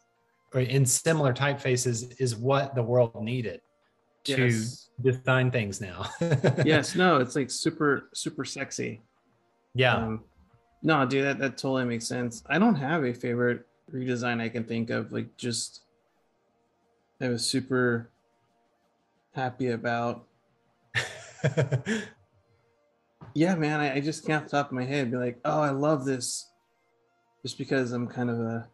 or 0.55 0.61
in 0.61 0.84
similar 0.86 1.32
typefaces 1.34 2.14
is 2.20 2.34
what 2.34 2.74
the 2.74 2.82
world 2.82 3.22
needed 3.22 3.61
to 4.24 4.47
Yes. 4.47 4.91
design 5.01 5.51
things 5.51 5.80
now. 5.80 6.07
yes 6.64 6.97
no 6.97 7.18
it's 7.18 7.36
like 7.36 7.51
super 7.51 8.09
super 8.14 8.45
sexy 8.45 9.01
Yeah. 9.74 9.97
um, 9.97 10.24
no 10.82 11.07
dude 11.07 11.24
that, 11.24 11.39
that 11.39 11.57
totally 11.59 11.84
makes 11.84 12.07
sense 12.09 12.43
i 12.49 12.59
don't 12.59 12.74
have 12.74 13.05
a 13.05 13.12
favorite 13.12 13.68
redesign 13.93 14.41
i 14.41 14.49
can 14.49 14.64
think 14.64 14.91
of 14.91 15.12
like 15.12 15.36
just 15.36 15.82
i 17.20 17.28
was 17.28 17.45
super 17.47 18.11
happy 19.34 19.70
about 19.70 20.26
yeah 23.34 23.55
man 23.55 23.80
I, 23.80 23.97
I 23.97 24.01
just 24.01 24.26
can't 24.26 24.43
off 24.45 24.51
the 24.51 24.57
top 24.57 24.66
of 24.68 24.72
my 24.72 24.84
head 24.84 25.11
be 25.11 25.16
like 25.16 25.39
oh 25.45 25.61
i 25.61 25.70
love 25.70 26.05
this 26.05 26.51
just 27.43 27.59
because 27.59 27.93
i'm 27.93 28.07
kind 28.07 28.30
of 28.30 28.41
a 28.41 28.68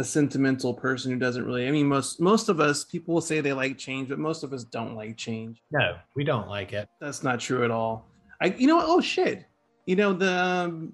a 0.00 0.04
sentimental 0.04 0.72
person 0.74 1.10
who 1.10 1.18
doesn't 1.18 1.44
really 1.44 1.66
i 1.66 1.70
mean 1.70 1.86
most 1.86 2.20
most 2.20 2.48
of 2.48 2.60
us 2.60 2.84
people 2.84 3.14
will 3.14 3.20
say 3.20 3.40
they 3.40 3.52
like 3.52 3.76
change 3.76 4.08
but 4.08 4.18
most 4.18 4.44
of 4.44 4.52
us 4.52 4.62
don't 4.64 4.94
like 4.94 5.16
change 5.16 5.60
no, 5.72 5.96
we 6.14 6.22
don't 6.22 6.48
like 6.48 6.72
it. 6.72 6.88
that's 7.00 7.24
not 7.24 7.40
true 7.40 7.64
at 7.64 7.70
all 7.70 8.06
i 8.40 8.46
you 8.46 8.68
know 8.68 8.76
what? 8.76 8.86
oh 8.88 9.00
shit 9.00 9.44
you 9.86 9.96
know 9.96 10.12
the 10.12 10.30
um, 10.30 10.92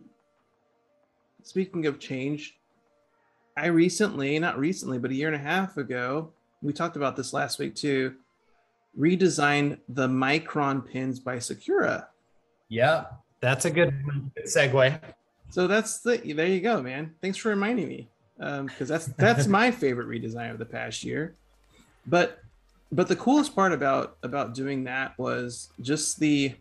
speaking 1.44 1.86
of 1.86 2.00
change, 2.00 2.56
I 3.56 3.66
recently, 3.66 4.38
not 4.38 4.58
recently, 4.58 4.98
but 4.98 5.10
a 5.10 5.14
year 5.14 5.28
and 5.28 5.36
a 5.36 5.38
half 5.38 5.76
ago, 5.76 6.32
we 6.62 6.72
talked 6.72 6.96
about 6.96 7.16
this 7.16 7.32
last 7.32 7.58
week 7.58 7.74
too, 7.74 8.14
redesigned 8.98 9.78
the 9.88 10.08
Micron 10.08 10.86
pins 10.86 11.20
by 11.20 11.38
Sakura. 11.38 12.08
Yeah, 12.68 13.04
that's 13.40 13.64
a 13.64 13.70
good 13.70 13.94
segue. 14.46 15.00
So 15.50 15.66
that's 15.66 16.00
the 16.00 16.16
there 16.32 16.46
you 16.46 16.60
go, 16.60 16.82
man. 16.82 17.14
Thanks 17.20 17.38
for 17.38 17.50
reminding 17.50 17.88
me. 17.88 18.08
Um, 18.40 18.66
because 18.66 18.88
that's 18.88 19.06
that's 19.06 19.46
my 19.46 19.70
favorite 19.82 20.08
redesign 20.08 20.50
of 20.50 20.58
the 20.58 20.64
past 20.64 21.04
year. 21.04 21.36
But 22.06 22.40
but 22.90 23.08
the 23.08 23.16
coolest 23.16 23.54
part 23.54 23.72
about 23.72 24.16
about 24.22 24.54
doing 24.54 24.84
that 24.84 25.16
was 25.18 25.70
just 25.80 26.18
the 26.18 26.54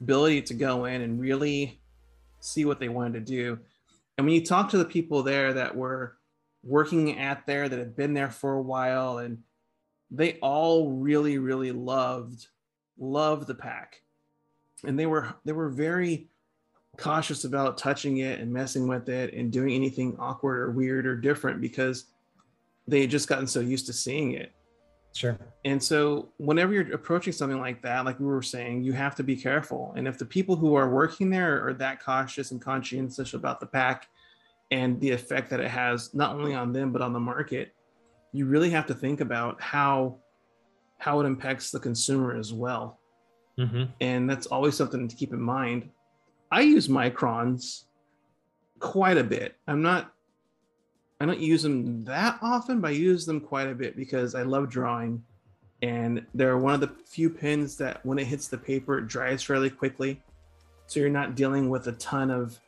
ability 0.00 0.42
to 0.42 0.54
go 0.54 0.84
in 0.84 1.02
and 1.02 1.20
really 1.20 1.78
see 2.40 2.64
what 2.64 2.78
they 2.78 2.88
wanted 2.88 3.14
to 3.14 3.20
do. 3.20 3.58
And 4.16 4.26
when 4.26 4.34
you 4.34 4.44
talk 4.44 4.70
to 4.70 4.78
the 4.78 4.84
people 4.84 5.22
there 5.22 5.52
that 5.52 5.76
were 5.76 6.16
working 6.62 7.18
at 7.18 7.46
there 7.46 7.68
that 7.68 7.78
had 7.78 7.96
been 7.96 8.14
there 8.14 8.30
for 8.30 8.54
a 8.54 8.62
while 8.62 9.18
and 9.18 9.38
they 10.10 10.34
all 10.40 10.92
really 10.92 11.38
really 11.38 11.72
loved 11.72 12.46
loved 12.98 13.46
the 13.46 13.54
pack. 13.54 14.02
And 14.84 14.98
they 14.98 15.06
were 15.06 15.34
they 15.44 15.52
were 15.52 15.68
very 15.68 16.28
cautious 16.96 17.44
about 17.44 17.76
touching 17.76 18.18
it 18.18 18.40
and 18.40 18.52
messing 18.52 18.88
with 18.88 19.08
it 19.08 19.34
and 19.34 19.52
doing 19.52 19.74
anything 19.74 20.16
awkward 20.18 20.60
or 20.60 20.70
weird 20.70 21.06
or 21.06 21.16
different 21.16 21.60
because 21.60 22.06
they 22.88 23.02
had 23.02 23.10
just 23.10 23.28
gotten 23.28 23.46
so 23.46 23.60
used 23.60 23.86
to 23.86 23.92
seeing 23.92 24.32
it 24.32 24.52
Sure. 25.16 25.38
and 25.64 25.82
so, 25.82 26.28
whenever 26.36 26.74
you're 26.74 26.92
approaching 26.92 27.32
something 27.32 27.58
like 27.58 27.80
that, 27.80 28.04
like 28.04 28.20
we 28.20 28.26
were 28.26 28.42
saying, 28.42 28.84
you 28.84 28.92
have 28.92 29.14
to 29.14 29.22
be 29.22 29.34
careful. 29.34 29.94
And 29.96 30.06
if 30.06 30.18
the 30.18 30.26
people 30.26 30.56
who 30.56 30.74
are 30.74 30.90
working 30.90 31.30
there 31.30 31.66
are 31.66 31.72
that 31.72 32.04
cautious 32.04 32.50
and 32.50 32.60
conscientious 32.60 33.32
about 33.32 33.58
the 33.58 33.66
pack 33.66 34.08
and 34.70 35.00
the 35.00 35.10
effect 35.10 35.48
that 35.48 35.60
it 35.60 35.70
has, 35.70 36.12
not 36.12 36.36
only 36.36 36.52
on 36.52 36.70
them 36.70 36.92
but 36.92 37.00
on 37.00 37.14
the 37.14 37.20
market, 37.20 37.74
you 38.32 38.44
really 38.44 38.68
have 38.68 38.84
to 38.88 38.94
think 38.94 39.22
about 39.22 39.58
how 39.58 40.18
how 40.98 41.18
it 41.20 41.24
impacts 41.24 41.70
the 41.70 41.80
consumer 41.80 42.36
as 42.36 42.52
well. 42.52 43.00
Mm-hmm. 43.58 43.84
And 44.02 44.28
that's 44.28 44.46
always 44.46 44.76
something 44.76 45.08
to 45.08 45.16
keep 45.16 45.32
in 45.32 45.40
mind. 45.40 45.88
I 46.50 46.60
use 46.60 46.88
microns 46.88 47.84
quite 48.80 49.16
a 49.16 49.24
bit. 49.24 49.56
I'm 49.66 49.80
not 49.80 50.12
I 51.20 51.26
don't 51.26 51.40
use 51.40 51.62
them 51.62 52.04
that 52.04 52.38
often, 52.42 52.80
but 52.80 52.88
I 52.88 52.94
use 52.94 53.24
them 53.24 53.40
quite 53.40 53.68
a 53.68 53.74
bit 53.74 53.96
because 53.96 54.34
I 54.34 54.42
love 54.42 54.68
drawing. 54.68 55.22
And 55.82 56.26
they're 56.34 56.58
one 56.58 56.74
of 56.74 56.80
the 56.80 56.92
few 57.06 57.30
pins 57.30 57.76
that 57.78 58.04
when 58.04 58.18
it 58.18 58.26
hits 58.26 58.48
the 58.48 58.58
paper, 58.58 58.98
it 58.98 59.08
dries 59.08 59.42
fairly 59.42 59.70
quickly. 59.70 60.20
So 60.86 61.00
you're 61.00 61.08
not 61.08 61.34
dealing 61.34 61.68
with 61.68 61.86
a 61.88 61.92
ton 61.92 62.30
of 62.30 62.58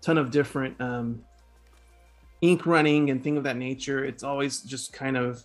ton 0.00 0.18
of 0.18 0.30
different 0.30 0.78
um, 0.80 1.24
ink 2.42 2.66
running 2.66 3.10
and 3.10 3.22
thing 3.22 3.36
of 3.36 3.44
that 3.44 3.56
nature. 3.56 4.04
It's 4.04 4.22
always 4.22 4.60
just 4.60 4.92
kind 4.92 5.16
of 5.16 5.44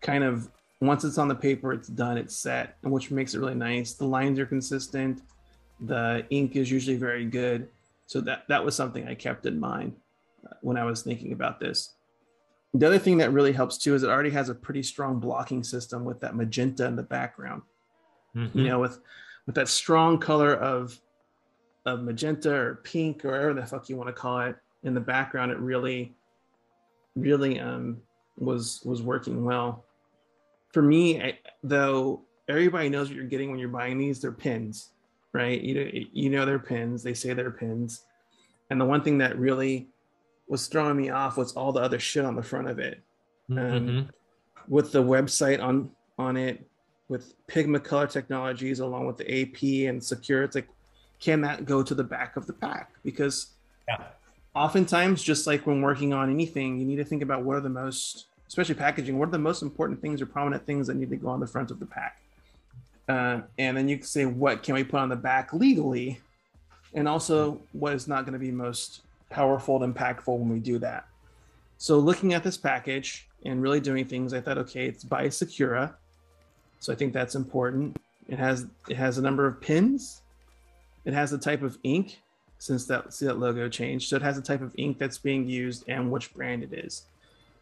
kind 0.00 0.24
of 0.24 0.48
once 0.80 1.04
it's 1.04 1.18
on 1.18 1.28
the 1.28 1.34
paper, 1.34 1.72
it's 1.72 1.88
done, 1.88 2.18
it's 2.18 2.36
set, 2.36 2.76
which 2.82 3.10
makes 3.10 3.34
it 3.34 3.38
really 3.38 3.54
nice. 3.54 3.92
The 3.92 4.06
lines 4.06 4.38
are 4.38 4.46
consistent. 4.46 5.22
The 5.80 6.24
ink 6.30 6.56
is 6.56 6.70
usually 6.70 6.96
very 6.96 7.24
good. 7.24 7.68
So 8.06 8.20
that 8.22 8.44
that 8.48 8.64
was 8.64 8.74
something 8.74 9.06
I 9.06 9.14
kept 9.14 9.46
in 9.46 9.58
mind 9.58 9.96
when 10.60 10.76
I 10.76 10.84
was 10.84 11.02
thinking 11.02 11.32
about 11.32 11.60
this. 11.60 11.94
The 12.74 12.86
other 12.86 12.98
thing 12.98 13.18
that 13.18 13.32
really 13.32 13.52
helps 13.52 13.76
too 13.76 13.94
is 13.94 14.02
it 14.02 14.08
already 14.08 14.30
has 14.30 14.48
a 14.48 14.54
pretty 14.54 14.82
strong 14.82 15.20
blocking 15.20 15.62
system 15.62 16.04
with 16.04 16.20
that 16.20 16.34
magenta 16.34 16.86
in 16.86 16.96
the 16.96 17.02
background. 17.02 17.62
Mm-hmm. 18.34 18.58
You 18.58 18.68
know, 18.68 18.78
with 18.78 19.00
with 19.46 19.54
that 19.56 19.68
strong 19.68 20.18
color 20.18 20.54
of 20.54 20.98
of 21.84 22.02
magenta 22.02 22.54
or 22.54 22.80
pink 22.84 23.24
or 23.24 23.32
whatever 23.32 23.54
the 23.54 23.66
fuck 23.66 23.88
you 23.88 23.96
want 23.96 24.08
to 24.08 24.14
call 24.14 24.40
it 24.40 24.56
in 24.84 24.94
the 24.94 25.00
background, 25.00 25.52
it 25.52 25.58
really 25.58 26.14
really 27.14 27.60
um 27.60 28.00
was 28.38 28.80
was 28.84 29.02
working 29.02 29.44
well. 29.44 29.84
For 30.72 30.80
me, 30.80 31.20
I, 31.20 31.38
though, 31.62 32.22
everybody 32.48 32.88
knows 32.88 33.08
what 33.08 33.16
you're 33.16 33.26
getting 33.26 33.50
when 33.50 33.58
you're 33.58 33.68
buying 33.68 33.98
these. 33.98 34.20
They're 34.20 34.32
pins, 34.32 34.90
right? 35.34 35.60
You 35.60 35.74
know, 35.74 35.90
you 36.12 36.30
know 36.30 36.46
they're 36.46 36.58
pins. 36.58 37.02
They 37.02 37.12
say 37.12 37.34
they're 37.34 37.50
pins. 37.50 38.04
And 38.70 38.80
the 38.80 38.86
one 38.86 39.02
thing 39.02 39.18
that 39.18 39.38
really 39.38 39.88
was 40.52 40.66
throwing 40.66 40.98
me 40.98 41.08
off 41.08 41.38
was 41.38 41.54
all 41.54 41.72
the 41.72 41.80
other 41.80 41.98
shit 41.98 42.26
on 42.26 42.36
the 42.36 42.42
front 42.42 42.68
of 42.68 42.78
it. 42.78 43.00
Mhm. 43.48 44.10
With 44.68 44.92
the 44.92 45.02
website 45.02 45.62
on 45.62 45.90
on 46.18 46.36
it, 46.36 46.68
with 47.08 47.34
Pigma 47.46 47.80
Color 47.80 48.06
Technologies, 48.06 48.80
along 48.80 49.06
with 49.06 49.16
the 49.16 49.24
AP 49.32 49.86
and 49.86 50.04
Secure, 50.04 50.42
it's 50.42 50.54
like, 50.54 50.68
can 51.20 51.40
that 51.40 51.64
go 51.64 51.82
to 51.82 51.94
the 51.94 52.04
back 52.04 52.36
of 52.36 52.46
the 52.46 52.52
pack? 52.52 52.92
Because 53.02 53.54
Yeah. 53.88 54.04
oftentimes, 54.54 55.22
just 55.22 55.46
like 55.46 55.66
when 55.66 55.80
working 55.80 56.12
on 56.12 56.30
anything, 56.30 56.78
you 56.78 56.84
need 56.84 56.96
to 56.96 57.04
think 57.04 57.22
about 57.22 57.44
what 57.44 57.56
are 57.56 57.60
the 57.62 57.70
most, 57.70 58.26
especially 58.46 58.74
packaging, 58.74 59.18
what 59.18 59.30
are 59.30 59.32
the 59.32 59.38
most 59.38 59.62
important 59.62 60.02
things 60.02 60.20
or 60.20 60.26
prominent 60.26 60.66
things 60.66 60.86
that 60.86 60.96
need 60.96 61.08
to 61.08 61.16
go 61.16 61.28
on 61.28 61.40
the 61.40 61.46
front 61.46 61.70
of 61.70 61.80
the 61.80 61.86
pack. 61.86 62.20
Uh, 63.08 63.40
and 63.56 63.74
then 63.74 63.88
you 63.88 63.96
can 63.96 64.06
say, 64.06 64.26
what 64.26 64.62
can 64.62 64.74
we 64.74 64.84
put 64.84 65.00
on 65.00 65.08
the 65.08 65.16
back 65.16 65.54
legally? 65.54 66.20
And 66.92 67.08
also, 67.08 67.62
what 67.72 67.94
is 67.94 68.06
not 68.06 68.26
going 68.26 68.34
to 68.34 68.38
be 68.38 68.50
most 68.52 69.00
powerful 69.32 69.82
and 69.82 69.94
impactful 69.94 70.38
when 70.38 70.48
we 70.48 70.60
do 70.60 70.78
that. 70.78 71.06
So, 71.78 71.98
looking 71.98 72.34
at 72.34 72.44
this 72.44 72.56
package 72.56 73.28
and 73.44 73.60
really 73.62 73.80
doing 73.80 74.04
things, 74.04 74.32
I 74.32 74.40
thought, 74.40 74.58
okay, 74.58 74.86
it's 74.86 75.04
by 75.04 75.28
Sakura. 75.28 75.96
So 76.82 76.92
I 76.92 76.96
think 76.96 77.12
that's 77.12 77.36
important. 77.36 77.96
It 78.28 78.38
has 78.38 78.66
it 78.88 78.96
has 78.96 79.18
a 79.18 79.22
number 79.22 79.46
of 79.46 79.60
pins. 79.60 80.22
It 81.04 81.14
has 81.14 81.32
a 81.32 81.38
type 81.38 81.62
of 81.62 81.78
ink, 81.84 82.18
since 82.58 82.86
that 82.86 83.12
see 83.12 83.26
that 83.26 83.38
logo 83.38 83.68
changed. 83.68 84.08
So 84.08 84.16
it 84.16 84.22
has 84.22 84.36
a 84.36 84.42
type 84.42 84.62
of 84.62 84.74
ink 84.76 84.98
that's 84.98 85.18
being 85.18 85.48
used 85.48 85.84
and 85.88 86.10
which 86.10 86.34
brand 86.34 86.62
it 86.62 86.72
is. 86.72 87.04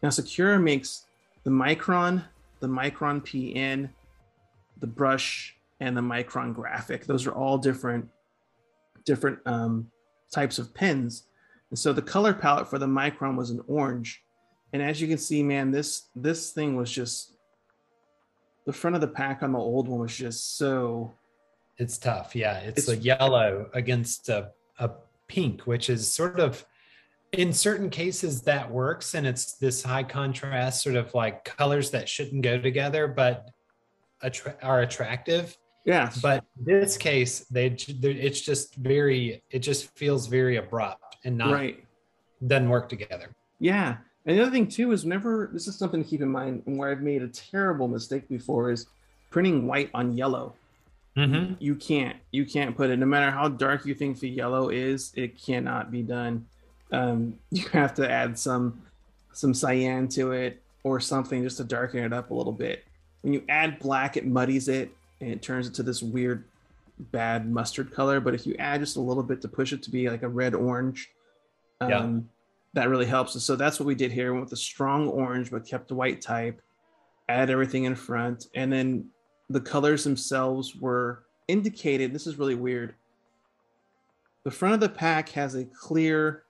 Now 0.01 0.09
Sakura 0.09 0.59
makes 0.59 1.05
the 1.43 1.51
Micron, 1.51 2.23
the 2.59 2.67
Micron 2.67 3.21
PN, 3.21 3.89
the 4.79 4.87
brush, 4.87 5.55
and 5.79 5.95
the 5.95 6.01
Micron 6.01 6.53
graphic. 6.53 7.05
Those 7.05 7.27
are 7.27 7.31
all 7.31 7.57
different 7.57 8.09
different 9.05 9.39
um, 9.45 9.91
types 10.31 10.57
of 10.57 10.73
pens. 10.73 11.23
And 11.71 11.79
so 11.79 11.93
the 11.93 12.01
color 12.01 12.33
palette 12.33 12.67
for 12.69 12.77
the 12.77 12.85
Micron 12.85 13.35
was 13.37 13.49
an 13.49 13.61
orange. 13.67 14.21
And 14.73 14.81
as 14.81 15.01
you 15.01 15.07
can 15.07 15.17
see, 15.17 15.41
man, 15.41 15.71
this 15.71 16.09
this 16.15 16.51
thing 16.51 16.75
was 16.75 16.91
just 16.91 17.35
the 18.65 18.73
front 18.73 18.95
of 18.95 19.01
the 19.01 19.07
pack 19.07 19.41
on 19.41 19.53
the 19.53 19.59
old 19.59 19.87
one 19.87 20.01
was 20.01 20.15
just 20.15 20.57
so 20.57 21.13
It's 21.77 21.97
tough. 21.97 22.35
Yeah. 22.35 22.57
It's, 22.59 22.83
It's- 22.87 22.99
a 22.99 23.01
yellow 23.01 23.69
against 23.73 24.29
a, 24.29 24.51
a 24.79 24.91
pink, 25.27 25.61
which 25.61 25.89
is 25.89 26.13
sort 26.13 26.39
of 26.39 26.63
in 27.31 27.53
certain 27.53 27.89
cases 27.89 28.41
that 28.43 28.69
works. 28.69 29.13
And 29.15 29.25
it's 29.25 29.53
this 29.53 29.81
high 29.81 30.03
contrast, 30.03 30.83
sort 30.83 30.95
of 30.95 31.13
like 31.15 31.45
colors 31.45 31.89
that 31.91 32.07
shouldn't 32.07 32.41
go 32.43 32.59
together, 32.59 33.07
but 33.07 33.49
attra- 34.21 34.57
are 34.61 34.81
attractive. 34.81 35.57
yeah. 35.85 36.11
But 36.21 36.43
in 36.59 36.79
this 36.81 36.97
case, 36.97 37.39
they 37.49 37.67
it's 37.67 38.41
just 38.41 38.75
very, 38.75 39.41
it 39.49 39.59
just 39.59 39.97
feels 39.97 40.27
very 40.27 40.57
abrupt 40.57 41.10
and 41.23 41.37
not, 41.37 41.53
right. 41.53 41.83
doesn't 42.45 42.69
work 42.69 42.89
together. 42.89 43.29
Yeah. 43.59 43.97
And 44.25 44.37
the 44.37 44.41
other 44.41 44.51
thing 44.51 44.67
too 44.67 44.91
is 44.91 45.03
whenever 45.03 45.49
this 45.51 45.67
is 45.67 45.77
something 45.77 46.03
to 46.03 46.09
keep 46.09 46.21
in 46.21 46.29
mind 46.29 46.63
and 46.65 46.77
where 46.77 46.91
I've 46.91 47.01
made 47.01 47.21
a 47.21 47.27
terrible 47.27 47.87
mistake 47.87 48.27
before 48.29 48.71
is 48.71 48.87
printing 49.29 49.65
white 49.67 49.89
on 49.93 50.15
yellow. 50.15 50.53
Mm-hmm. 51.17 51.55
You 51.59 51.75
can't. 51.75 52.17
You 52.31 52.45
can't 52.45 52.75
put 52.75 52.89
it. 52.89 52.97
No 52.97 53.05
matter 53.05 53.31
how 53.31 53.49
dark 53.49 53.85
you 53.85 53.93
think 53.93 54.19
the 54.19 54.29
yellow 54.29 54.69
is, 54.69 55.11
it 55.15 55.41
cannot 55.41 55.91
be 55.91 56.01
done. 56.03 56.45
Um, 56.91 57.35
you 57.51 57.67
have 57.69 57.93
to 57.95 58.09
add 58.09 58.37
some 58.37 58.81
some 59.33 59.53
cyan 59.53 60.07
to 60.09 60.33
it 60.33 60.61
or 60.83 60.99
something 60.99 61.43
just 61.43 61.57
to 61.57 61.63
darken 61.63 62.03
it 62.03 62.13
up 62.13 62.31
a 62.31 62.33
little 62.33 62.53
bit. 62.53 62.83
When 63.21 63.33
you 63.33 63.43
add 63.49 63.79
black, 63.79 64.17
it 64.17 64.25
muddies 64.25 64.67
it 64.67 64.91
and 65.19 65.29
it 65.29 65.41
turns 65.41 65.67
it 65.67 65.73
to 65.75 65.83
this 65.83 66.01
weird, 66.01 66.43
bad 67.11 67.49
mustard 67.49 67.91
color. 67.91 68.19
But 68.19 68.35
if 68.35 68.45
you 68.45 68.55
add 68.59 68.81
just 68.81 68.97
a 68.97 69.01
little 69.01 69.23
bit 69.23 69.41
to 69.41 69.47
push 69.47 69.73
it 69.73 69.81
to 69.83 69.91
be 69.91 70.09
like 70.09 70.23
a 70.23 70.29
red 70.29 70.53
orange, 70.53 71.09
um, 71.79 71.89
Yeah. 71.89 72.19
that 72.73 72.89
really 72.89 73.05
helps. 73.05 73.41
So 73.41 73.55
that's 73.55 73.79
what 73.79 73.87
we 73.87 73.95
did 73.95 74.11
here. 74.11 74.27
We 74.31 74.39
went 74.39 74.45
with 74.45 74.53
a 74.53 74.61
strong 74.61 75.07
orange, 75.07 75.51
but 75.51 75.65
kept 75.65 75.87
the 75.87 75.95
white 75.95 76.21
type. 76.21 76.61
Add 77.29 77.49
everything 77.49 77.85
in 77.85 77.95
front, 77.95 78.47
and 78.55 78.71
then 78.71 79.09
the 79.49 79.61
colors 79.61 80.03
themselves 80.03 80.75
were 80.75 81.23
indicated. 81.47 82.13
This 82.13 82.27
is 82.27 82.37
really 82.37 82.55
weird. 82.55 82.95
The 84.43 84.51
front 84.51 84.73
of 84.73 84.79
the 84.79 84.89
pack 84.89 85.29
has 85.29 85.55
a 85.55 85.65
clear 85.65 86.43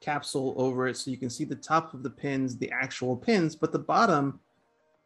capsule 0.00 0.54
over 0.56 0.88
it, 0.88 0.96
so 0.96 1.10
you 1.10 1.16
can 1.16 1.30
see 1.30 1.44
the 1.44 1.56
top 1.56 1.92
of 1.92 2.02
the 2.02 2.10
pins, 2.10 2.56
the 2.56 2.70
actual 2.70 3.16
pins, 3.16 3.56
but 3.56 3.72
the 3.72 3.78
bottom, 3.78 4.40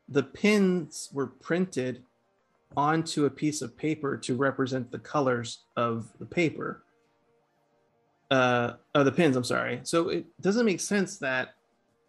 the 0.08 0.22
pins 0.22 1.08
were 1.12 1.28
printed 1.28 2.04
onto 2.76 3.24
a 3.26 3.30
piece 3.30 3.62
of 3.62 3.76
paper 3.76 4.16
to 4.16 4.36
represent 4.36 4.90
the 4.90 4.98
colors 4.98 5.64
of 5.76 6.10
the 6.18 6.26
paper. 6.26 6.82
Uh, 8.30 8.74
of 8.94 9.04
the 9.04 9.12
pins, 9.12 9.36
I'm 9.36 9.44
sorry. 9.44 9.80
So 9.82 10.08
it 10.10 10.24
doesn't 10.40 10.64
make 10.64 10.80
sense 10.80 11.18
that 11.18 11.54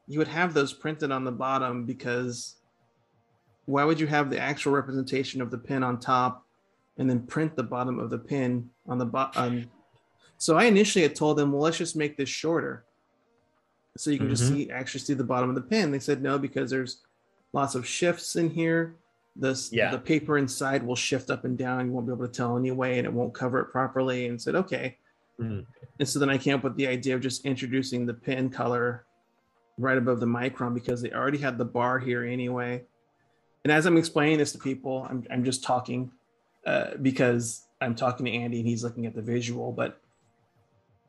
you 0.07 0.19
would 0.19 0.27
have 0.27 0.53
those 0.53 0.71
printed 0.71 1.11
on 1.11 1.23
the 1.23 1.31
bottom 1.31 1.85
because 1.85 2.57
why 3.65 3.83
would 3.83 3.99
you 3.99 4.07
have 4.07 4.29
the 4.29 4.39
actual 4.39 4.71
representation 4.73 5.41
of 5.41 5.49
the 5.49 5.57
pin 5.57 5.81
on 5.83 5.99
top 5.99 6.45
and 6.97 7.09
then 7.09 7.25
print 7.25 7.55
the 7.55 7.63
bottom 7.63 7.97
of 7.99 8.09
the 8.09 8.17
pin 8.19 8.69
on 8.87 8.97
the 8.97 9.05
bottom 9.05 9.69
So 10.37 10.57
I 10.57 10.65
initially 10.65 11.03
had 11.03 11.15
told 11.15 11.37
them, 11.37 11.51
well, 11.51 11.61
let's 11.61 11.77
just 11.77 11.95
make 11.95 12.17
this 12.17 12.29
shorter. 12.29 12.83
So 13.97 14.09
you 14.09 14.17
can 14.17 14.29
just 14.29 14.43
Mhm. 14.43 14.47
see 14.47 14.71
actually 14.71 15.01
see 15.01 15.13
the 15.13 15.23
bottom 15.23 15.49
of 15.49 15.55
the 15.55 15.61
pin. 15.61 15.91
They 15.91 15.99
said 15.99 16.21
no, 16.21 16.39
because 16.39 16.69
there's 16.71 17.01
lots 17.53 17.75
of 17.75 17.85
shifts 17.85 18.35
in 18.35 18.49
here. 18.49 18.95
This 19.35 19.71
Yeah. 19.71 19.91
the 19.91 19.97
paper 19.99 20.37
inside 20.37 20.83
will 20.83 20.95
shift 20.95 21.29
up 21.29 21.45
and 21.45 21.57
down. 21.57 21.85
You 21.87 21.91
won't 21.93 22.05
be 22.07 22.13
able 22.13 22.27
to 22.27 22.31
tell 22.31 22.57
anyway, 22.57 22.97
and 22.97 23.05
it 23.07 23.13
won't 23.13 23.33
cover 23.33 23.59
it 23.59 23.65
properly. 23.71 24.27
And 24.27 24.41
said, 24.41 24.55
okay. 24.55 24.97
Mhm. 25.39 25.65
And 25.99 26.07
so 26.07 26.19
then 26.19 26.29
I 26.29 26.37
came 26.37 26.55
up 26.57 26.63
with 26.63 26.75
the 26.75 26.87
idea 26.87 27.15
of 27.15 27.21
just 27.21 27.45
introducing 27.45 28.05
the 28.05 28.13
pin 28.13 28.49
color 28.49 29.05
right 29.77 29.97
above 29.97 30.19
the 30.19 30.25
micron 30.25 30.73
because 30.73 31.01
they 31.01 31.11
already 31.11 31.37
had 31.37 31.57
the 31.57 31.65
bar 31.65 31.97
here 31.97 32.23
anyway. 32.23 32.83
And 33.63 33.71
as 33.71 33.85
I'm 33.85 33.97
explaining 33.97 34.37
this 34.37 34.51
to 34.51 34.57
people, 34.57 35.07
I'm, 35.09 35.25
I'm 35.31 35.43
just 35.43 35.63
talking 35.63 36.11
uh, 36.65 36.95
because 37.01 37.65
I'm 37.79 37.95
talking 37.95 38.25
to 38.27 38.31
Andy 38.31 38.59
and 38.59 38.67
he's 38.67 38.83
looking 38.83 39.05
at 39.05 39.15
the 39.15 39.21
visual. 39.21 39.71
But 39.71 39.99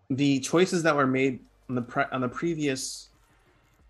the 0.09 0.41
choices 0.41 0.83
that 0.85 0.95
were 0.97 1.07
made 1.07 1.41
on 1.68 1.75
the 1.75 1.83
pre- 1.83 2.05
on 2.12 2.20
the 2.20 2.29
previous 2.29 3.09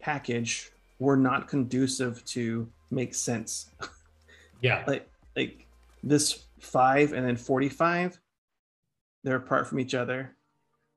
package 0.01 0.73
were 0.99 1.17
not 1.17 1.49
conducive 1.49 2.25
to 2.27 2.69
make 2.91 3.15
sense. 3.15 3.71
Yeah. 4.63 4.85
like 4.87 5.09
like 5.37 5.67
this 6.03 6.45
five 6.61 7.13
and 7.13 7.27
then 7.27 7.37
45, 7.37 8.19
they're 9.25 9.37
apart 9.37 9.67
from 9.67 9.81
each 9.81 9.95
other. 9.95 10.37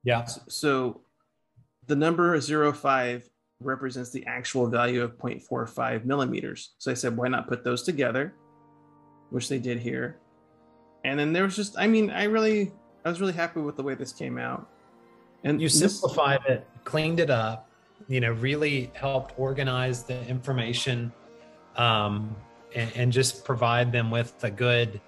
Yeah. 0.04 0.24
So 0.48 1.00
the 1.86 1.96
number 1.96 2.40
05 2.40 3.28
represents 3.60 4.10
the 4.10 4.24
actual 4.26 4.66
value 4.68 5.02
of 5.02 5.16
0.45 5.18 6.04
millimeters. 6.04 6.74
So 6.78 6.90
I 6.90 6.94
said, 6.94 7.16
why 7.16 7.28
not 7.28 7.48
put 7.48 7.64
those 7.64 7.82
together? 7.82 8.34
Which 9.30 9.48
they 9.48 9.58
did 9.58 9.78
here. 9.78 10.18
And 11.04 11.18
then 11.18 11.32
there 11.32 11.44
was 11.44 11.56
just, 11.56 11.78
I 11.78 11.86
mean, 11.86 12.10
I 12.10 12.24
really, 12.24 12.72
I 13.04 13.08
was 13.08 13.20
really 13.20 13.32
happy 13.32 13.60
with 13.60 13.76
the 13.76 13.82
way 13.82 13.94
this 13.94 14.12
came 14.12 14.38
out. 14.38 14.68
And 15.44 15.60
You 15.60 15.68
this- 15.68 15.78
simplified 15.78 16.40
it, 16.48 16.66
cleaned 16.84 17.20
it 17.20 17.30
up, 17.30 17.68
you 18.08 18.20
know, 18.20 18.32
really 18.32 18.90
helped 18.94 19.38
organize 19.38 20.02
the 20.02 20.24
information 20.28 21.12
um, 21.76 22.34
and, 22.74 22.90
and 22.94 23.12
just 23.12 23.44
provide 23.44 23.92
them 23.92 24.10
with 24.10 24.34
a 24.44 24.50
good 24.50 25.00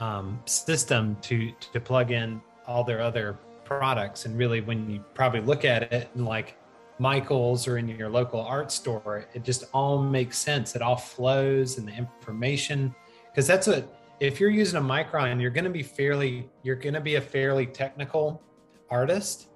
um, 0.00 0.40
system 0.44 1.16
to 1.22 1.52
to 1.72 1.80
plug 1.80 2.10
in 2.10 2.40
all 2.66 2.84
their 2.84 3.00
other 3.00 3.38
products. 3.64 4.26
And 4.26 4.36
really, 4.36 4.60
when 4.60 4.90
you 4.90 5.04
probably 5.14 5.40
look 5.40 5.64
at 5.64 5.92
it 5.92 6.08
and 6.14 6.24
like 6.24 6.56
Michael's 6.98 7.66
or 7.66 7.78
in 7.78 7.88
your 7.88 8.08
local 8.08 8.40
art 8.40 8.70
store, 8.70 9.26
it 9.34 9.42
just 9.42 9.64
all 9.72 10.02
makes 10.02 10.38
sense. 10.38 10.76
It 10.76 10.82
all 10.82 10.96
flows 10.96 11.78
and 11.78 11.88
the 11.88 11.92
information 11.92 12.94
because 13.30 13.46
that's 13.46 13.66
what 13.66 13.88
if 14.20 14.38
you're 14.38 14.50
using 14.50 14.78
a 14.78 14.82
micron, 14.82 15.40
you're 15.40 15.50
going 15.50 15.64
to 15.64 15.70
be 15.70 15.82
fairly 15.82 16.48
you're 16.62 16.76
going 16.76 16.94
to 16.94 17.00
be 17.00 17.16
a 17.16 17.20
fairly 17.20 17.66
technical 17.66 18.42
artist 18.90 19.48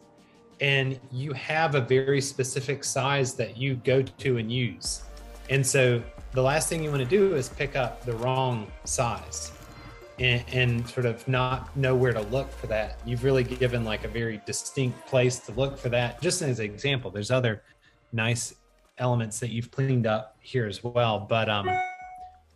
and 0.60 0.98
you 1.12 1.32
have 1.32 1.76
a 1.76 1.80
very 1.80 2.20
specific 2.20 2.82
size 2.82 3.34
that 3.34 3.56
you 3.56 3.76
go 3.76 4.02
to 4.02 4.38
and 4.38 4.50
use. 4.50 5.02
And 5.50 5.64
so 5.64 6.02
the 6.32 6.42
last 6.42 6.68
thing 6.68 6.82
you 6.82 6.90
want 6.90 7.02
to 7.02 7.08
do 7.08 7.34
is 7.34 7.48
pick 7.48 7.76
up 7.76 8.04
the 8.04 8.12
wrong 8.14 8.70
size 8.84 9.52
and, 10.18 10.44
and 10.52 10.88
sort 10.88 11.06
of 11.06 11.26
not 11.28 11.74
know 11.76 11.94
where 11.94 12.12
to 12.12 12.22
look 12.22 12.50
for 12.52 12.66
that. 12.66 12.98
You've 13.04 13.24
really 13.24 13.44
given 13.44 13.84
like 13.84 14.04
a 14.04 14.08
very 14.08 14.40
distinct 14.46 15.06
place 15.06 15.38
to 15.40 15.52
look 15.52 15.78
for 15.78 15.88
that. 15.90 16.20
Just 16.20 16.42
as 16.42 16.58
an 16.58 16.66
example, 16.66 17.10
there's 17.10 17.30
other 17.30 17.62
nice 18.12 18.54
elements 18.98 19.38
that 19.40 19.50
you've 19.50 19.70
cleaned 19.70 20.06
up 20.06 20.36
here 20.40 20.66
as 20.66 20.82
well. 20.82 21.20
But 21.20 21.48
um 21.48 21.68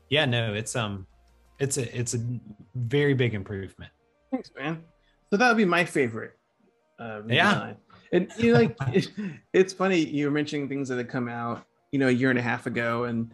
yeah, 0.08 0.24
no, 0.24 0.54
it's 0.54 0.76
um 0.76 1.06
it's 1.58 1.78
a 1.78 1.98
it's 1.98 2.14
a 2.14 2.20
very 2.74 3.14
big 3.14 3.34
improvement. 3.34 3.92
Thanks, 4.30 4.50
man. 4.58 4.82
So 5.30 5.36
that 5.36 5.48
would 5.48 5.56
be 5.56 5.64
my 5.64 5.84
favorite. 5.84 6.36
Uh, 6.98 7.22
Yeah. 7.26 7.74
And 8.12 8.30
you 8.36 8.52
know, 8.52 8.58
like, 8.58 8.76
it, 8.92 9.08
it's 9.52 9.72
funny 9.72 9.98
you 9.98 10.26
were 10.26 10.30
mentioning 10.30 10.68
things 10.68 10.88
that 10.88 10.98
had 10.98 11.08
come 11.08 11.28
out, 11.28 11.64
you 11.92 11.98
know, 11.98 12.08
a 12.08 12.10
year 12.10 12.30
and 12.30 12.38
a 12.38 12.42
half 12.42 12.66
ago, 12.66 13.04
and 13.04 13.32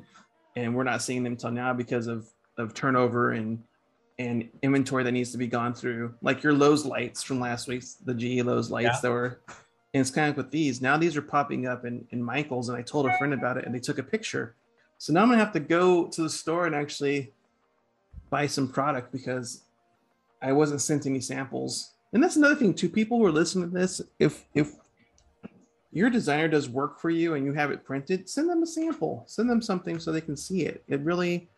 and 0.58 0.74
we're 0.74 0.84
not 0.84 1.02
seeing 1.02 1.22
them 1.22 1.36
till 1.36 1.50
now 1.50 1.72
because 1.72 2.06
of 2.06 2.26
of 2.56 2.74
turnover 2.74 3.32
and 3.32 3.62
and 4.18 4.48
inventory 4.62 5.04
that 5.04 5.12
needs 5.12 5.30
to 5.30 5.38
be 5.38 5.46
gone 5.46 5.72
through. 5.72 6.12
Like 6.22 6.42
your 6.42 6.52
Lowe's 6.52 6.84
lights 6.84 7.22
from 7.22 7.38
last 7.38 7.68
week's, 7.68 7.94
the 7.94 8.12
GE 8.12 8.42
Lowe's 8.44 8.68
lights 8.68 8.96
Yeah. 8.96 9.00
that 9.02 9.10
were. 9.10 9.40
And 9.94 10.00
it's 10.00 10.10
kind 10.10 10.28
of 10.28 10.36
like 10.36 10.44
with 10.44 10.50
these. 10.50 10.82
Now 10.82 10.96
these 10.96 11.16
are 11.16 11.22
popping 11.22 11.66
up 11.66 11.84
in, 11.84 12.04
in 12.10 12.20
Michael's, 12.22 12.68
and 12.68 12.76
I 12.76 12.82
told 12.82 13.06
a 13.06 13.16
friend 13.16 13.32
about 13.32 13.56
it, 13.56 13.64
and 13.64 13.72
they 13.74 13.78
took 13.78 13.98
a 13.98 14.02
picture. 14.02 14.54
So 14.98 15.12
now 15.12 15.22
I'm 15.22 15.28
gonna 15.28 15.38
have 15.38 15.52
to 15.52 15.60
go 15.60 16.08
to 16.08 16.22
the 16.22 16.28
store 16.30 16.66
and 16.66 16.74
actually 16.74 17.32
buy 18.28 18.46
some 18.46 18.68
product 18.68 19.12
because 19.12 19.62
I 20.42 20.52
wasn't 20.52 20.80
sent 20.82 21.06
any 21.06 21.20
samples. 21.20 21.92
And 22.12 22.22
that's 22.22 22.36
another 22.36 22.56
thing 22.56 22.74
too. 22.74 22.88
People 22.88 23.18
who 23.18 23.24
are 23.26 23.32
listening 23.32 23.70
to 23.70 23.74
this, 23.74 24.00
if 24.18 24.44
if 24.52 24.72
your 25.92 26.10
designer 26.10 26.48
does 26.48 26.68
work 26.68 27.00
for 27.00 27.10
you 27.10 27.34
and 27.34 27.44
you 27.44 27.52
have 27.54 27.70
it 27.70 27.84
printed, 27.84 28.28
send 28.28 28.50
them 28.50 28.62
a 28.62 28.66
sample. 28.66 29.24
Send 29.26 29.48
them 29.48 29.62
something 29.62 29.98
so 29.98 30.12
they 30.12 30.20
can 30.20 30.36
see 30.36 30.62
it. 30.62 30.82
It 30.88 31.00
really 31.00 31.48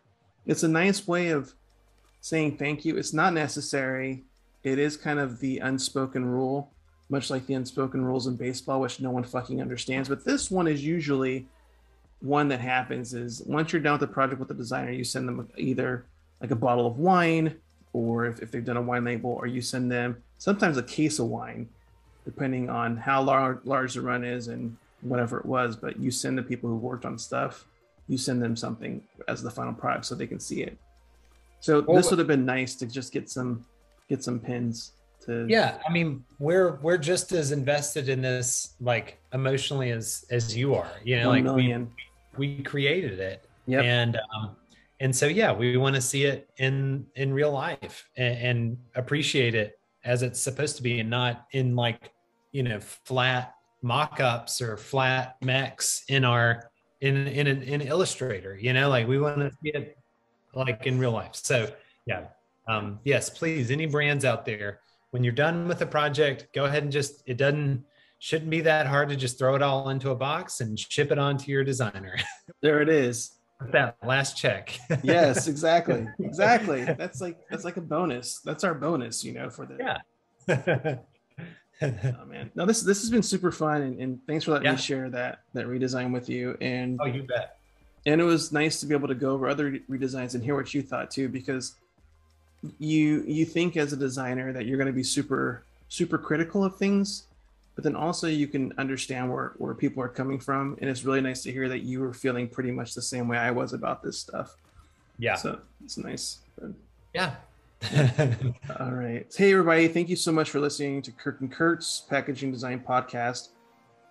it's 0.45 0.63
a 0.63 0.67
nice 0.67 1.07
way 1.07 1.29
of 1.29 1.53
saying 2.21 2.57
thank 2.57 2.85
you. 2.85 2.97
It's 2.97 3.13
not 3.13 3.33
necessary. 3.33 4.23
It 4.63 4.79
is 4.79 4.97
kind 4.97 5.19
of 5.19 5.39
the 5.39 5.59
unspoken 5.59 6.25
rule, 6.25 6.71
much 7.09 7.29
like 7.29 7.45
the 7.45 7.55
unspoken 7.55 8.03
rules 8.03 8.27
in 8.27 8.35
baseball, 8.35 8.81
which 8.81 8.99
no 8.99 9.11
one 9.11 9.23
fucking 9.23 9.61
understands. 9.61 10.07
But 10.07 10.23
this 10.23 10.49
one 10.49 10.67
is 10.67 10.83
usually 10.83 11.47
one 12.21 12.47
that 12.49 12.59
happens 12.59 13.13
is 13.13 13.41
once 13.45 13.73
you're 13.73 13.81
done 13.81 13.93
with 13.93 14.01
the 14.01 14.07
project 14.07 14.39
with 14.39 14.47
the 14.47 14.53
designer, 14.53 14.91
you 14.91 15.03
send 15.03 15.27
them 15.27 15.47
either 15.57 16.05
like 16.39 16.51
a 16.51 16.55
bottle 16.55 16.87
of 16.87 16.99
wine 16.99 17.55
or 17.93 18.25
if, 18.25 18.41
if 18.41 18.51
they've 18.51 18.65
done 18.65 18.77
a 18.77 18.81
wine 18.81 19.03
label 19.03 19.31
or 19.31 19.47
you 19.47 19.61
send 19.61 19.91
them 19.91 20.21
sometimes 20.37 20.77
a 20.77 20.83
case 20.83 21.19
of 21.19 21.27
wine 21.27 21.67
depending 22.25 22.69
on 22.69 22.97
how 22.97 23.21
large, 23.21 23.59
large 23.63 23.93
the 23.93 24.01
run 24.01 24.23
is 24.23 24.47
and 24.47 24.75
whatever 25.01 25.39
it 25.39 25.45
was 25.45 25.75
but 25.75 25.99
you 25.99 26.11
send 26.11 26.37
the 26.37 26.43
people 26.43 26.69
who 26.69 26.75
worked 26.75 27.05
on 27.05 27.17
stuff 27.17 27.65
you 28.07 28.17
send 28.17 28.41
them 28.41 28.55
something 28.55 29.01
as 29.27 29.41
the 29.41 29.49
final 29.49 29.73
product 29.73 30.05
so 30.05 30.13
they 30.13 30.27
can 30.27 30.39
see 30.39 30.61
it 30.61 30.77
so 31.61 31.81
Well, 31.81 31.95
this 31.95 32.09
would 32.09 32.19
have 32.19 32.27
been 32.27 32.45
nice 32.45 32.75
to 32.75 32.85
just 32.85 33.13
get 33.13 33.29
some 33.29 33.65
get 34.09 34.23
some 34.23 34.39
pins 34.39 34.93
to 35.25 35.45
Yeah, 35.47 35.77
I 35.87 35.91
mean, 35.91 36.25
we're 36.39 36.79
we're 36.81 36.97
just 36.97 37.31
as 37.31 37.51
invested 37.51 38.09
in 38.09 38.21
this 38.21 38.73
like 38.81 39.19
emotionally 39.33 39.91
as 39.91 40.25
as 40.31 40.57
you 40.57 40.73
are. 40.75 40.91
You 41.03 41.19
know, 41.19 41.29
like 41.29 41.43
we, 41.43 41.51
million 41.51 41.91
we 42.37 42.63
created 42.63 43.19
it, 43.19 43.45
Yep. 43.67 43.83
and 43.83 44.19
um, 44.35 44.55
and 44.99 45.15
so 45.15 45.27
yeah, 45.27 45.53
we 45.53 45.77
want 45.77 45.95
to 45.95 46.01
see 46.01 46.25
it 46.25 46.49
in 46.57 47.05
in 47.15 47.31
real 47.31 47.51
life 47.51 48.09
and, 48.17 48.37
and 48.37 48.77
appreciate 48.95 49.53
it 49.53 49.79
as 50.03 50.23
it's 50.23 50.39
supposed 50.39 50.77
to 50.77 50.83
be, 50.83 50.99
and 50.99 51.09
not 51.09 51.47
in 51.51 51.75
like 51.75 52.11
you 52.51 52.63
know 52.63 52.79
flat 52.79 53.55
mock-ups 53.81 54.61
or 54.61 54.77
flat 54.77 55.37
mechs 55.41 56.03
in 56.07 56.23
our 56.23 56.71
in 57.01 57.27
in 57.27 57.47
an 57.47 57.63
in 57.63 57.81
Illustrator. 57.81 58.57
You 58.57 58.73
know, 58.73 58.89
like 58.89 59.07
we 59.07 59.19
want 59.19 59.39
to 59.39 59.51
see 59.63 59.71
it 59.71 59.97
like 60.53 60.85
in 60.85 60.99
real 60.99 61.11
life. 61.11 61.31
So 61.33 61.71
yeah, 62.05 62.25
um, 62.67 62.99
yes, 63.03 63.29
please, 63.29 63.71
any 63.71 63.85
brands 63.85 64.25
out 64.25 64.45
there, 64.45 64.79
when 65.11 65.23
you're 65.23 65.33
done 65.33 65.67
with 65.67 65.81
a 65.81 65.85
project, 65.85 66.47
go 66.53 66.65
ahead 66.65 66.83
and 66.83 66.91
just 66.91 67.23
it 67.25 67.37
doesn't 67.37 67.83
shouldn't 68.19 68.51
be 68.51 68.61
that 68.61 68.85
hard 68.85 69.09
to 69.09 69.15
just 69.15 69.39
throw 69.39 69.55
it 69.55 69.63
all 69.63 69.89
into 69.89 70.11
a 70.11 70.15
box 70.15 70.61
and 70.61 70.77
ship 70.77 71.11
it 71.11 71.17
on 71.17 71.37
to 71.37 71.49
your 71.49 71.63
designer. 71.63 72.15
there 72.61 72.81
it 72.81 72.89
is 72.89 73.31
that 73.71 73.95
last 74.05 74.37
check. 74.37 74.77
yes 75.03 75.47
exactly 75.47 76.07
exactly 76.19 76.83
that's 76.83 77.21
like 77.21 77.37
that's 77.49 77.63
like 77.63 77.77
a 77.77 77.81
bonus 77.81 78.39
that's 78.39 78.63
our 78.63 78.73
bonus 78.73 79.23
you 79.23 79.33
know 79.33 79.49
for 79.49 79.65
the 79.65 79.77
Yeah. 80.47 80.97
oh 81.81 82.25
man 82.27 82.51
no 82.55 82.65
this 82.65 82.81
this 82.81 83.01
has 83.01 83.09
been 83.09 83.23
super 83.23 83.51
fun 83.51 83.81
and, 83.81 83.99
and 83.99 84.19
thanks 84.27 84.45
for 84.45 84.51
letting 84.51 84.65
Yeah. 84.65 84.71
me 84.73 84.77
share 84.77 85.09
that 85.11 85.41
that 85.53 85.65
redesign 85.65 86.11
with 86.11 86.29
you 86.29 86.57
and 86.61 86.99
oh, 87.01 87.05
you 87.05 87.23
bet. 87.23 87.57
and 88.05 88.21
it 88.21 88.23
was 88.23 88.51
nice 88.51 88.79
to 88.81 88.85
be 88.85 88.93
able 88.95 89.07
to 89.07 89.15
go 89.15 89.31
over 89.31 89.47
other 89.47 89.71
redesigns 89.89 90.35
and 90.35 90.43
hear 90.43 90.55
what 90.55 90.73
you 90.73 90.81
thought 90.81 91.09
too 91.11 91.27
because 91.29 91.75
you 92.79 93.23
you 93.25 93.45
think 93.45 93.77
as 93.77 93.93
a 93.93 93.97
designer 93.97 94.53
that 94.53 94.65
you're 94.67 94.77
going 94.77 94.87
to 94.87 94.93
be 94.93 95.03
super 95.03 95.63
super 95.89 96.17
critical 96.17 96.63
of 96.63 96.75
things 96.77 97.23
but 97.81 97.89
then 97.91 97.95
also 97.95 98.27
you 98.27 98.45
can 98.47 98.71
understand 98.77 99.31
where 99.31 99.53
where 99.57 99.73
people 99.73 100.03
are 100.03 100.07
coming 100.07 100.39
from 100.39 100.77
and 100.81 100.87
it's 100.89 101.03
really 101.03 101.19
nice 101.19 101.41
to 101.41 101.51
hear 101.51 101.67
that 101.67 101.79
you 101.79 101.99
were 101.99 102.13
feeling 102.13 102.47
pretty 102.47 102.69
much 102.69 102.93
the 102.93 103.01
same 103.01 103.27
way 103.27 103.39
i 103.39 103.49
was 103.49 103.73
about 103.73 104.03
this 104.03 104.19
stuff 104.19 104.55
Yeah. 105.17 105.33
so 105.35 105.59
it's 105.83 105.97
nice 105.97 106.41
Yeah. 107.15 107.35
all 108.79 108.91
right. 108.91 109.25
Hey, 109.35 109.51
everybody. 109.53 109.87
Thank 109.87 110.07
you 110.07 110.15
so 110.15 110.31
much 110.31 110.51
for 110.51 110.59
listening 110.59 111.01
to 111.01 111.11
Kirk 111.11 111.41
and 111.41 111.51
Kurtts 111.51 112.07
Packaging 112.07 112.51
Design 112.51 112.79
Podcast. 112.87 113.49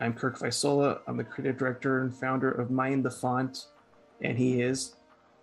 I'm 0.00 0.12
Kirk 0.12 0.40
Visola. 0.40 0.98
I'm 1.06 1.16
the 1.16 1.22
creative 1.22 1.56
director 1.56 2.02
and 2.02 2.12
founder 2.12 2.50
of 2.50 2.72
Mind 2.72 3.04
the 3.04 3.12
Font, 3.12 3.66
and 4.22 4.36
he 4.36 4.60
is. 4.60 4.96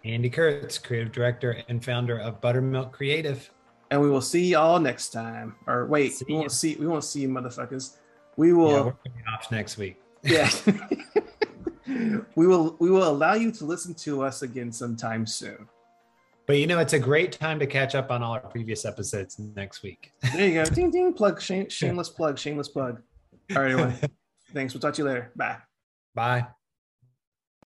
Andy 0.04 0.30
Kurts, 0.30 0.78
creative 0.78 1.14
director 1.14 1.64
and 1.70 1.84
founder 1.84 2.20
of 2.20 2.42
Buttermilk 2.42 2.92
Creative. 2.92 3.50
And 3.92 4.02
we 4.02 4.10
will 4.10 4.20
see 4.22 4.46
y'all 4.46 4.78
next 4.82 5.12
time. 5.12 5.56
Or 5.66 5.86
wait, 5.86 6.12
See 6.12 6.26
we 6.28 6.34
won't 6.34 6.46
ya. 6.48 6.50
see. 6.50 6.76
We 6.76 6.86
won't 6.86 7.06
see 7.06 7.22
you, 7.22 7.30
motherfuckers. 7.30 7.96
We 8.38 8.54
will. 8.54 8.98
off 9.34 9.52
next 9.52 9.78
week. 9.78 10.00
Yeah. 10.24 10.50
we 12.36 12.48
will. 12.48 12.78
We 12.80 12.90
will 12.90 13.08
allow 13.08 13.34
you 13.34 13.52
to 13.52 13.66
listen 13.66 13.94
to 13.96 14.24
us 14.24 14.42
again 14.42 14.72
sometime 14.72 15.26
soon. 15.26 15.68
But 16.46 16.60
you 16.60 16.68
know, 16.68 16.80
it's 16.80 16.94
a 16.94 17.00
great 17.00 17.34
time 17.34 17.60
to 17.60 17.68
catch 17.68 17.94
up 17.94 18.10
on 18.10 18.24
all 18.24 18.34
our 18.34 18.40
previous 18.40 18.86
episodes 18.86 19.38
next 19.38 19.84
week. 19.84 20.14
There 20.34 20.48
you 20.48 20.64
go. 20.64 20.66
ding 20.74 20.92
ding 20.92 21.14
plug. 21.14 21.42
Shame, 21.42 21.68
shameless 21.68 22.10
plug. 22.10 22.40
Shameless 22.40 22.70
plug. 22.70 23.02
All 23.56 23.62
right, 23.62 23.72
everyone. 23.72 24.00
Thanks. 24.54 24.74
We'll 24.74 24.82
talk 24.82 24.94
to 24.94 25.02
you 25.02 25.08
later. 25.08 25.32
Bye. 25.36 25.58
Bye. 26.16 26.48